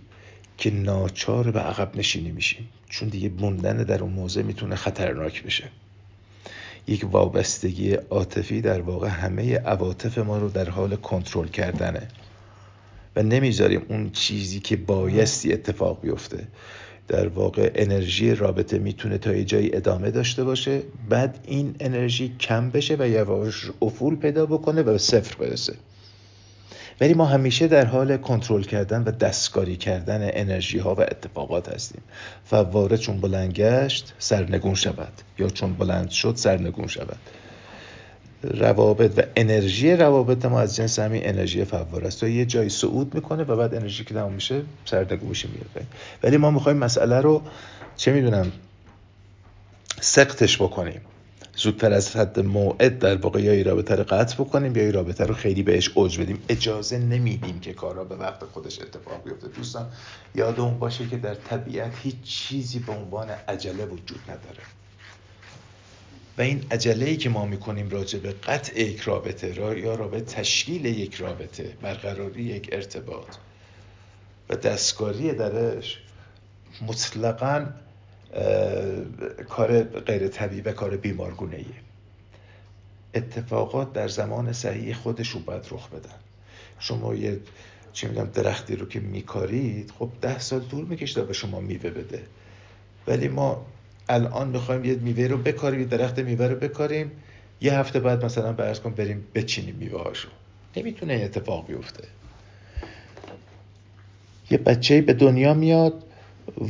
که 0.58 0.70
ناچار 0.70 1.50
به 1.50 1.60
عقب 1.60 1.96
نشینی 1.96 2.30
میشیم. 2.30 2.68
چون 2.88 3.08
دیگه 3.08 3.28
موندن 3.38 3.76
در 3.76 4.02
اون 4.02 4.12
موضع 4.12 4.42
می‌تونه 4.42 4.76
خطرناک 4.76 5.44
بشه. 5.44 5.64
یک 6.86 7.06
وابستگی 7.12 7.92
عاطفی 7.92 8.60
در 8.60 8.80
واقع 8.80 9.08
همه 9.08 9.58
عواطف 9.58 10.18
ما 10.18 10.38
رو 10.38 10.48
در 10.48 10.70
حال 10.70 10.96
کنترل 10.96 11.48
کردنه. 11.48 12.08
و 13.16 13.22
نمی‌ذاریم 13.22 13.82
اون 13.88 14.10
چیزی 14.10 14.60
که 14.60 14.76
بایستی 14.76 15.52
اتفاق 15.52 16.00
بیفته. 16.00 16.48
در 17.08 17.28
واقع 17.28 17.70
انرژی 17.74 18.34
رابطه 18.34 18.78
می‌تونه 18.78 19.18
تا 19.18 19.34
یه 19.34 19.44
جایی 19.44 19.76
ادامه 19.76 20.10
داشته 20.10 20.44
باشه. 20.44 20.82
بعد 21.08 21.44
این 21.46 21.74
انرژی 21.80 22.36
کم 22.40 22.70
بشه 22.70 22.96
و 22.98 23.08
یواش 23.08 23.70
افول 23.82 24.16
پیدا 24.16 24.46
بکنه 24.46 24.82
و 24.82 24.84
به 24.84 24.98
صفر 24.98 25.36
برسه. 25.36 25.74
ولی 27.00 27.14
ما 27.14 27.24
همیشه 27.24 27.66
در 27.66 27.84
حال 27.84 28.16
کنترل 28.16 28.62
کردن 28.62 29.02
و 29.02 29.10
دستکاری 29.10 29.76
کردن 29.76 30.30
انرژی 30.32 30.78
ها 30.78 30.94
و 30.94 31.00
اتفاقات 31.00 31.74
هستیم. 31.74 32.02
فواره 32.44 32.96
چون 32.96 33.20
بلند 33.20 33.52
گشت 33.52 34.14
سرنگون 34.18 34.74
شود. 34.74 35.12
یا 35.38 35.48
چون 35.48 35.74
بلند 35.74 36.10
شد 36.10 36.36
سرنگون 36.36 36.86
شود. 36.86 37.18
روابط 38.42 39.18
و 39.18 39.22
انرژی 39.36 39.92
روابط 39.92 40.44
ما 40.44 40.60
از 40.60 40.76
جنس 40.76 40.98
همین 40.98 41.22
انرژی 41.28 41.64
فواره 41.64 42.06
است. 42.06 42.20
تو 42.20 42.28
یه 42.28 42.44
جایی 42.44 42.68
صعود 42.68 43.14
می‌کنه 43.14 43.44
و 43.44 43.56
بعد 43.56 43.74
انرژی 43.74 44.04
که 44.04 44.14
تمام 44.14 44.32
میشه 44.32 44.62
سرنگون 44.84 45.28
میشه 45.28 45.48
میره 45.48 45.86
ولی 46.22 46.36
ما 46.36 46.50
می‌خوایم 46.50 46.78
مسئله 46.78 47.20
رو 47.20 47.42
چه 47.96 48.12
می‌دونم 48.12 48.52
سقطش 50.00 50.62
بکنیم. 50.62 51.00
زودتر 51.56 51.92
از 51.92 52.16
حد 52.16 52.40
موعد 52.40 52.98
در 52.98 53.16
واقع 53.16 53.40
یا 53.40 53.52
این 53.52 53.64
رابطه 53.64 53.94
رو 53.94 54.04
قطع 54.04 54.34
بکنیم 54.34 54.76
یا 54.76 54.82
این 54.82 54.92
رابطه 54.92 55.24
رو 55.24 55.34
خیلی 55.34 55.62
بهش 55.62 55.88
اوج 55.88 56.20
بدیم. 56.20 56.42
اجازه 56.48 56.98
نمیدیم 56.98 57.60
که 57.60 57.72
کارا 57.72 58.04
به 58.04 58.16
وقت 58.16 58.44
خودش 58.44 58.80
اتفاق 58.80 59.24
بیفته. 59.24 59.48
دوستان 59.48 59.86
یادمون 60.34 60.78
باشه 60.78 61.08
که 61.08 61.16
در 61.16 61.34
طبیعت 61.34 61.92
هیچ 62.02 62.22
چیزی 62.22 62.78
به 62.78 62.92
عنوان 62.92 63.28
عجله 63.48 63.84
وجود 63.84 64.20
نداره. 64.28 64.62
و 66.38 66.42
این 66.42 66.64
عجله 66.70 67.06
ای 67.06 67.16
که 67.16 67.28
ما 67.28 67.46
می‌کنیم 67.46 67.90
راجع 67.90 68.18
به 68.18 68.32
قطع 68.32 68.80
یک 68.80 69.00
رابطه 69.00 69.54
را 69.54 69.78
یا 69.78 69.94
رابطه 69.94 70.20
تشکیل 70.20 70.84
یک 70.84 71.14
رابطه 71.14 71.76
برقراری 71.82 72.42
یک 72.42 72.68
ارتباط 72.72 73.36
و 74.50 74.56
دستکاری 74.56 75.32
درش 75.32 75.98
مطلقاً 76.86 77.66
کار 79.48 79.82
غیر 79.82 80.28
طبیعی 80.28 80.62
و 80.62 80.72
کار 80.72 80.96
بیمارگونه 80.96 81.56
ایه 81.56 81.66
اتفاقات 83.14 83.92
در 83.92 84.08
زمان 84.08 84.52
صحیح 84.52 84.94
خودشون 84.94 85.42
باید 85.42 85.66
رخ 85.70 85.88
بدن. 85.88 86.14
شما 86.78 87.14
یه 87.14 87.40
چی 87.92 88.06
میگم 88.06 88.24
درختی 88.24 88.76
رو 88.76 88.88
که 88.88 89.00
میکارید 89.00 89.92
خب 89.98 90.10
ده 90.20 90.38
سال 90.38 90.60
طول 90.60 90.84
می‌کشه 90.84 91.22
به 91.22 91.32
شما 91.32 91.60
میوه 91.60 91.90
بده. 91.90 92.22
ولی 93.06 93.28
ما 93.28 93.66
الان 94.08 94.48
می‌خوایم 94.48 94.84
یه 94.84 94.94
میوه 94.94 95.26
رو 95.26 95.38
بکاریم 95.38 95.88
درخت 95.88 96.18
میوه 96.18 96.46
رو 96.46 96.56
بکاریم 96.56 97.10
یه 97.60 97.74
هفته 97.74 98.00
بعد 98.00 98.24
مثلا 98.24 98.52
برس 98.52 98.80
کن 98.80 98.90
بریم 98.90 99.26
بچینیم 99.34 99.74
میوه 99.74 100.02
هاشو 100.02 100.28
نمی‌تونه 100.76 101.12
این 101.12 101.24
اتفاق 101.24 101.66
بیفته. 101.66 102.04
یه 104.50 104.58
بچه 104.58 105.00
به 105.00 105.12
دنیا 105.12 105.54
میاد 105.54 106.02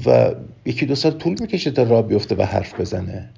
و 0.07 0.31
یکی 0.65 0.87
دو 0.87 0.95
سال 0.95 1.13
طول 1.13 1.37
می‌کشه 1.41 1.71
تا 1.71 1.83
راه 1.83 2.03
بیفته 2.09 2.35
و 2.35 2.43
حرف 2.43 2.81
بزنه. 2.81 3.29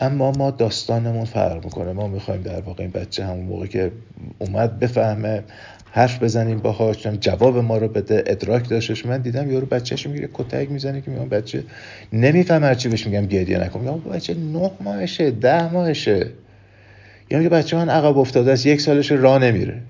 اما 0.00 0.30
ما 0.30 0.50
داستانمون 0.50 1.24
فرق 1.24 1.64
می‌کنه. 1.64 1.92
ما 1.92 2.08
می‌خوایم 2.08 2.42
در 2.42 2.60
واقع 2.60 2.82
این 2.82 2.92
بچه 2.92 3.24
همون 3.24 3.44
موقع 3.44 3.66
که 3.66 3.92
اومد 4.38 4.78
بفهمه 4.78 5.42
حرف 5.90 6.22
بزنیم 6.22 6.58
باهاش 6.58 7.06
جواب 7.06 7.58
ما 7.58 7.78
رو 7.78 7.88
بده 7.88 8.24
ادراک 8.26 8.68
داشتش. 8.68 9.06
من 9.06 9.20
دیدم 9.20 9.50
یارو 9.50 9.66
بچهش 9.66 10.06
می‌گیره 10.06 10.28
کتک 10.34 10.70
می‌زنه 10.70 11.00
که 11.00 11.10
میگم 11.10 11.28
بچه 11.28 11.64
نمی‌فهمه 12.12 12.66
هرچی 12.66 12.88
بهش 12.88 13.06
میگم 13.06 13.26
گریه 13.26 13.58
نکن. 13.58 13.80
میگم 13.80 13.98
بچه 13.98 14.34
نه 14.34 14.70
ماهشه 14.80 15.30
ده 15.30 15.72
ماهشه. 15.72 16.26
یا 17.30 17.38
میگه 17.38 17.50
بچه 17.50 17.76
من 17.76 17.88
عقب 17.88 18.18
افتاده 18.18 18.52
است 18.52 18.66
یک 18.66 18.80
سالش 18.80 19.12
راه 19.12 19.38
نمیره. 19.38 19.80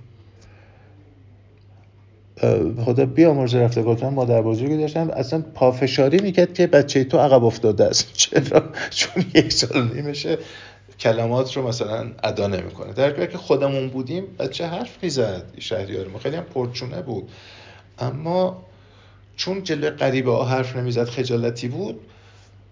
خدا 2.84 3.07
بیامرز 3.07 3.55
رفته 3.55 3.82
گفتم 3.82 4.09
مادر 4.09 4.43
بزرگی 4.43 4.76
داشتم. 4.76 5.11
اصلا 5.11 5.43
پافشاری 5.55 6.18
می‌کرد 6.22 6.55
که 6.55 6.66
بچه 6.66 7.05
تو 7.05 7.18
عقب 7.18 7.45
افتاده 7.45 7.84
است. 7.84 8.12
چرا؟ 8.16 8.62
چون 8.90 9.24
یک 9.34 9.53
سال 9.53 9.88
نیمشه 9.95 10.38
کلمات 11.01 11.57
رو 11.57 11.68
مثلا 11.68 12.11
ادا 12.22 12.47
نمی‌کنه. 12.47 12.93
در 12.93 13.26
که 13.26 13.38
خودمون 13.38 13.88
بودیم 13.88 14.24
بچه 14.38 14.66
حرف 14.66 15.03
می‌زد 15.03 15.43
شهریار 15.59 16.09
ما. 16.09 16.18
خیلی 16.18 16.36
هم 16.36 16.45
پرچونه 16.45 17.03
بود. 17.03 17.30
اما 17.99 18.62
چون 19.36 19.62
جلوی 19.62 19.90
غریبه 19.90 20.30
ها 20.30 20.45
حرف 20.45 20.76
نمی‌زد 20.76 21.05
خجالتی 21.05 21.68
بود 21.68 22.01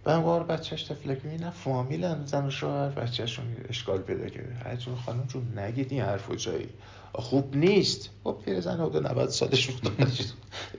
و 0.07 0.21
بار 0.21 0.43
بچهش 0.43 0.83
تفلکی 0.83 1.29
نه 1.29 1.51
فامیلن 1.51 2.27
زن 2.27 2.47
و 2.47 2.51
شوهر 2.51 2.89
بچهشون 2.89 3.57
اشکال 3.69 3.99
پیدا 3.99 4.29
کرده. 4.29 4.55
هر 4.55 4.77
جون 4.77 4.97
خانم 4.97 5.27
چون 5.27 5.59
نگید 5.59 5.93
این 5.93 6.03
حرف 6.03 6.31
جایی. 6.37 6.69
خوب 7.13 7.57
نیست. 7.57 8.11
خب 8.25 8.61
زن 8.61 8.81
حدود 8.81 9.07
90 9.07 9.29
سالش 9.29 9.67
بود. 9.67 10.13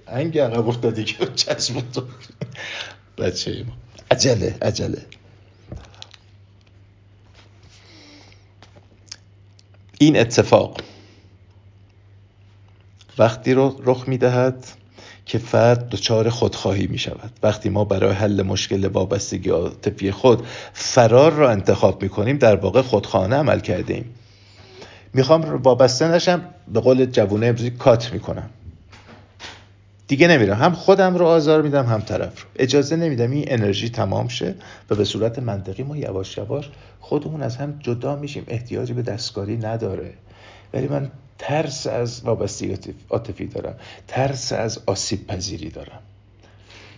انگ 0.08 0.40
عقب 0.40 0.68
افتادی 0.68 1.04
که 1.04 1.26
چشم 1.36 1.80
تو. 1.80 2.04
بچه 3.18 3.64
ما. 3.64 3.74
عجله 4.12 4.58
عجله. 4.62 5.06
این 10.00 10.20
اتفاق 10.20 10.82
وقتی 13.18 13.54
رو 13.54 13.82
رخ 13.86 14.08
می‌دهد 14.08 14.68
که 15.32 15.38
فرد 15.38 15.90
دچار 15.90 16.30
خودخواهی 16.30 16.88
می 16.88 16.98
شود 16.98 17.32
وقتی 17.44 17.70
ما 17.70 17.86
برای 17.86 18.14
حل 18.14 18.42
مشکل 18.42 18.88
وابستگی 18.88 19.50
عاطفی 19.50 20.12
خود 20.12 20.46
فرار 20.74 21.32
را 21.32 21.52
انتخاب 21.52 22.04
می 22.04 22.10
کنیم 22.10 22.38
در 22.38 22.56
واقع 22.56 22.82
خودخانه 22.82 23.36
عمل 23.36 23.60
کرده 23.60 23.94
ایم. 23.94 24.06
می‌خوام 25.14 25.42
وابسته 25.42 26.08
نشم 26.08 26.42
به 26.74 26.80
قول 26.80 27.06
جوونه 27.06 27.48
امروزی 27.48 27.70
کات 27.70 28.14
می‌کنم. 28.14 28.50
دیگه 30.08 30.28
نمیرم. 30.28 30.58
هم 30.58 30.72
خودم 30.72 31.16
رو 31.16 31.26
آزار 31.26 31.62
میدم 31.62 31.86
هم 31.86 32.02
طرف 32.02 32.42
رو. 32.42 32.48
اجازه 32.56 32.96
نمیدم 32.96 33.32
این 33.32 33.46
انرژی 33.48 33.90
تمام 33.90 34.28
شه 34.28 34.56
و 34.90 34.96
به 34.96 35.04
صورت 35.04 35.40
منطقی 35.40 35.84
ما 35.84 35.98
یواش 35.98 36.38
یواش 36.38 36.70
خودمون 37.00 37.42
از 37.42 37.58
هم 37.58 37.80
جدا 37.80 38.16
میشیم. 38.16 38.44
احتیاجی 38.48 38.94
به 38.94 39.02
دستکاری 39.02 39.58
نداره. 39.58 40.14
ولی 40.74 40.88
من 40.88 41.12
ترس 41.42 41.88
از 41.88 42.22
وابستگی 42.24 42.78
عاطفی 43.10 43.46
دارم. 43.46 43.76
ترس 44.08 44.54
از 44.54 44.80
آسیب 44.86 45.28
پذیری 45.28 45.70
دارم. 45.70 46.00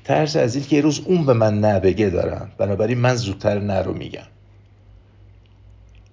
ترس 0.03 0.35
از 0.35 0.55
اینکه 0.55 0.75
یه 0.75 0.81
روز 0.81 0.99
اون 0.99 1.25
به 1.25 1.33
من 1.33 1.59
نبگه 1.59 2.09
دارم. 2.09 2.51
بنابراین 2.57 2.97
من 2.97 3.15
زودتر 3.15 3.59
نه 3.59 3.81
رو 3.81 3.93
میگم. 3.93 4.27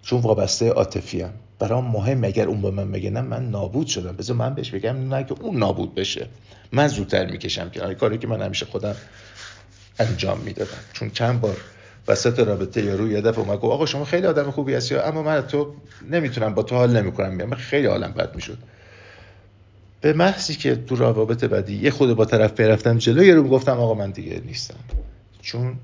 چون 0.02 0.20
وابسته 0.20 0.70
عاطفی 0.70 1.22
ام 1.22 1.30
برام 1.58 1.84
مهم 1.84 2.24
اگر 2.24 2.46
اون 2.46 2.62
به 2.62 2.70
من 2.70 2.86
میگه 2.86 3.10
نه 3.10 3.20
من 3.20 3.50
نابود 3.50 3.86
شدم. 3.86 4.16
بذار 4.16 4.36
من 4.36 4.54
بهش 4.54 4.70
بگم 4.70 5.14
نه 5.14 5.24
که 5.24 5.34
اون 5.40 5.56
نابود 5.56 5.94
بشه. 5.94 6.26
من 6.72 6.88
زودتر 6.88 7.30
می‌کشم 7.30 7.70
که 7.70 7.94
کاری 7.94 8.18
که 8.18 8.26
من 8.26 8.42
همیشه 8.42 8.66
خودم 8.66 8.96
انجام 9.98 10.38
می‌دادم. 10.40 10.78
چون 10.92 11.10
چند 11.10 11.40
بار 11.40 11.56
وسط 12.08 12.38
رابطه 12.38 12.84
یا 12.84 12.94
روی 12.94 13.20
دفعه 13.20 13.40
اومد 13.40 13.60
گفت 13.60 13.72
آقا 13.72 13.86
شما 13.86 14.04
خیلی 14.04 14.26
آدم 14.26 14.50
خوبی 14.50 14.74
هستی. 14.74 14.94
اما 14.94 15.22
من 15.22 15.40
تو 15.40 15.74
نمی‌تونم 16.10 16.54
با 16.54 16.62
تو 16.62 16.74
حال 16.74 16.96
نمی‌کنم 16.96 17.34
من 17.34 17.56
خیلی 17.56 17.86
حالم 17.86 18.12
بد 18.12 18.34
می‌شد. 18.34 18.58
به 20.00 20.12
محضی 20.12 20.54
که 20.54 20.76
تو 20.76 20.96
روابط 20.96 21.44
بعدی 21.44 21.74
یه 21.76 21.90
خود 21.90 22.14
با 22.14 22.24
طرف 22.24 22.60
می‌رفتم 22.60 22.98
جلو 22.98 23.24
یه 23.24 23.34
رو 23.34 23.48
گفتم 23.48 23.80
آقا 23.80 23.94
من 23.94 24.10
دیگه 24.10 24.42
نیستم. 24.46 24.74
چون 25.42 25.76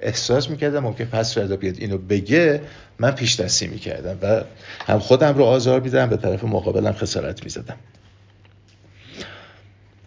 احساس 0.00 0.50
می‌کردم 0.50 0.80
ممکن 0.80 1.04
پس 1.04 1.34
فردا 1.34 1.56
بیاد 1.56 1.74
اینو 1.78 1.98
بگه 1.98 2.60
من 2.98 3.10
پیش 3.10 3.40
دستی 3.40 3.66
می‌کردم 3.66 4.18
و 4.22 4.44
هم 4.86 4.98
خودم 4.98 5.34
رو 5.34 5.44
آزار 5.44 5.80
میدم 5.80 6.06
به 6.06 6.16
طرف 6.16 6.44
مقابلم 6.44 6.92
خسارت 6.92 7.44
می‌زدم. 7.44 7.76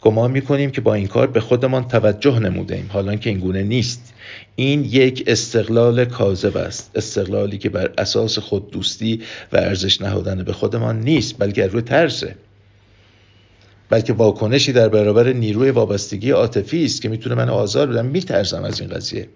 گمان 0.03 0.31
می‌کنیم 0.31 0.71
که 0.71 0.81
با 0.81 0.93
این 0.93 1.07
کار 1.07 1.27
به 1.27 1.39
خودمان 1.39 1.87
توجه 1.87 2.39
نموده 2.39 2.75
ایم 2.75 2.89
حالا 2.93 3.15
که 3.15 3.29
این 3.29 3.39
گونه 3.39 3.63
نیست. 3.63 4.13
این 4.55 4.85
یک 4.85 5.23
استقلال 5.27 6.05
کاذب 6.05 6.57
است. 6.57 6.91
استقلالی 6.95 7.57
که 7.57 7.69
بر 7.69 7.91
اساس 7.97 8.39
خود 8.39 8.71
دوستی 8.71 9.21
و 9.53 9.57
ارزش 9.57 10.01
نهادن 10.01 10.43
به 10.43 10.53
خودمان 10.53 10.99
نیست 10.99 11.35
بلکه 11.39 11.67
روی 11.67 11.81
ترسه. 11.81 12.35
بلکه 13.89 14.13
واکنشی 14.13 14.73
در 14.73 14.89
برابر 14.89 15.33
نیروی 15.33 15.69
وابستگی 15.69 16.31
عاطفی 16.31 16.85
است 16.85 17.01
که 17.01 17.09
می‌تونه 17.09 17.35
من 17.35 17.49
آزار 17.49 17.87
بدم. 17.87 18.05
میترسم 18.05 18.63
از 18.63 18.81
این 18.81 18.89
قضیه. 18.89 19.27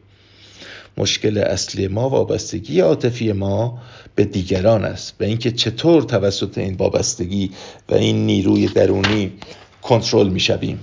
مشکل 0.98 1.38
اصلی 1.38 1.88
ما 1.88 2.10
وابستگی 2.10 2.80
عاطفی 2.80 3.32
ما 3.32 3.82
به 4.16 4.26
دیگران 4.26 4.86
است. 4.86 5.16
و 5.20 5.24
اینکه 5.24 5.52
چطور 5.52 6.04
توسط 6.04 6.58
این 6.58 6.74
وابستگی 6.74 7.52
و 7.90 7.96
این 7.96 8.26
نیروی 8.26 8.68
درونی 8.68 9.32
کنترل 9.88 10.28
می‌شویم. 10.28 10.80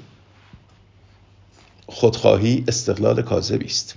خودخواهی 1.86 2.64
استقلال 2.68 3.22
کاذبی 3.22 3.66
است. 3.66 3.94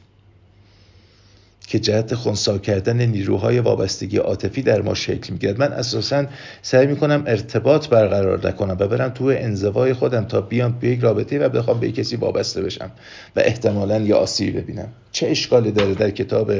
که 1.68 1.80
جهت 1.80 2.16
خونسا 2.16 2.58
کردن 2.58 3.01
نیروهای 3.01 3.60
وابستگی 3.60 4.18
عاطفی 4.18 4.62
در 4.62 4.82
ما 4.82 4.93
شکل 4.93 5.34
می‌گیرد. 5.34 5.60
من 5.60 5.74
اساسا 5.74 6.26
سعی 6.62 6.88
می‌کنم 6.88 7.24
ارتباط 7.28 7.88
برقرار 7.88 8.47
نکنم 8.47 8.78
و 8.80 8.88
برم 8.88 9.10
تو 9.10 9.26
انزوای 9.26 9.93
خودم 9.93 10.26
تا 10.26 10.41
بیام 10.41 10.72
به 10.80 10.88
یک 10.88 10.99
رابطه 10.99 11.39
و 11.39 11.49
بخوام 11.49 11.80
به 11.80 11.91
کسی 11.91 12.16
وابسته 12.16 12.62
بشم 12.62 12.91
و 13.36 13.39
احتمالا 13.39 13.99
یا 13.99 14.18
آسیبی 14.18 14.51
ببینم. 14.51 14.88
چه 15.12 15.28
اشکالی 15.28 15.72
داره 15.72 15.93
در 15.93 16.12
کتاب 16.12 16.51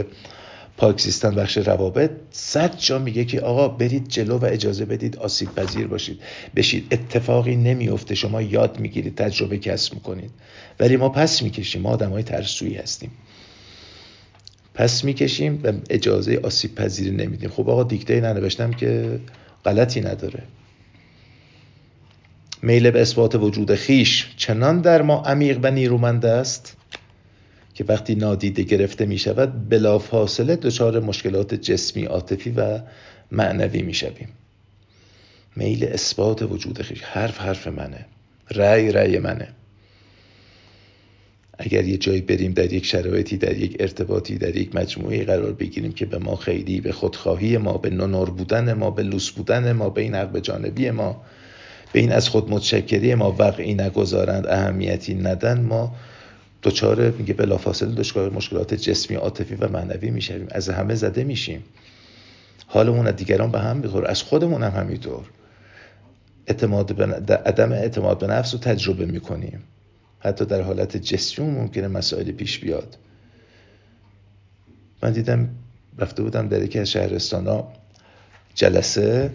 پاکسیستان 0.78 1.36
بخش 1.36 1.58
روابط 1.58 2.12
صد 2.32 2.78
جا 2.78 3.00
میگه 3.00 3.26
که 3.26 3.42
آقا 3.42 3.68
برید 3.68 4.08
جلو 4.08 4.38
و 4.38 4.46
اجازه 4.46 4.86
بدید 4.86 5.18
آسیب 5.18 5.56
پذیر 5.56 5.88
باشید. 5.88 6.20
بشید. 6.56 6.88
اتفاقی 6.92 7.56
نمیفته 7.56 8.16
شما 8.16 8.42
یاد 8.42 8.80
می‌گیرید. 8.80 9.16
تجربه 9.16 9.58
کسب 9.58 9.94
می‌کنید. 9.94 10.32
ولی 10.80 10.98
ما 10.98 11.10
پس 11.10 11.42
می‌کشیم. 11.42 11.82
ما 11.82 11.90
آدم 11.90 12.10
های 12.12 12.24
ترسویی 12.24 12.76
هستیم. 12.76 13.12
پس 14.74 15.04
می‌کشیم 15.04 15.62
و 15.64 15.74
اجازه 15.90 16.40
آسیب 16.44 16.76
پذیری 16.76 17.12
نمیدیم. 17.12 17.50
خب 17.50 17.70
آقا 17.70 17.84
دیکته 17.84 18.22
ننوشتم 18.22 18.72
که 18.72 19.20
غلطی 19.66 20.02
نداره. 20.02 20.44
میل 22.62 22.92
به 22.92 23.02
اثبات 23.02 23.36
وجود 23.36 23.76
خیش 23.76 24.28
چنان 24.38 24.82
در 24.82 25.02
ما 25.02 25.22
عمیق 25.22 25.60
و 25.64 25.72
نیرومند 25.72 26.26
است؟ 26.26 26.77
که 27.78 27.86
وقتی 27.88 28.16
نادیده 28.16 28.64
گرفته 28.64 29.06
می 29.06 29.18
شود 29.18 29.70
بلا 29.70 30.00
فاصله 30.00 30.56
دچار 30.56 31.00
مشکلات 31.00 31.54
جسمی 31.54 32.06
عاطفی 32.06 32.50
و 32.50 32.80
معنوی 33.32 33.82
می 33.82 33.94
شویم 33.94 34.30
میل 35.56 35.84
اثبات 35.86 36.42
وجود 36.42 36.82
خیش 36.82 37.02
حرف 37.02 37.38
حرف 37.38 37.68
منه. 37.68 38.06
رأی 38.52 38.92
رأی 38.92 39.20
منه. 39.20 39.48
اگر 41.58 41.84
یه 41.86 41.98
جایی 41.98 42.22
بریم 42.22 42.54
در 42.54 42.74
یک 42.74 42.86
شرایطی 42.86 43.38
در 43.38 43.58
یک 43.58 43.76
ارتباطی 43.80 44.38
در 44.38 44.56
یک 44.56 44.76
مجموعه 44.76 45.26
قرار 45.26 45.54
بگیریم 45.54 45.92
که 45.92 46.06
به 46.06 46.18
ما 46.18 46.36
خیلی 46.36 46.82
به 46.82 46.92
خودخواهی 46.92 47.58
ما 47.58 47.78
به 47.78 47.90
نونور 47.90 48.30
بودن 48.30 48.74
ما 48.74 48.92
به 48.92 49.04
لوس 49.04 49.30
بودن 49.30 49.72
ما 49.72 49.90
به 49.90 50.02
این 50.02 50.16
حق 50.16 50.40
جانبی 50.40 50.92
ما 50.92 51.22
به 51.94 52.00
این 52.00 52.12
از 52.12 52.30
خود 52.30 52.52
متشکری 52.52 53.16
ما 53.16 53.36
وقعی 53.40 53.74
نگذارند 53.74 54.48
اهمیتی 54.48 55.16
ندن 55.16 55.62
ما 55.62 55.96
دچار 56.64 57.12
میگه 57.12 57.34
بلافاصله 57.34 57.96
دچار 57.96 58.30
مشکلات 58.30 58.74
جسمی 58.74 59.18
عاطفی 59.18 59.56
و 59.56 59.68
معنوی 59.68 60.10
می‌شویم. 60.10 60.48
از 60.52 60.70
همه 60.70 60.96
زده 60.96 61.24
میشیم. 61.24 61.64
حالمون 62.68 63.08
از 63.08 63.16
دیگران 63.16 63.52
به 63.52 63.60
هم 63.60 63.78
می‌خوره. 63.78 64.10
از 64.10 64.24
خودمون 64.24 64.64
هم 64.64 64.82
همینطور. 64.82 65.24
اعتماد 66.48 66.96
به 66.96 67.36
عدم 67.38 67.72
اعتماد 67.72 68.20
به 68.20 68.28
نفس 68.28 68.54
رو 68.54 68.60
تجربه 68.60 69.06
می‌کنیم. 69.06 69.64
حتی 70.20 70.46
در 70.46 70.62
حالت 70.62 70.98
جسمی 70.98 71.46
ممکنه 71.46 71.88
مسائل 71.88 72.32
پیش 72.32 72.60
بیاد. 72.60 72.98
من 75.04 75.12
دیدم 75.12 75.50
رفته 75.98 76.24
بودم 76.24 76.48
در 76.48 76.64
یکی 76.64 76.80
از 76.80 76.90
شهرستان 76.90 77.64
جلسه. 78.56 79.32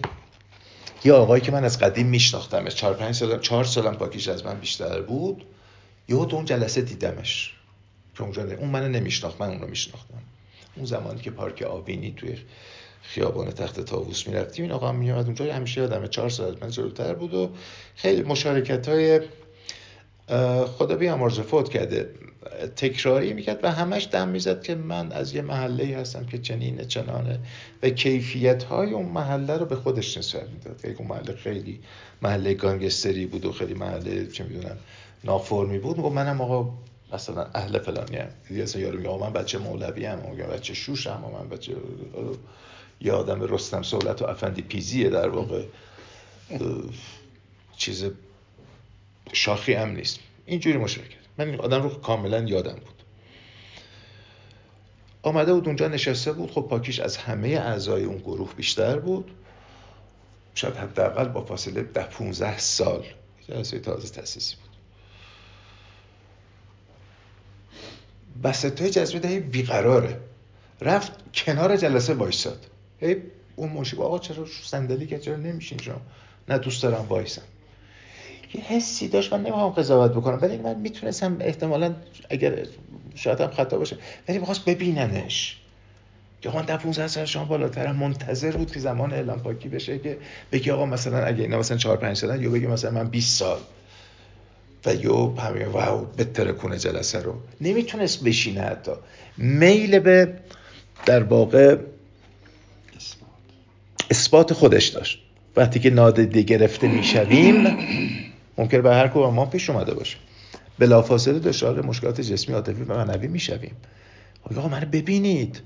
یه 1.05 1.13
آقایی 1.13 1.43
که 1.43 1.53
من 1.53 1.65
از 1.65 1.79
قدیم 1.79 2.07
میشناختمش. 2.07 2.75
چهار 2.75 2.95
پنج 2.95 3.15
سال 3.15 3.41
چهار 3.41 3.65
سالم 3.65 3.95
پاکیش 3.95 4.29
از 4.29 4.45
من 4.45 4.61
بیشتر 4.61 5.01
بود. 5.01 5.45
یهو 6.09 6.25
تو 6.25 6.37
اون 6.37 6.45
جلسه 6.45 6.81
دیدمش. 6.81 7.55
که 8.15 8.23
اونجا 8.23 8.43
اون 8.43 8.69
منو 8.69 8.89
نمیشناخت 8.89 9.41
من 9.41 9.49
اون 9.49 9.61
رو 9.61 9.69
میشناختم. 9.69 10.23
اون 10.77 10.87
زمانی 10.87 11.21
که 11.21 11.31
پارک 11.31 11.63
آبینی 11.63 12.15
توی 12.17 12.37
خیابان 13.03 13.51
تخت 13.51 13.81
تاووس 13.81 14.27
می‌رفتیم 14.27 14.65
این 14.65 14.73
آقا 14.73 14.93
میومد 14.93 15.25
اونجا 15.25 15.55
همیشه 15.55 15.81
یادمه 15.81 16.09
چهار 16.09 16.29
سال 16.29 16.59
من 16.61 16.71
جلوتر 16.71 17.15
بود 17.15 17.35
و 17.35 17.51
خیلی 17.97 18.23
مشارکت 18.23 18.89
های 18.89 19.21
خدا 20.67 20.97
بیامرز 20.97 21.41
فوت 21.41 21.69
کرده. 21.69 22.11
تکراری 22.77 23.33
می‌کرد 23.33 23.61
و 23.63 23.73
همش 23.73 24.09
دم 24.13 24.29
می‌زد 24.29 24.63
که 24.63 24.75
من 24.75 25.13
از 25.13 25.35
یه 25.35 25.43
محله 25.43 25.97
هستم 25.97 26.27
که 26.27 26.39
چنینه 26.39 26.85
چنانه 26.85 27.39
و 27.83 27.91
کیفیت 27.91 28.63
های 28.63 28.91
اون 28.91 29.07
محله 29.07 29.57
رو 29.57 29.67
به 29.67 29.77
خودش 29.77 30.19
نسبت 30.19 30.49
می‌داد. 30.49 30.83
که 30.83 30.95
اون 30.99 31.09
محله 31.09 31.37
خیلی 31.37 31.81
محله 32.23 32.55
گانگستری 32.55 33.27
بود 33.27 33.45
و 33.45 33.53
خیلی 33.53 33.75
محله 33.75 34.27
چه 34.27 34.45
می‌دونم 34.45 34.77
نافرمی 35.25 35.79
بود. 35.79 35.99
و 35.99 36.09
منم 36.09 36.41
آقا 36.41 36.73
مثلا 37.13 37.47
اهل 37.55 37.79
فلانی 37.79 38.17
هم 38.17 38.29
دیگه 38.49 38.63
اصلا 38.63 38.83
یارو 38.83 38.99
میگه 38.99 39.17
من 39.17 39.33
بچه 39.33 39.59
مولوی 39.59 40.07
هم 40.07 40.19
میگه 40.31 40.45
بچه 40.45 40.75
شوش 40.75 41.07
هم 41.07 41.25
من 41.41 41.49
بچه 41.49 41.77
یه 43.01 43.13
آدم 43.13 43.43
رستم 43.43 43.83
سولت 43.83 44.23
و 44.23 44.25
افندی 44.25 44.63
پیزیه 44.63 45.11
در 45.11 45.29
واقع. 45.29 45.65
چیز 47.77 48.05
شاخی 49.33 49.75
هم 49.75 49.89
نیست. 49.91 50.19
اینجوری 50.47 50.79
مشارکت 50.79 51.17
من 51.39 51.49
این 51.49 51.61
آدم 51.61 51.83
رو 51.83 51.89
کاملا 51.89 52.41
یادم 52.41 52.75
بود. 52.75 53.03
آمده 55.23 55.55
بود 55.55 55.67
اونجا 55.67 55.89
نشسته 55.89 56.33
بود. 56.33 56.51
خب 56.51 56.67
پاکیش 56.71 57.01
از 57.01 57.17
همه 57.17 57.49
اعضای 57.49 58.05
اون 58.05 58.19
گروه 58.19 58.55
بیشتر 58.55 58.99
بود. 58.99 59.31
شاید 60.55 60.77
حداقل 60.77 61.29
با 61.29 61.45
فاصله 61.45 61.83
ده 61.83 62.03
15 62.03 62.59
سال. 62.59 63.05
جلسه 63.49 63.79
تازه 63.79 64.09
تاسیسی 64.09 64.57
بود. 64.57 64.72
بسطای 68.45 68.91
جذبه 68.91 69.19
دهی 69.19 69.41
بیقراره. 69.41 70.19
رفت 70.81 71.13
کنار 71.35 71.77
جلسه 71.77 72.15
وایساد. 72.15 72.67
هی 73.01 73.17
اون 73.57 73.69
مشی 73.69 73.97
آقا 73.97 74.19
چرا 74.19 74.47
صندلی 74.63 75.07
که 75.07 75.19
چرا 75.19 75.37
نمیشین 75.37 75.79
شما؟ 75.79 76.01
نه 76.49 76.59
دوست 76.59 76.83
دارم 76.83 77.07
وایسم. 77.09 77.43
یه 78.55 78.61
حسی 78.61 79.09
داشت 79.09 79.33
من 79.33 79.41
نمی‌خوام 79.41 79.71
قضاوت 79.71 80.11
بکنم 80.11 80.39
ولی 80.43 80.57
من 80.57 80.81
می‌تونستم 80.81 81.37
احتمالا 81.41 81.95
اگر 82.31 82.67
شاید 83.15 83.41
هم 83.41 83.51
خطا 83.51 83.79
باشه 83.79 83.97
ولی 84.29 84.39
می‌خواست 84.39 84.65
ببیننش. 84.65 85.59
که 86.41 86.49
آقا 86.49 86.63
در 86.63 86.77
15 86.77 87.09
سال 87.09 87.25
شما 87.25 87.45
بالاتر 87.45 87.93
منتظر 87.93 88.57
بود 88.57 88.73
که 88.73 88.81
زمان 88.81 89.13
اعلام 89.13 89.41
پاکی 89.41 89.69
بشه 89.69 89.99
که 89.99 90.19
بگی 90.53 90.71
آقا 90.71 90.87
مثلا 90.87 91.25
اگه 91.25 91.43
اینا 91.43 91.59
مثلا 91.59 91.77
4 91.77 91.97
5 91.97 92.17
سالن 92.17 92.43
یا 92.43 92.51
بگی 92.51 92.67
مثلا 92.67 92.91
من 92.91 93.09
20 93.09 93.39
سال. 93.39 93.61
و 94.87 94.95
یو 94.95 95.41
همین 95.41 95.67
واو 95.67 96.05
بتره 96.05 96.53
کنه 96.53 96.79
جلسه 96.79 97.23
رو. 97.23 97.35
نمی‌تونست 97.61 98.25
بشینه 98.25 98.61
حتی. 98.61 98.93
میل 99.37 99.99
به 99.99 100.35
در 101.07 101.23
واقع 101.23 101.77
اثبات 104.11 104.53
خودش 104.53 104.89
داشت. 104.89 105.23
وقتی 105.57 105.81
که 105.81 105.91
نادیده 105.91 106.43
گرفته 106.43 106.89
می‌شویم 106.89 107.77
ممکن 108.59 108.83
به 108.83 108.95
هر 108.95 109.09
کدوم 109.09 109.35
ما 109.35 109.47
پیش 109.47 109.71
اومده 109.71 109.95
باشه. 109.95 110.17
بلافاصله 110.79 111.39
دچار 111.39 111.87
مشکلات 111.87 112.21
جسمی 112.21 112.55
عاطفی 112.55 112.83
و 112.83 112.95
معنوی 112.95 113.29
می‌شویم. 113.29 113.77
آقا 114.43 114.69
منو 114.69 114.87
ببینید. 114.87 115.61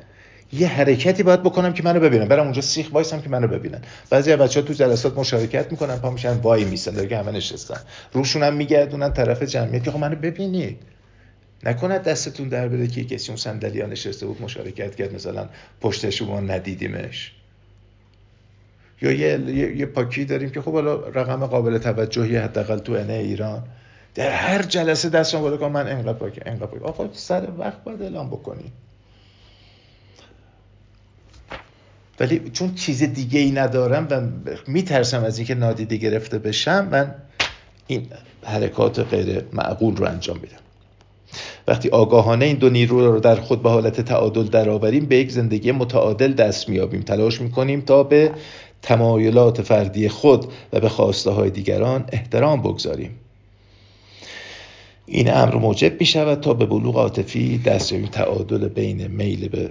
یه 0.52 0.68
حرکتی 0.68 1.22
باید 1.22 1.42
بکنم 1.42 1.72
که 1.72 1.82
منو 1.82 2.00
ببینن. 2.00 2.28
برم 2.28 2.42
اونجا 2.42 2.62
سیخ 2.62 2.88
وایسم 2.92 3.20
که 3.20 3.28
منو 3.28 3.48
ببینن. 3.48 3.80
بعضی 4.10 4.32
از 4.32 4.38
بچه‌ها 4.38 4.66
تو 4.66 4.72
جلسات 4.72 5.18
مشارکت 5.18 5.70
می‌کنن 5.70 5.96
پا 5.96 6.10
میشن 6.10 6.32
وای 6.32 6.64
میسن 6.64 6.94
دیگه 6.94 7.18
همه 7.18 7.32
نشستن. 7.32 7.80
روشون 8.12 8.42
هم 8.42 8.54
میگردونن 8.54 9.12
طرف 9.12 9.42
جمعیت 9.42 9.84
که 9.84 9.90
آقا 9.90 9.98
منو 9.98 10.16
ببینید. 10.16 10.78
نکند 11.64 12.02
دستتون 12.02 12.48
در 12.48 12.68
بده 12.68 12.86
که 12.86 13.04
کسی 13.04 13.28
اون 13.28 13.36
صندلی 13.36 13.82
نشسته 13.82 14.26
بود 14.26 14.42
مشارکت 14.42 14.94
کرد 14.94 15.14
مثلا 15.14 15.48
پشت 15.80 16.10
شما 16.10 16.40
ندیدیمش. 16.40 17.32
یا 19.02 19.12
یه, 19.12 19.40
یه, 19.76 19.86
پاکی 19.86 20.24
داریم 20.24 20.50
که 20.50 20.62
خب 20.62 20.72
حالا 20.72 20.94
رقم 20.94 21.46
قابل 21.46 21.78
توجهی 21.78 22.36
حداقل 22.36 22.78
تو 22.78 22.92
انه 22.92 23.12
ایران. 23.12 23.62
در 24.14 24.30
هر 24.30 24.62
جلسه 24.62 25.08
دستم 25.08 25.40
بالا 25.40 25.56
کن 25.56 25.66
من 25.66 25.88
انقدر 25.88 26.12
پاکی 26.12 26.40
انقدر 26.46 26.66
پاکی 26.66 26.84
آقا 26.84 27.08
سر 27.12 27.48
وقت 27.58 27.84
باید 27.84 28.02
اعلام 28.02 28.30
بکنی. 28.30 28.72
ولی 32.20 32.50
چون 32.52 32.74
چیز 32.74 33.02
دیگه 33.02 33.40
ای 33.40 33.50
ندارم 33.50 34.06
و 34.10 34.20
میترسم 34.66 35.24
از 35.24 35.38
اینکه 35.38 35.54
نادیده 35.54 35.96
گرفته 35.96 36.38
بشم 36.38 36.88
من 36.92 37.14
این 37.86 38.06
حرکات 38.42 38.98
غیر 38.98 39.44
معقول 39.52 39.96
رو 39.96 40.06
انجام 40.06 40.36
میدم. 40.42 40.56
وقتی 41.68 41.88
آگاهانه 41.88 42.44
این 42.44 42.56
دو 42.56 42.70
نیرو 42.70 43.12
رو 43.12 43.20
در 43.20 43.34
خود 43.34 43.62
به 43.62 43.70
حالت 43.70 44.00
تعادل 44.00 44.42
درآوریم 44.42 45.06
به 45.06 45.16
یک 45.16 45.30
زندگی 45.30 45.72
متعادل 45.72 46.32
دست 46.32 46.68
میابیم 46.68 47.02
تلاش 47.02 47.40
می‌کنیم 47.40 47.80
تا 47.80 48.02
به 48.02 48.30
تمایلات 48.82 49.62
فردی 49.62 50.08
خود 50.08 50.46
و 50.72 50.80
به 50.80 50.88
خواسته 50.88 51.30
های 51.30 51.50
دیگران 51.50 52.04
احترام 52.12 52.62
بگذاریم. 52.62 53.10
این 55.06 55.34
امر 55.34 55.54
موجب 55.54 56.00
می 56.00 56.06
شود 56.06 56.40
تا 56.40 56.54
به 56.54 56.66
بلوغ 56.66 56.96
عاطفی 56.96 57.58
دست 57.58 57.94
تعادل 57.94 58.68
بین 58.68 59.06
میل 59.06 59.48
به 59.48 59.70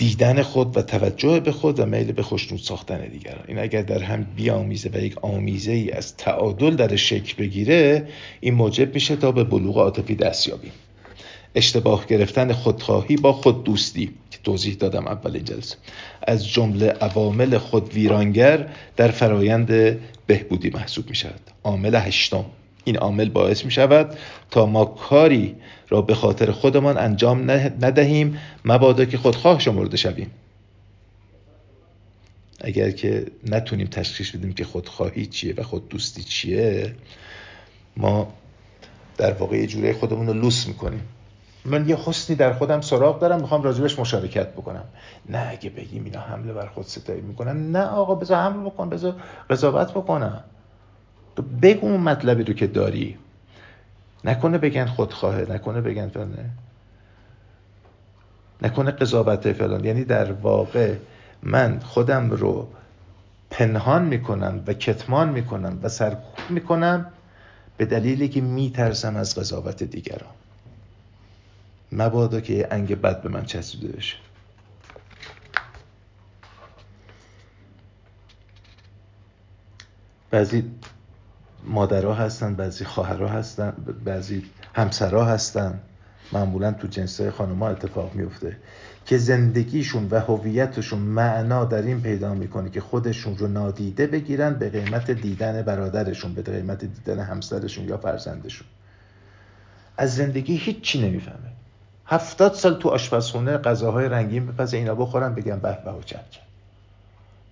دیدن 0.00 0.42
خود 0.42 0.76
و 0.76 0.82
توجه 0.82 1.40
به 1.40 1.52
خود 1.52 1.80
و 1.80 1.86
میل 1.86 2.12
به 2.12 2.22
خوشنود 2.22 2.60
ساختن 2.60 3.08
دیگران. 3.08 3.44
این 3.48 3.58
اگر 3.58 3.82
در 3.82 4.02
هم 4.02 4.26
بیامیزه 4.36 4.90
و 4.94 4.98
یک 4.98 5.24
آمیزه 5.24 5.72
ای 5.72 5.90
از 5.90 6.16
تعادل 6.16 6.76
در 6.76 6.96
شکل 6.96 7.34
بگیره 7.38 8.08
این 8.40 8.54
موجب 8.54 8.94
میشه 8.94 9.16
تا 9.16 9.32
به 9.32 9.44
بلوغ 9.44 9.78
عاطفی 9.78 10.14
دست 10.14 10.48
یابیم. 10.48 10.72
اشتباه 11.54 12.06
گرفتن 12.06 12.52
خودخواهی 12.52 13.16
با 13.16 13.32
خود 13.32 13.64
دوستی 13.64 14.06
که 14.30 14.38
توضیح 14.44 14.74
دادم 14.74 15.06
اول 15.06 15.38
جلسه. 15.38 15.76
از 16.22 16.48
جمله 16.48 16.86
عوامل 16.86 17.58
خود 17.58 17.94
ویرانگر 17.94 18.68
در 18.96 19.08
فرایند 19.08 19.98
بهبودی 20.26 20.70
محسوب 20.70 21.08
می 21.08 21.14
شود 21.14 21.40
عامل 21.64 21.94
هشتم. 21.94 22.44
این 22.84 22.96
عامل 22.96 23.28
باعث 23.28 23.64
می 23.64 23.70
شود 23.70 24.18
تا 24.50 24.66
ما 24.66 24.84
کاری 24.84 25.56
را 25.88 26.02
به 26.02 26.14
خاطر 26.14 26.50
خودمان 26.50 26.98
انجام 26.98 27.50
ندهیم 27.50 28.38
مبادا 28.64 29.04
که 29.04 29.18
خودخواه 29.18 29.58
شمرده 29.58 29.96
شویم. 29.96 30.30
اگر 32.60 32.90
که 32.90 33.26
نتونیم 33.46 33.86
تشخیص 33.86 34.30
بدیم 34.30 34.52
که 34.52 34.64
خودخواهی 34.64 35.26
چیه 35.26 35.54
و 35.56 35.62
خود 35.62 35.88
دوستی 35.88 36.22
چیه 36.22 36.94
ما 37.96 38.32
در 39.16 39.32
واقع 39.32 39.56
یه 39.56 39.66
جوری 39.66 39.92
خودمون 39.92 40.26
رو 40.26 40.32
لوس 40.32 40.66
می‌کنیم. 40.66 41.02
من 41.64 41.88
یه 41.88 41.96
حسنی 41.96 42.36
در 42.36 42.52
خودم 42.52 42.80
سراغ 42.80 43.18
دارم 43.18 43.40
می‌خوام 43.40 43.62
راجبش 43.62 43.98
مشارکت 43.98 44.52
بکنم. 44.52 44.84
نه 45.28 45.48
اگه 45.50 45.70
بگیم 45.70 46.04
اینا 46.04 46.20
حمله 46.20 46.52
بر 46.52 46.66
خود 46.66 46.86
ستایی 46.86 47.20
می‌کنن 47.20 47.72
نه 47.72 47.82
آقا 47.82 48.14
بذار 48.14 48.38
حمله 48.38 48.70
بکن 48.70 48.88
بذار 48.88 49.14
قضاوت 49.50 49.90
بکنم 49.90 50.44
بگو 51.62 51.86
اون 51.86 52.00
مطلبی 52.00 52.44
رو 52.44 52.54
که 52.54 52.66
داری. 52.66 53.18
نکنه 54.24 54.58
بگن 54.58 54.86
خودخواهه 54.86 55.46
نکنه 55.50 55.80
بگن 55.80 56.08
فلانه. 56.08 56.50
نکنه 58.62 58.90
قضاوت 58.90 59.52
فلان. 59.52 59.84
یعنی 59.84 60.04
در 60.04 60.32
واقع 60.32 60.96
من 61.42 61.78
خودم 61.78 62.30
رو 62.30 62.68
پنهان 63.50 64.04
می‌کنم 64.04 64.62
و 64.66 64.72
کتمان 64.72 65.28
می‌کنم 65.28 65.78
و 65.82 65.88
سرکوب 65.88 66.50
می‌کنم 66.50 67.06
به 67.76 67.84
دلیلی 67.84 68.28
که 68.28 68.40
میترسم 68.40 69.16
از 69.16 69.34
قضاوت 69.34 69.82
دیگران. 69.82 70.34
مبادا 71.92 72.40
که 72.40 72.68
انگ 72.70 73.00
بد 73.00 73.22
به 73.22 73.28
من 73.28 73.44
چسبیده 73.44 73.96
بشه. 73.96 74.16
بعضی 80.30 80.70
مادرها 81.64 82.14
هستن 82.14 82.54
بعضی 82.54 82.84
خواهرها 82.84 83.28
هستن 83.28 83.72
بعضی 84.04 84.44
همسرها 84.74 85.24
هستن. 85.24 85.80
معمولا 86.32 86.72
تو 86.72 86.88
جنسه 86.88 87.30
خانمها 87.30 87.68
اتفاق 87.68 88.14
میفته 88.14 88.56
که 89.06 89.18
زندگیشون 89.18 90.08
و 90.10 90.20
هویتشون 90.20 90.98
معنا 90.98 91.64
در 91.64 91.82
این 91.82 92.00
پیدا 92.00 92.34
می‌کنه 92.34 92.70
که 92.70 92.80
خودشون 92.80 93.38
رو 93.38 93.48
نادیده 93.48 94.06
بگیرن 94.06 94.54
به 94.54 94.68
قیمت 94.70 95.10
دیدن 95.10 95.62
برادرشون 95.62 96.34
به 96.34 96.42
قیمت 96.42 96.84
دیدن 96.84 97.20
همسرشون 97.20 97.88
یا 97.88 97.96
فرزندشون. 97.96 98.66
از 99.96 100.16
زندگی 100.16 100.56
هیچی 100.56 101.08
نمی‌فهمه. 101.08 101.50
هفتاد 102.06 102.54
سال 102.54 102.74
تو 102.74 102.88
آشپزخونه 102.88 103.58
غذاهای 103.58 104.08
رنگین 104.08 104.46
بپزه 104.46 104.76
اینا 104.76 104.94
بخورن 104.94 105.34
بگن 105.34 105.58
به 105.58 105.78
به 105.84 105.90
و 105.90 106.49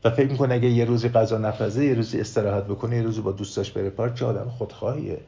و 0.05 0.11
فکر 0.11 0.31
می‌کنه 0.31 0.55
اگه 0.55 0.69
یه 0.69 0.85
روزی 0.85 1.09
غذا 1.09 1.39
نپزه 1.39 1.85
یه 1.85 1.95
روزی 1.95 2.21
استراحت 2.21 2.65
بکنه 2.65 2.97
یه 2.97 3.03
روزی 3.03 3.21
با 3.21 3.33
دوستاش 3.33 3.71
بره 3.71 3.91
پارک 3.91 4.15
چه 4.15 4.25
آدم 4.25 4.49
خودخواهیه؟ 4.49 5.21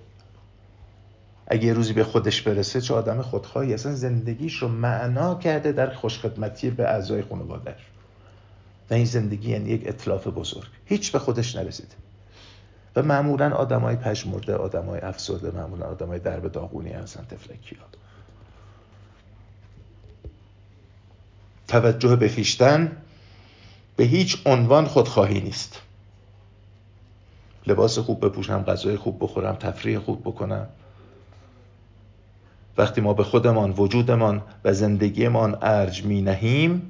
اگه 1.47 1.65
یه 1.65 1.73
روزی 1.73 1.93
به 1.93 2.05
خودش 2.05 2.43
برسه 2.43 2.81
چه 2.81 2.95
آدم 2.95 3.23
خودخواهی 3.23 3.75
اصلا 3.75 3.95
زندگیش 3.95 4.57
رو 4.57 4.69
معنا 4.69 5.35
کرده 5.35 5.73
در 5.73 5.95
خوشخدمتی 5.95 6.71
به 6.71 6.85
اعضای 6.85 7.23
خانوادهش 7.23 7.87
و 8.91 8.95
این 8.95 9.05
زندگی 9.05 9.51
یعنی 9.51 9.71
یک 9.71 9.89
اطلاف 9.89 10.27
بزرگ. 10.27 10.69
هیچ 10.85 11.13
به 11.13 11.19
خودش 11.19 11.57
نرسیده 11.57 11.95
و 12.97 13.03
معمولا 13.03 13.51
آدمای 13.51 13.97
پژمرده 13.97 14.55
آدمای 14.55 15.01
افسرده 15.01 15.51
معمولا 15.51 15.87
آدمای 15.87 16.19
درب 16.19 16.53
داغونی 16.53 16.91
هستن 16.91 17.25
تفلکی 17.31 17.77
ها 17.77 17.87
توجه 21.69 22.17
به 22.17 22.29
خیشتن 22.29 23.00
به 24.01 24.07
هیچ 24.07 24.39
عنوان 24.47 24.85
خودخواهی 24.85 25.41
نیست. 25.41 25.81
لباس 27.67 27.99
خوب 27.99 28.27
بپوشم 28.27 28.63
غذای 28.63 28.97
خوب 28.97 29.17
بخورم 29.21 29.55
تفریح 29.55 29.99
خوب 29.99 30.21
بکنم. 30.21 30.67
وقتی 32.79 33.01
ما 33.01 33.15
به 33.15 33.25
خودمان 33.25 33.75
وجودمان 33.77 34.43
و 34.65 34.73
زندگیمان 34.73 35.59
ارج 35.63 36.05
می 36.05 36.23
نهیم 36.23 36.83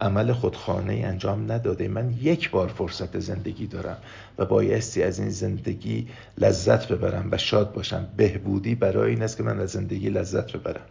عمل 0.00 0.32
خودخانه 0.32 0.92
انجام 0.92 1.52
نداده. 1.52 1.88
من 1.88 2.14
یک 2.22 2.50
بار 2.50 2.68
فرصت 2.68 3.18
زندگی 3.18 3.66
دارم 3.66 3.96
و 4.38 4.44
بایستی 4.44 5.02
از 5.02 5.18
این 5.18 5.30
زندگی 5.30 6.08
لذت 6.38 6.92
ببرم 6.92 7.28
و 7.30 7.38
شاد 7.38 7.72
باشم. 7.72 8.08
بهبودی 8.16 8.74
برای 8.74 9.10
این 9.10 9.22
است 9.22 9.36
که 9.36 9.42
من 9.42 9.60
از 9.60 9.70
زندگی 9.70 10.08
لذت 10.08 10.52
ببرم. 10.52 10.86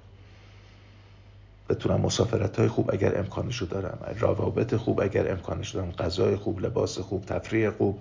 بتونم 1.71 2.01
مسافرت 2.01 2.59
های 2.59 2.67
خوب 2.67 2.91
اگر 2.93 3.19
امکانشو 3.19 3.65
دارم 3.65 3.97
روابط 4.19 4.75
خوب 4.75 5.01
اگر 5.01 5.31
امکانشو 5.31 5.77
دارم 5.77 5.91
غذای 5.91 6.35
خوب 6.35 6.59
لباس 6.59 6.99
خوب 6.99 7.25
تفریح 7.25 7.69
خوب 7.69 7.99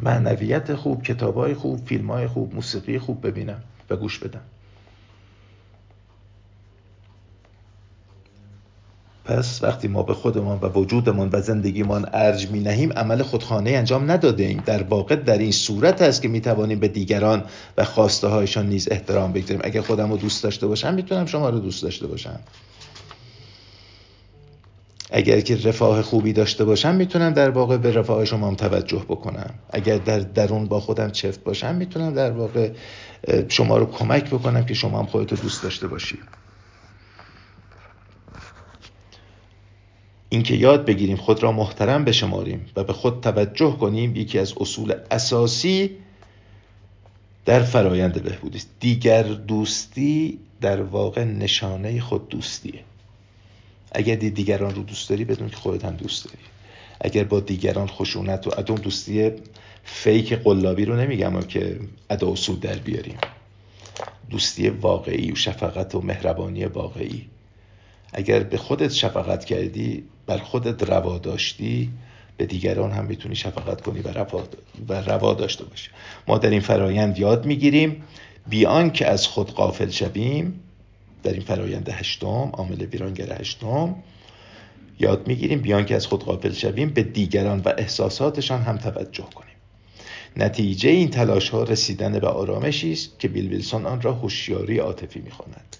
معنویت 0.00 0.74
خوب 0.74 1.02
کتاب 1.02 1.34
های 1.34 1.54
خوب 1.54 1.86
فیلم 1.86 2.10
های 2.10 2.26
خوب 2.26 2.54
موسیقی 2.54 2.98
خوب 2.98 3.26
ببینم 3.26 3.62
و 3.90 3.96
گوش 3.96 4.18
بدم. 4.18 4.40
پس 9.24 9.62
وقتی 9.62 9.88
ما 9.88 10.02
به 10.02 10.14
خودمان 10.14 10.58
و 10.58 10.68
وجودمان 10.68 11.30
و 11.32 11.40
زندگیمان 11.40 12.08
ارج 12.12 12.50
می 12.50 12.60
نهیم 12.60 12.92
عمل 12.92 13.22
خودخانه 13.22 13.70
انجام 13.70 14.10
نداده 14.10 14.44
ایم 14.44 14.62
در 14.66 14.82
واقع 14.82 15.16
در 15.16 15.38
این 15.38 15.52
صورت 15.52 16.02
است 16.02 16.22
که 16.22 16.28
می 16.28 16.40
توانیم 16.40 16.80
به 16.80 16.88
دیگران 16.88 17.44
و 17.76 17.84
خواسته 17.84 18.28
هایشان 18.28 18.66
نیز 18.66 18.88
احترام 18.90 19.32
بگذاریم. 19.32 19.60
اگر 19.64 19.80
خودم 19.80 20.10
رو 20.10 20.16
دوست 20.16 20.44
داشته 20.44 20.66
باشم 20.66 20.94
می‌تونم 20.94 21.26
شما 21.26 21.50
رو 21.50 21.58
دوست 21.58 21.82
داشته 21.82 22.06
باشم. 22.06 22.40
اگر 25.12 25.40
که 25.40 25.56
رفاه 25.56 26.02
خوبی 26.02 26.32
داشته 26.32 26.64
باشم 26.64 26.94
می‌تونم 26.94 27.30
در 27.30 27.50
واقع 27.50 27.76
به 27.76 27.92
رفاه 27.92 28.24
شما 28.24 28.48
هم 28.48 28.54
توجه 28.54 29.04
بکنم. 29.08 29.54
اگر 29.70 29.98
در 29.98 30.18
درون 30.18 30.66
با 30.66 30.80
خودم 30.80 31.10
چفت 31.10 31.44
باشم 31.44 31.74
می‌تونم 31.74 32.14
در 32.14 32.30
واقع 32.30 32.70
شما 33.48 33.76
رو 33.76 33.86
کمک 33.86 34.26
بکنم 34.26 34.64
که 34.64 34.74
شما 34.74 34.98
هم 34.98 35.06
خودتو 35.06 35.36
دوست 35.36 35.62
داشته 35.62 35.88
باشید 35.88 36.20
اینکه 40.28 40.54
یاد 40.54 40.84
بگیریم 40.84 41.16
خود 41.16 41.42
را 41.42 41.52
محترم 41.52 42.04
بشماریم 42.04 42.66
و 42.76 42.84
به 42.84 42.92
خود 42.92 43.20
توجه 43.20 43.76
کنیم 43.76 44.16
یکی 44.16 44.38
از 44.38 44.54
اصول 44.60 44.94
اساسی 45.10 45.90
در 47.44 47.60
فرایند 47.60 48.22
بهبودی 48.22 48.58
است. 48.58 48.70
دیگر 48.80 49.22
دوستی 49.22 50.38
در 50.60 50.82
واقع 50.82 51.24
نشانه 51.24 52.00
خود 52.00 52.28
دوستیه. 52.28 52.80
اگر 53.92 54.14
دیگران 54.14 54.74
رو 54.74 54.82
دوست 54.82 55.10
داری 55.10 55.24
بدون 55.24 55.48
که 55.48 55.56
خودت 55.56 55.84
هم 55.84 55.96
دوست 55.96 56.24
داری. 56.24 56.44
اگر 57.00 57.24
با 57.24 57.40
دیگران 57.40 57.86
خشونت 57.86 58.46
و 58.46 58.50
عدم 58.50 58.74
دوستی 58.74 59.30
فیک 59.84 60.32
قلابی 60.32 60.84
رو 60.84 60.96
نمیگم 60.96 61.40
که 61.40 61.80
ادا 62.10 62.34
سود 62.34 62.60
در 62.60 62.74
بیاریم. 62.74 63.18
دوستی 64.30 64.68
واقعی 64.68 65.32
و 65.32 65.34
شفقت 65.34 65.94
و 65.94 66.00
مهربانی 66.00 66.64
واقعی. 66.64 67.26
اگر 68.12 68.42
به 68.42 68.56
خودت 68.56 68.92
شفقت 68.92 69.44
کردی 69.44 70.04
بر 70.26 70.38
خودت 70.38 70.82
روا 70.82 71.18
داشتی 71.18 71.90
به 72.36 72.46
دیگران 72.46 72.90
هم 72.90 73.04
می‌تونی 73.04 73.36
شفقت 73.36 73.80
کنی 73.80 74.00
و 74.00 74.08
روا, 74.08 74.42
و 74.88 74.94
روا 74.94 75.34
داشته 75.34 75.64
باشی. 75.64 75.90
ما 76.28 76.38
در 76.38 76.50
این 76.50 76.60
فرایند 76.60 77.18
یاد 77.18 77.46
می‌گیریم. 77.46 78.02
بیان 78.48 78.90
که 78.90 79.06
از 79.06 79.26
خود 79.26 79.50
قافل 79.50 79.90
شویم 79.90 80.60
در 81.22 81.32
این 81.32 81.42
فرایند 81.42 81.88
هشتم 81.88 82.50
عامل 82.52 82.84
ویرانگر 82.84 83.40
هشتم 83.40 83.96
یاد 85.00 85.26
می‌گیریم 85.26 85.60
بیان 85.60 85.84
که 85.84 85.96
از 85.96 86.06
خود 86.06 86.24
قافل 86.24 86.52
شویم 86.52 86.90
به 86.90 87.02
دیگران 87.02 87.60
و 87.64 87.72
احساساتشان 87.78 88.62
هم 88.62 88.76
توجه 88.76 89.24
کنیم. 89.34 89.54
نتیجه 90.36 90.90
این 90.90 91.10
تلاش 91.10 91.48
ها 91.48 91.62
رسیدن 91.62 92.18
به 92.18 92.28
آرامشی 92.28 92.92
است 92.92 93.18
که 93.18 93.28
بیل 93.28 93.48
ویلسون 93.48 93.86
آن 93.86 94.02
را 94.02 94.12
هوشیاری 94.12 94.78
عاطفی 94.78 95.20
می‌خواند. 95.20 95.76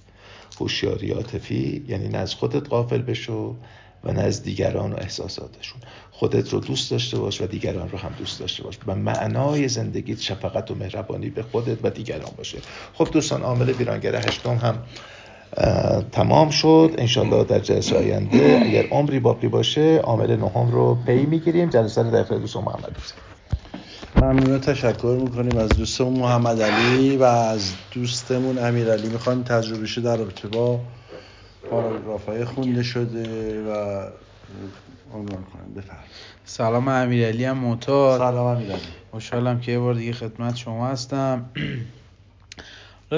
هوشیاری 0.60 1.10
عاطفی 1.10 1.84
یعنی 1.88 2.08
نه 2.08 2.18
از 2.18 2.34
خودت 2.34 2.68
قافل 2.68 3.02
بشو 3.02 3.56
و 4.04 4.12
نه 4.12 4.20
از 4.20 4.42
دیگران 4.42 4.92
و 4.92 4.96
احساساتشون. 4.96 5.80
خودت 6.10 6.52
رو 6.52 6.60
دوست 6.60 6.90
داشته 6.90 7.18
باش 7.18 7.40
و 7.40 7.46
دیگران 7.46 7.88
رو 7.88 7.98
هم 7.98 8.14
دوست 8.18 8.40
داشته 8.40 8.62
باش. 8.62 8.78
و 8.86 8.94
معنای 8.94 9.68
زندگیت 9.68 10.20
شفقت 10.20 10.70
و 10.70 10.74
مهربانی 10.74 11.30
به 11.30 11.42
خودت 11.42 11.78
و 11.82 11.90
دیگران 11.90 12.30
باشه. 12.36 12.58
خب 12.94 13.08
دوستان 13.12 13.42
عامل 13.42 13.72
ویرانگر 13.72 14.16
هشتم 14.16 14.56
هم 14.56 14.82
تمام 16.12 16.50
شد. 16.50 16.94
انشالله 16.98 17.44
در 17.44 17.58
جلسه 17.58 17.98
آینده 17.98 18.60
اگر 18.64 18.86
عمری 18.90 19.20
باقی 19.20 19.48
باشه 19.48 19.98
عامل 19.98 20.36
نهم 20.36 20.70
رو 20.70 20.94
پی 21.06 21.26
می‌گیریم. 21.26 21.68
جلسه 21.68 22.02
رو 22.02 22.10
در 22.10 22.22
دوست 22.22 22.56
محمد 22.56 22.96
ممنون. 24.16 24.60
تشکر 24.60 25.18
می‌کنیم 25.22 25.56
از 25.56 25.76
دوستمون 25.76 26.14
محمد 26.14 26.62
علی 26.62 27.16
و 27.16 27.22
از 27.22 27.76
دوستمون 27.90 28.58
امیر 28.58 28.92
علی. 28.92 29.08
می‌خوایم 29.08 29.42
تجربهشو 29.42 30.00
در 30.00 30.16
رابطه 30.16 30.48
با 30.48 30.80
پاراگراف 31.70 32.26
های 32.26 32.44
خونده 32.44 32.82
شده 32.82 33.62
و 33.64 34.02
عنوان 35.14 35.44
کنم. 35.44 35.74
بفرم 35.76 36.04
سلام 36.44 36.88
امیرعلی 36.88 37.44
هم 37.44 37.58
معتاد. 37.58 38.18
سلام 38.20 38.46
امیرعلی 38.46 38.82
خوشحالم 39.10 39.60
که 39.60 39.72
یه 39.72 39.78
بار 39.78 39.94
دیگه 39.94 40.12
خدمت 40.12 40.56
شما 40.56 40.88
هستم. 40.88 41.50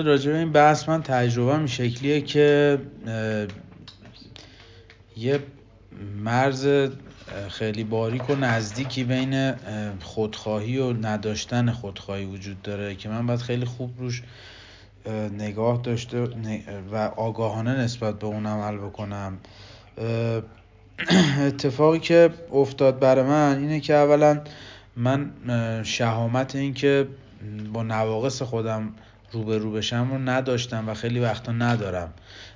راجع 0.03 0.33
به 0.33 0.39
این 0.39 0.53
بحث 0.53 0.89
من 0.89 1.03
تجربه 1.03 1.55
این 1.59 1.67
شکلیه 1.67 2.21
که 2.21 2.79
یه 5.17 5.41
مرز 6.17 6.69
خیلی 7.49 7.85
باریک 7.85 8.31
و 8.31 8.35
نزدیکی 8.35 9.05
بین 9.05 9.55
خودخواهی 10.01 10.79
و 10.79 10.93
نداشتن 10.93 11.71
خودخواهی 11.71 12.25
وجود 12.25 12.63
داره 12.63 12.95
که 12.95 13.09
من 13.09 13.27
باید 13.27 13.41
خیلی 13.41 13.65
خوب 13.65 13.91
روش 13.99 14.23
نگاه 15.39 15.81
داشته 15.83 16.29
و 16.93 16.97
آگاهانه 17.17 17.71
نسبت 17.71 18.19
به 18.19 18.27
اون 18.27 18.47
عمل 18.47 18.77
بکنم. 18.77 19.39
اتفاقی 21.47 21.99
که 21.99 22.31
افتاد 22.53 22.99
برای 22.99 23.25
من 23.25 23.59
اینه 23.59 23.81
که 23.81 23.95
اولا 23.95 24.41
من 24.97 25.31
شهامت 25.83 26.57
این 26.57 26.75
که 26.75 27.07
با 27.73 27.83
نواقص 27.83 28.43
خودم 28.43 28.93
روبرو 29.35 29.73
بشم 29.73 30.11
رو 30.11 30.19
نداشتم 30.19 30.89
و 30.89 30.95
خیلی 30.95 31.21
وقتا 31.21 31.53
ندارم. 31.53 32.13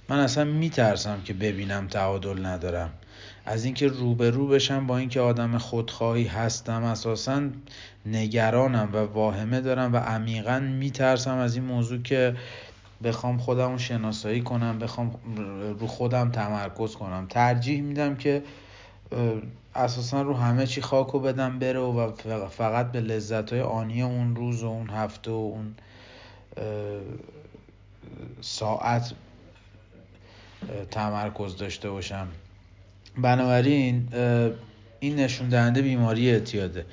من 0.08 0.18
اصلا 0.18 0.44
میترسم 0.44 1.20
که 1.24 1.34
ببینم 1.34 1.86
تعادل 1.86 2.46
ندارم. 2.46 2.90
از 3.46 3.64
اینکه 3.64 3.88
روبرو 3.88 4.46
بشم 4.46 4.86
با 4.86 4.98
اینکه 4.98 5.20
آدم 5.20 5.58
خودخواهی 5.58 6.24
هستم 6.24 6.84
اساسا 6.84 7.42
نگرانم 8.06 8.88
و 8.92 8.96
واهمه 8.96 9.60
دارم 9.60 9.92
و 9.92 9.96
عمیقا 9.96 10.58
میترسم 10.58 11.36
از 11.36 11.56
این 11.56 11.64
موضوع 11.64 12.02
که 12.02 12.36
بخوام 13.04 13.38
خودم 13.38 13.76
شناسایی 13.76 14.40
کنم 14.40 14.78
بخوام 14.78 15.14
رو 15.80 15.86
خودم 15.86 16.30
تمرکز 16.30 16.94
کنم. 16.94 17.26
ترجیح 17.30 17.82
میدم 17.82 18.16
که 18.16 18.42
اساسا 19.74 20.22
رو 20.22 20.34
همه 20.34 20.66
چی 20.66 20.82
خاکو 20.82 21.20
بدم 21.20 21.58
بره 21.58 21.80
و 21.80 22.12
فقط 22.50 22.92
به 22.92 23.00
لذت 23.00 23.52
های 23.52 23.62
آنی 23.62 24.02
اون 24.02 24.36
روز 24.36 24.62
و 24.62 24.66
اون 24.66 24.90
هفته 24.90 25.30
و 25.30 25.34
اون 25.34 25.74
ساعت 28.40 29.12
تمرکز 30.90 31.56
داشته 31.56 31.90
باشم. 31.90 32.28
بنابراین 33.18 34.08
این 35.00 35.16
نشون 35.16 35.48
دهنده 35.48 35.82
بیماری 35.82 36.30
اعتیاده. 36.30 36.86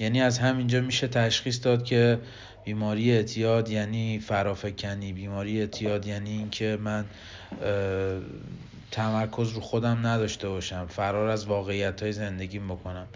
یعنی 0.00 0.20
از 0.20 0.38
همینجا 0.38 0.80
میشه 0.80 1.08
تشخیص 1.08 1.64
داد 1.64 1.84
که 1.84 2.18
بیماری 2.64 3.12
اعتیاد 3.12 3.68
یعنی 3.68 4.18
فرافکنی. 4.18 5.12
بیماری 5.12 5.60
اعتیاد 5.60 6.06
یعنی 6.06 6.30
اینکه 6.30 6.78
من 6.80 7.04
تمرکز 8.90 9.52
رو 9.52 9.60
خودم 9.60 10.06
نداشته 10.06 10.48
باشم. 10.48 10.86
فرار 10.86 11.28
از 11.28 11.46
واقعیت 11.46 12.02
های 12.02 12.12
زندگیم 12.12 12.68
بکنم 12.68 13.06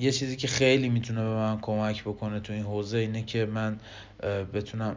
یه 0.00 0.12
چیزی 0.12 0.36
که 0.36 0.48
خیلی 0.48 0.88
می‌تونه 0.88 1.20
به 1.20 1.28
من 1.28 1.60
کمک 1.60 2.02
بکنه 2.02 2.40
تو 2.40 2.52
این 2.52 2.62
حوزه 2.62 2.98
اینه 2.98 3.22
که 3.22 3.46
من 3.46 3.78
بتونم 4.54 4.96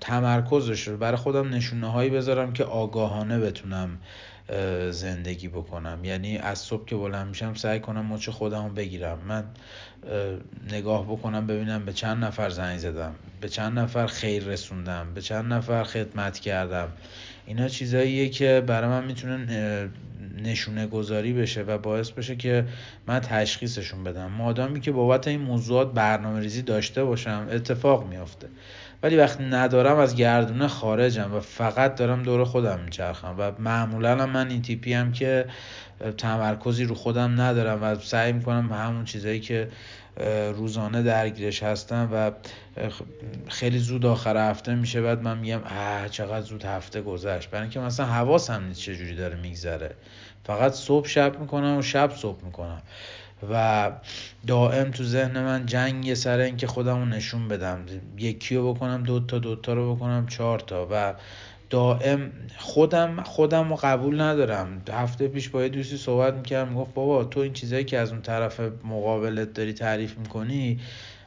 تمرکزش 0.00 0.88
رو 0.88 0.96
برای 0.96 1.16
خودم 1.16 1.54
نشونه 1.54 1.92
هایی 1.92 2.10
بذارم 2.10 2.52
که 2.52 2.64
آگاهانه 2.64 3.38
بتونم 3.38 3.98
زندگی 4.90 5.48
بکنم. 5.48 6.04
یعنی 6.04 6.38
از 6.38 6.58
صبح 6.58 6.84
که 6.84 6.96
بلند 6.96 7.28
میشم 7.28 7.54
سعی 7.54 7.80
کنم 7.80 8.06
مچ 8.06 8.28
خودم 8.28 8.64
رو 8.64 8.72
بگیرم. 8.72 9.18
من 9.28 9.44
نگاه 10.72 11.04
بکنم 11.04 11.46
ببینم 11.46 11.84
به 11.84 11.92
چند 11.92 12.24
نفر 12.24 12.50
زنگ 12.50 12.78
زدم 12.78 13.14
به 13.40 13.48
چند 13.48 13.78
نفر 13.78 14.06
خیر 14.06 14.44
رسوندم 14.44 15.14
به 15.14 15.20
چند 15.20 15.52
نفر 15.52 15.84
خدمت 15.84 16.38
کردم. 16.38 16.88
اینا 17.46 17.68
چیزاییه 17.68 18.28
که 18.28 18.64
برای 18.66 18.88
من 18.88 19.04
می‌تونه 19.04 19.88
نشونه 20.42 20.86
گذاری 20.86 21.32
بشه 21.32 21.62
و 21.62 21.78
باعث 21.78 22.10
بشه 22.10 22.36
که 22.36 22.64
من 23.06 23.20
تشخیصشون 23.20 24.04
بدم. 24.04 24.26
مادامی 24.26 24.80
که 24.80 24.92
بابت 24.92 25.28
این 25.28 25.40
موضوعات 25.40 25.92
برنامه 25.92 26.40
ریزی 26.40 26.62
داشته 26.62 27.04
باشم 27.04 27.48
اتفاق 27.50 28.06
میافته. 28.06 28.48
ولی 29.02 29.16
وقتی 29.16 29.44
ندارم 29.44 29.98
از 29.98 30.14
گردونه 30.14 30.68
خارجم 30.68 31.34
و 31.34 31.40
فقط 31.40 31.94
دارم 31.94 32.22
دور 32.22 32.44
خودم 32.44 32.80
میچرخم 32.80 33.34
و 33.38 33.52
معمولا 33.58 34.26
من 34.26 34.50
این 34.50 34.62
تیپی 34.62 34.92
هم 34.92 35.12
که 35.12 35.44
تمرکزی 36.18 36.84
رو 36.84 36.94
خودم 36.94 37.40
ندارم 37.40 37.82
و 37.82 37.94
سعی 37.94 38.32
می‌کنم 38.32 38.72
همون 38.72 39.04
چیزایی 39.04 39.40
که 39.40 39.68
روزانه 40.54 41.02
درگیرش 41.02 41.62
هستم 41.62 42.08
و 42.12 42.30
خیلی 43.48 43.78
زود 43.78 44.06
آخر 44.06 44.50
هفته 44.50 44.74
میشه 44.74 45.02
بعد 45.02 45.22
من 45.22 45.38
میگم 45.38 45.60
اه 45.64 46.08
چقدر 46.08 46.40
زود 46.40 46.64
هفته 46.64 47.00
گذشت. 47.02 47.50
برای 47.50 47.62
اینکه 47.62 47.80
مثلا 47.80 48.06
حواسم 48.06 48.64
نیست 48.68 48.80
چجوری 48.80 49.14
داره 49.14 49.36
میگذره. 49.36 49.94
فقط 50.48 50.72
صبح 50.72 51.08
شب 51.08 51.40
می‌کنم 51.40 51.76
و 51.76 51.82
شب 51.82 52.12
صبح 52.16 52.44
می‌کنم. 52.44 52.82
و 53.50 53.90
دائم 54.46 54.90
تو 54.90 55.04
ذهن 55.04 55.42
من 55.42 55.66
جنگ 55.66 56.14
سر 56.14 56.38
اینکه 56.38 56.66
خودم 56.66 56.98
رو 56.98 57.04
نشون 57.04 57.48
بدم. 57.48 57.86
یکی 58.18 58.56
رو 58.56 58.74
بکنم 58.74 59.02
دوتا 59.02 59.38
دوتا 59.38 59.72
رو 59.72 59.94
بکنم 59.94 60.26
چهار 60.26 60.58
تا 60.58 60.88
و 60.90 61.14
دائم 61.70 62.32
خودم 62.56 63.22
خودم 63.22 63.68
رو 63.68 63.76
قبول 63.82 64.20
ندارم. 64.20 64.82
هفته 64.92 65.28
پیش 65.28 65.48
با 65.48 65.62
یه 65.62 65.68
دوستی 65.68 65.96
صحبت 65.96 66.34
می‌کردم 66.34 66.68
می‌گفت 66.68 66.94
بابا 66.94 67.24
تو 67.24 67.40
این 67.40 67.52
چیزایی 67.52 67.84
که 67.84 67.98
از 67.98 68.10
اون 68.10 68.22
طرف 68.22 68.60
مقابلت 68.84 69.52
داری 69.52 69.72
تعریف 69.72 70.18
می‌کنی 70.18 70.80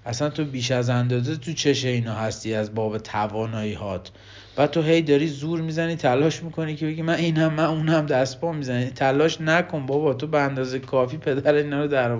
اصلا 0.05 0.29
تو 0.29 0.45
بیش 0.45 0.71
از 0.71 0.89
اندازه 0.89 1.35
تو 1.35 1.53
چشه 1.53 1.87
اینا 1.87 2.13
هستی 2.13 2.53
از 2.53 2.75
باب 2.75 2.97
توانایی 2.97 3.73
هات 3.73 4.11
و 4.57 4.67
تو 4.67 4.81
هی 4.81 5.01
داری 5.01 5.27
زور 5.27 5.61
می‌زنی 5.61 5.95
تلاش 5.95 6.43
می‌کنی 6.43 6.75
که 6.75 6.85
بگی 6.85 7.01
من 7.01 7.13
اینم 7.13 7.53
من 7.53 7.65
اونم 7.65 8.05
دست 8.05 8.41
پا 8.41 8.51
می‌زنی. 8.51 8.85
تلاش 8.85 9.41
نکن 9.41 9.85
بابا 9.85 10.13
تو 10.13 10.27
به 10.27 10.39
اندازه 10.39 10.79
کافی 10.79 11.17
پدر 11.17 11.53
اینا 11.53 11.81
رو 11.81 11.87
در 11.87 12.11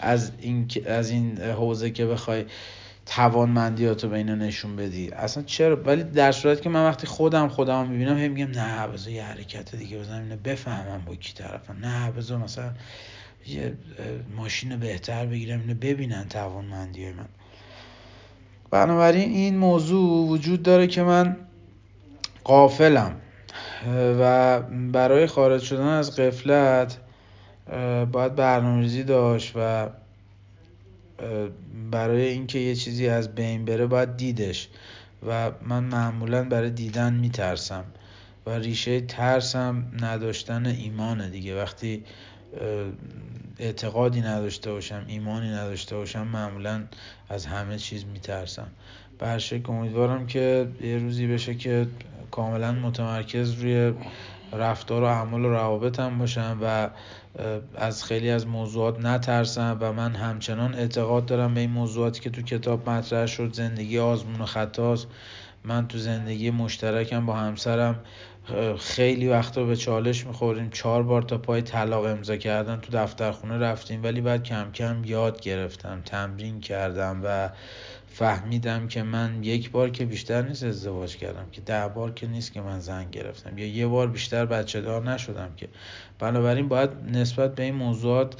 از 0.00 0.32
این 0.40 0.68
از 0.86 1.10
این 1.10 1.40
حوزه 1.40 1.90
که 1.90 2.06
بخوای 2.06 2.44
توانمندیاتو 3.06 4.08
به 4.08 4.16
اینا 4.16 4.34
نشون 4.34 4.76
بدی. 4.76 5.10
اصلا 5.10 5.42
چرا؟ 5.42 5.76
ولی 5.76 6.02
در 6.02 6.32
صورتی 6.32 6.62
که 6.62 6.68
من 6.68 6.86
وقتی 6.86 7.06
خودم 7.06 7.48
خودم 7.48 7.86
می‌بینم 7.86 8.18
هی 8.18 8.28
میگم 8.28 8.50
نه 8.50 8.86
بذار 8.86 9.12
یه 9.12 9.24
حرکت 9.24 9.76
دیگه 9.76 9.98
بزنم 9.98 10.22
اینو 10.22 10.36
بفهمم 10.36 11.04
با 11.06 11.14
کی 11.14 11.32
طرفم. 11.32 11.76
نه 11.82 12.10
بذار 12.10 12.38
مثلا 12.38 12.70
یه 13.46 13.74
ماشین 14.36 14.76
بهتر 14.76 15.26
بگیرم 15.26 15.60
اینو 15.60 15.74
ببینن 15.74 16.28
توانمندی 16.28 17.12
من. 17.12 17.28
بنابراین 18.74 19.30
این 19.30 19.56
موضوع 19.58 20.28
وجود 20.28 20.62
داره 20.62 20.86
که 20.86 21.02
من 21.02 21.36
قافلم 22.44 23.16
و 24.20 24.60
برای 24.92 25.26
خارج 25.26 25.62
شدن 25.62 25.86
از 25.86 26.16
قفلت 26.16 26.98
باید 28.12 28.34
برنامه‌ریزی 28.34 29.02
داشت 29.02 29.52
و 29.56 29.88
برای 31.90 32.28
اینکه 32.28 32.58
یه 32.58 32.74
چیزی 32.74 33.08
از 33.08 33.34
بین 33.34 33.64
بره 33.64 33.86
باید 33.86 34.16
دیدش. 34.16 34.68
و 35.28 35.50
من 35.62 35.84
معمولا 35.84 36.44
برای 36.44 36.70
دیدن 36.70 37.12
میترسم 37.12 37.84
و 38.46 38.50
ریشه 38.50 39.00
ترسم 39.00 39.84
نداشتن 40.02 40.66
ایمانه 40.66 41.28
دیگه. 41.28 41.62
وقتی 41.62 42.04
اعتقادی 43.58 44.20
نداشته 44.20 44.72
باشم 44.72 45.04
ایمانی 45.06 45.50
نداشته 45.50 45.96
باشم 45.96 46.26
معمولا 46.26 46.84
از 47.28 47.46
همه 47.46 47.78
چیز 47.78 48.04
میترسم. 48.04 48.66
شکل 49.38 49.72
امیدوارم 49.72 50.26
که 50.26 50.68
یه 50.80 50.98
روزی 50.98 51.26
بشه 51.26 51.54
که 51.54 51.86
کاملا 52.30 52.72
متمرکز 52.72 53.52
روی 53.52 53.94
رفتار 54.52 55.02
و 55.02 55.06
اعمال 55.06 55.44
و 55.44 55.50
روابطم 55.50 56.18
باشم 56.18 56.58
و 56.62 56.90
از 57.74 58.04
خیلی 58.04 58.30
از 58.30 58.46
موضوعات 58.46 59.04
نترسم 59.04 59.78
و 59.80 59.92
من 59.92 60.14
همچنان 60.14 60.74
اعتقاد 60.74 61.26
دارم 61.26 61.54
به 61.54 61.60
این 61.60 61.70
موضوعاتی 61.70 62.20
که 62.20 62.30
تو 62.30 62.42
کتاب 62.42 62.90
مطرح 62.90 63.26
شد 63.26 63.52
زندگی 63.52 63.98
آزمون 63.98 64.40
و 64.40 64.46
خطاست. 64.46 65.06
من 65.64 65.88
تو 65.88 65.98
زندگی 65.98 66.50
مشترکم 66.50 67.26
با 67.26 67.34
همسرم. 67.34 68.00
خیلی 68.78 69.28
وقتا 69.28 69.64
به 69.64 69.76
چالش 69.76 70.26
می‌خوریم 70.26 70.70
چهار 70.70 71.02
بار 71.02 71.22
تا 71.22 71.38
پای 71.38 71.62
طلاق 71.62 72.04
امضا 72.04 72.36
کردن 72.36 72.76
تو 72.76 72.92
دفتر 72.92 73.32
خونه 73.32 73.58
رفتیم 73.58 74.02
ولی 74.02 74.20
بعد 74.20 74.42
کم 74.42 74.72
کم 74.72 75.04
یاد 75.04 75.40
گرفتم 75.40 76.02
تمرین 76.04 76.60
کردم 76.60 77.20
و 77.24 77.50
فهمیدم 78.06 78.88
که 78.88 79.02
من 79.02 79.44
یک 79.44 79.70
بار 79.70 79.90
که 79.90 80.04
بیشتر 80.04 80.42
نیست 80.42 80.64
ازدواج 80.64 81.16
کردم 81.16 81.46
که 81.52 81.60
ده 81.60 81.88
بار 81.88 82.10
که 82.10 82.26
نیست 82.26 82.52
که 82.52 82.60
من 82.60 82.80
زن 82.80 83.10
گرفتم. 83.10 83.58
یا 83.58 83.66
یه 83.66 83.86
بار 83.86 84.06
بیشتر 84.06 84.46
بچه 84.46 84.80
دار 84.80 85.10
نشدم 85.10 85.50
که. 85.56 85.68
بنابراین 86.18 86.68
باید 86.68 86.90
نسبت 87.12 87.54
به 87.54 87.62
این 87.62 87.74
موضوعات 87.74 88.34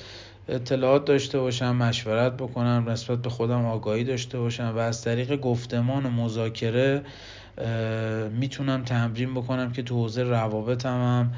اطلاعات 0.48 1.04
داشته 1.04 1.38
باشم 1.38 1.76
مشورت 1.76 2.32
بکنم 2.36 2.88
نسبت 2.88 3.22
به 3.22 3.30
خودم 3.30 3.66
آگاهی 3.66 4.04
داشته 4.04 4.38
باشم 4.38 4.72
و 4.76 4.78
از 4.78 5.02
طریق 5.02 5.36
گفتمان 5.36 6.06
و 6.06 6.10
مذاکره 6.10 7.02
می‌تونم 8.30 8.84
تمرین 8.84 9.34
بکنم 9.34 9.72
که 9.72 9.82
تو 9.82 9.94
حوزه 9.94 10.22
روابطم 10.22 10.88
هم 10.88 11.32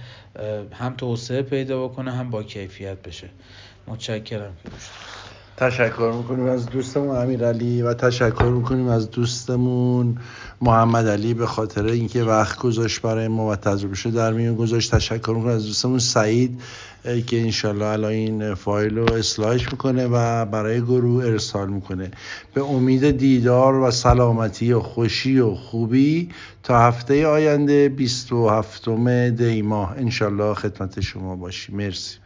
هم 0.73 0.95
توسعه 0.95 1.43
پیدا 1.43 1.89
بکنه 1.89 2.13
هم 2.13 2.31
با 2.31 2.43
کیفیت 2.43 3.03
بشه. 3.03 3.29
متشکرم. 3.87 4.57
که 4.65 4.71
تشکر 5.57 6.13
می‌کنیم 6.17 6.47
از 6.47 6.67
دوستمون 6.67 7.17
امیرعلی 7.17 7.83
و 7.83 7.95
تشکر 7.95 8.53
می‌کنیم 8.57 8.89
از 8.89 9.11
دوستمون 9.11 10.19
محمد 10.61 11.09
علی 11.09 11.35
به 11.35 11.47
خاطر 11.47 11.85
اینکه 11.87 12.23
وقت 12.25 12.59
گذاشت 12.59 13.03
برای 13.03 13.29
ما 13.29 13.49
و 13.49 13.57
تجربه 13.57 14.11
در 14.11 14.33
میون 14.33 14.57
گذاشت. 14.57 14.95
تشکر 14.95 15.29
می‌کنیم 15.29 15.55
از 15.55 15.67
دوستمون 15.67 15.99
سعید 15.99 16.61
که 17.27 17.41
انشالله 17.41 17.85
الان 17.85 18.11
این 18.11 18.55
فایل 18.55 18.99
رو 18.99 19.09
اصلاحش 19.09 19.73
می‌کنه 19.73 20.07
و 20.07 20.45
برای 20.45 20.81
گروه 20.81 21.25
ارسال 21.25 21.69
می‌کنه. 21.69 22.11
به 22.55 22.63
امید 22.65 23.11
دیدار 23.11 23.75
و 23.75 23.91
سلامتی 23.91 24.73
و 24.73 24.81
خوشی 24.81 25.39
و 25.39 25.55
خوبی 25.55 26.29
تا 26.63 26.79
هفته 26.79 27.27
آینده 27.27 27.89
27 27.89 28.89
دی 29.31 29.63
ماه. 29.63 29.95
انشالله 29.97 30.55
خدمت 30.55 31.01
شما 31.01 31.37
باشی. 31.37 31.73
مرسی. 31.73 32.26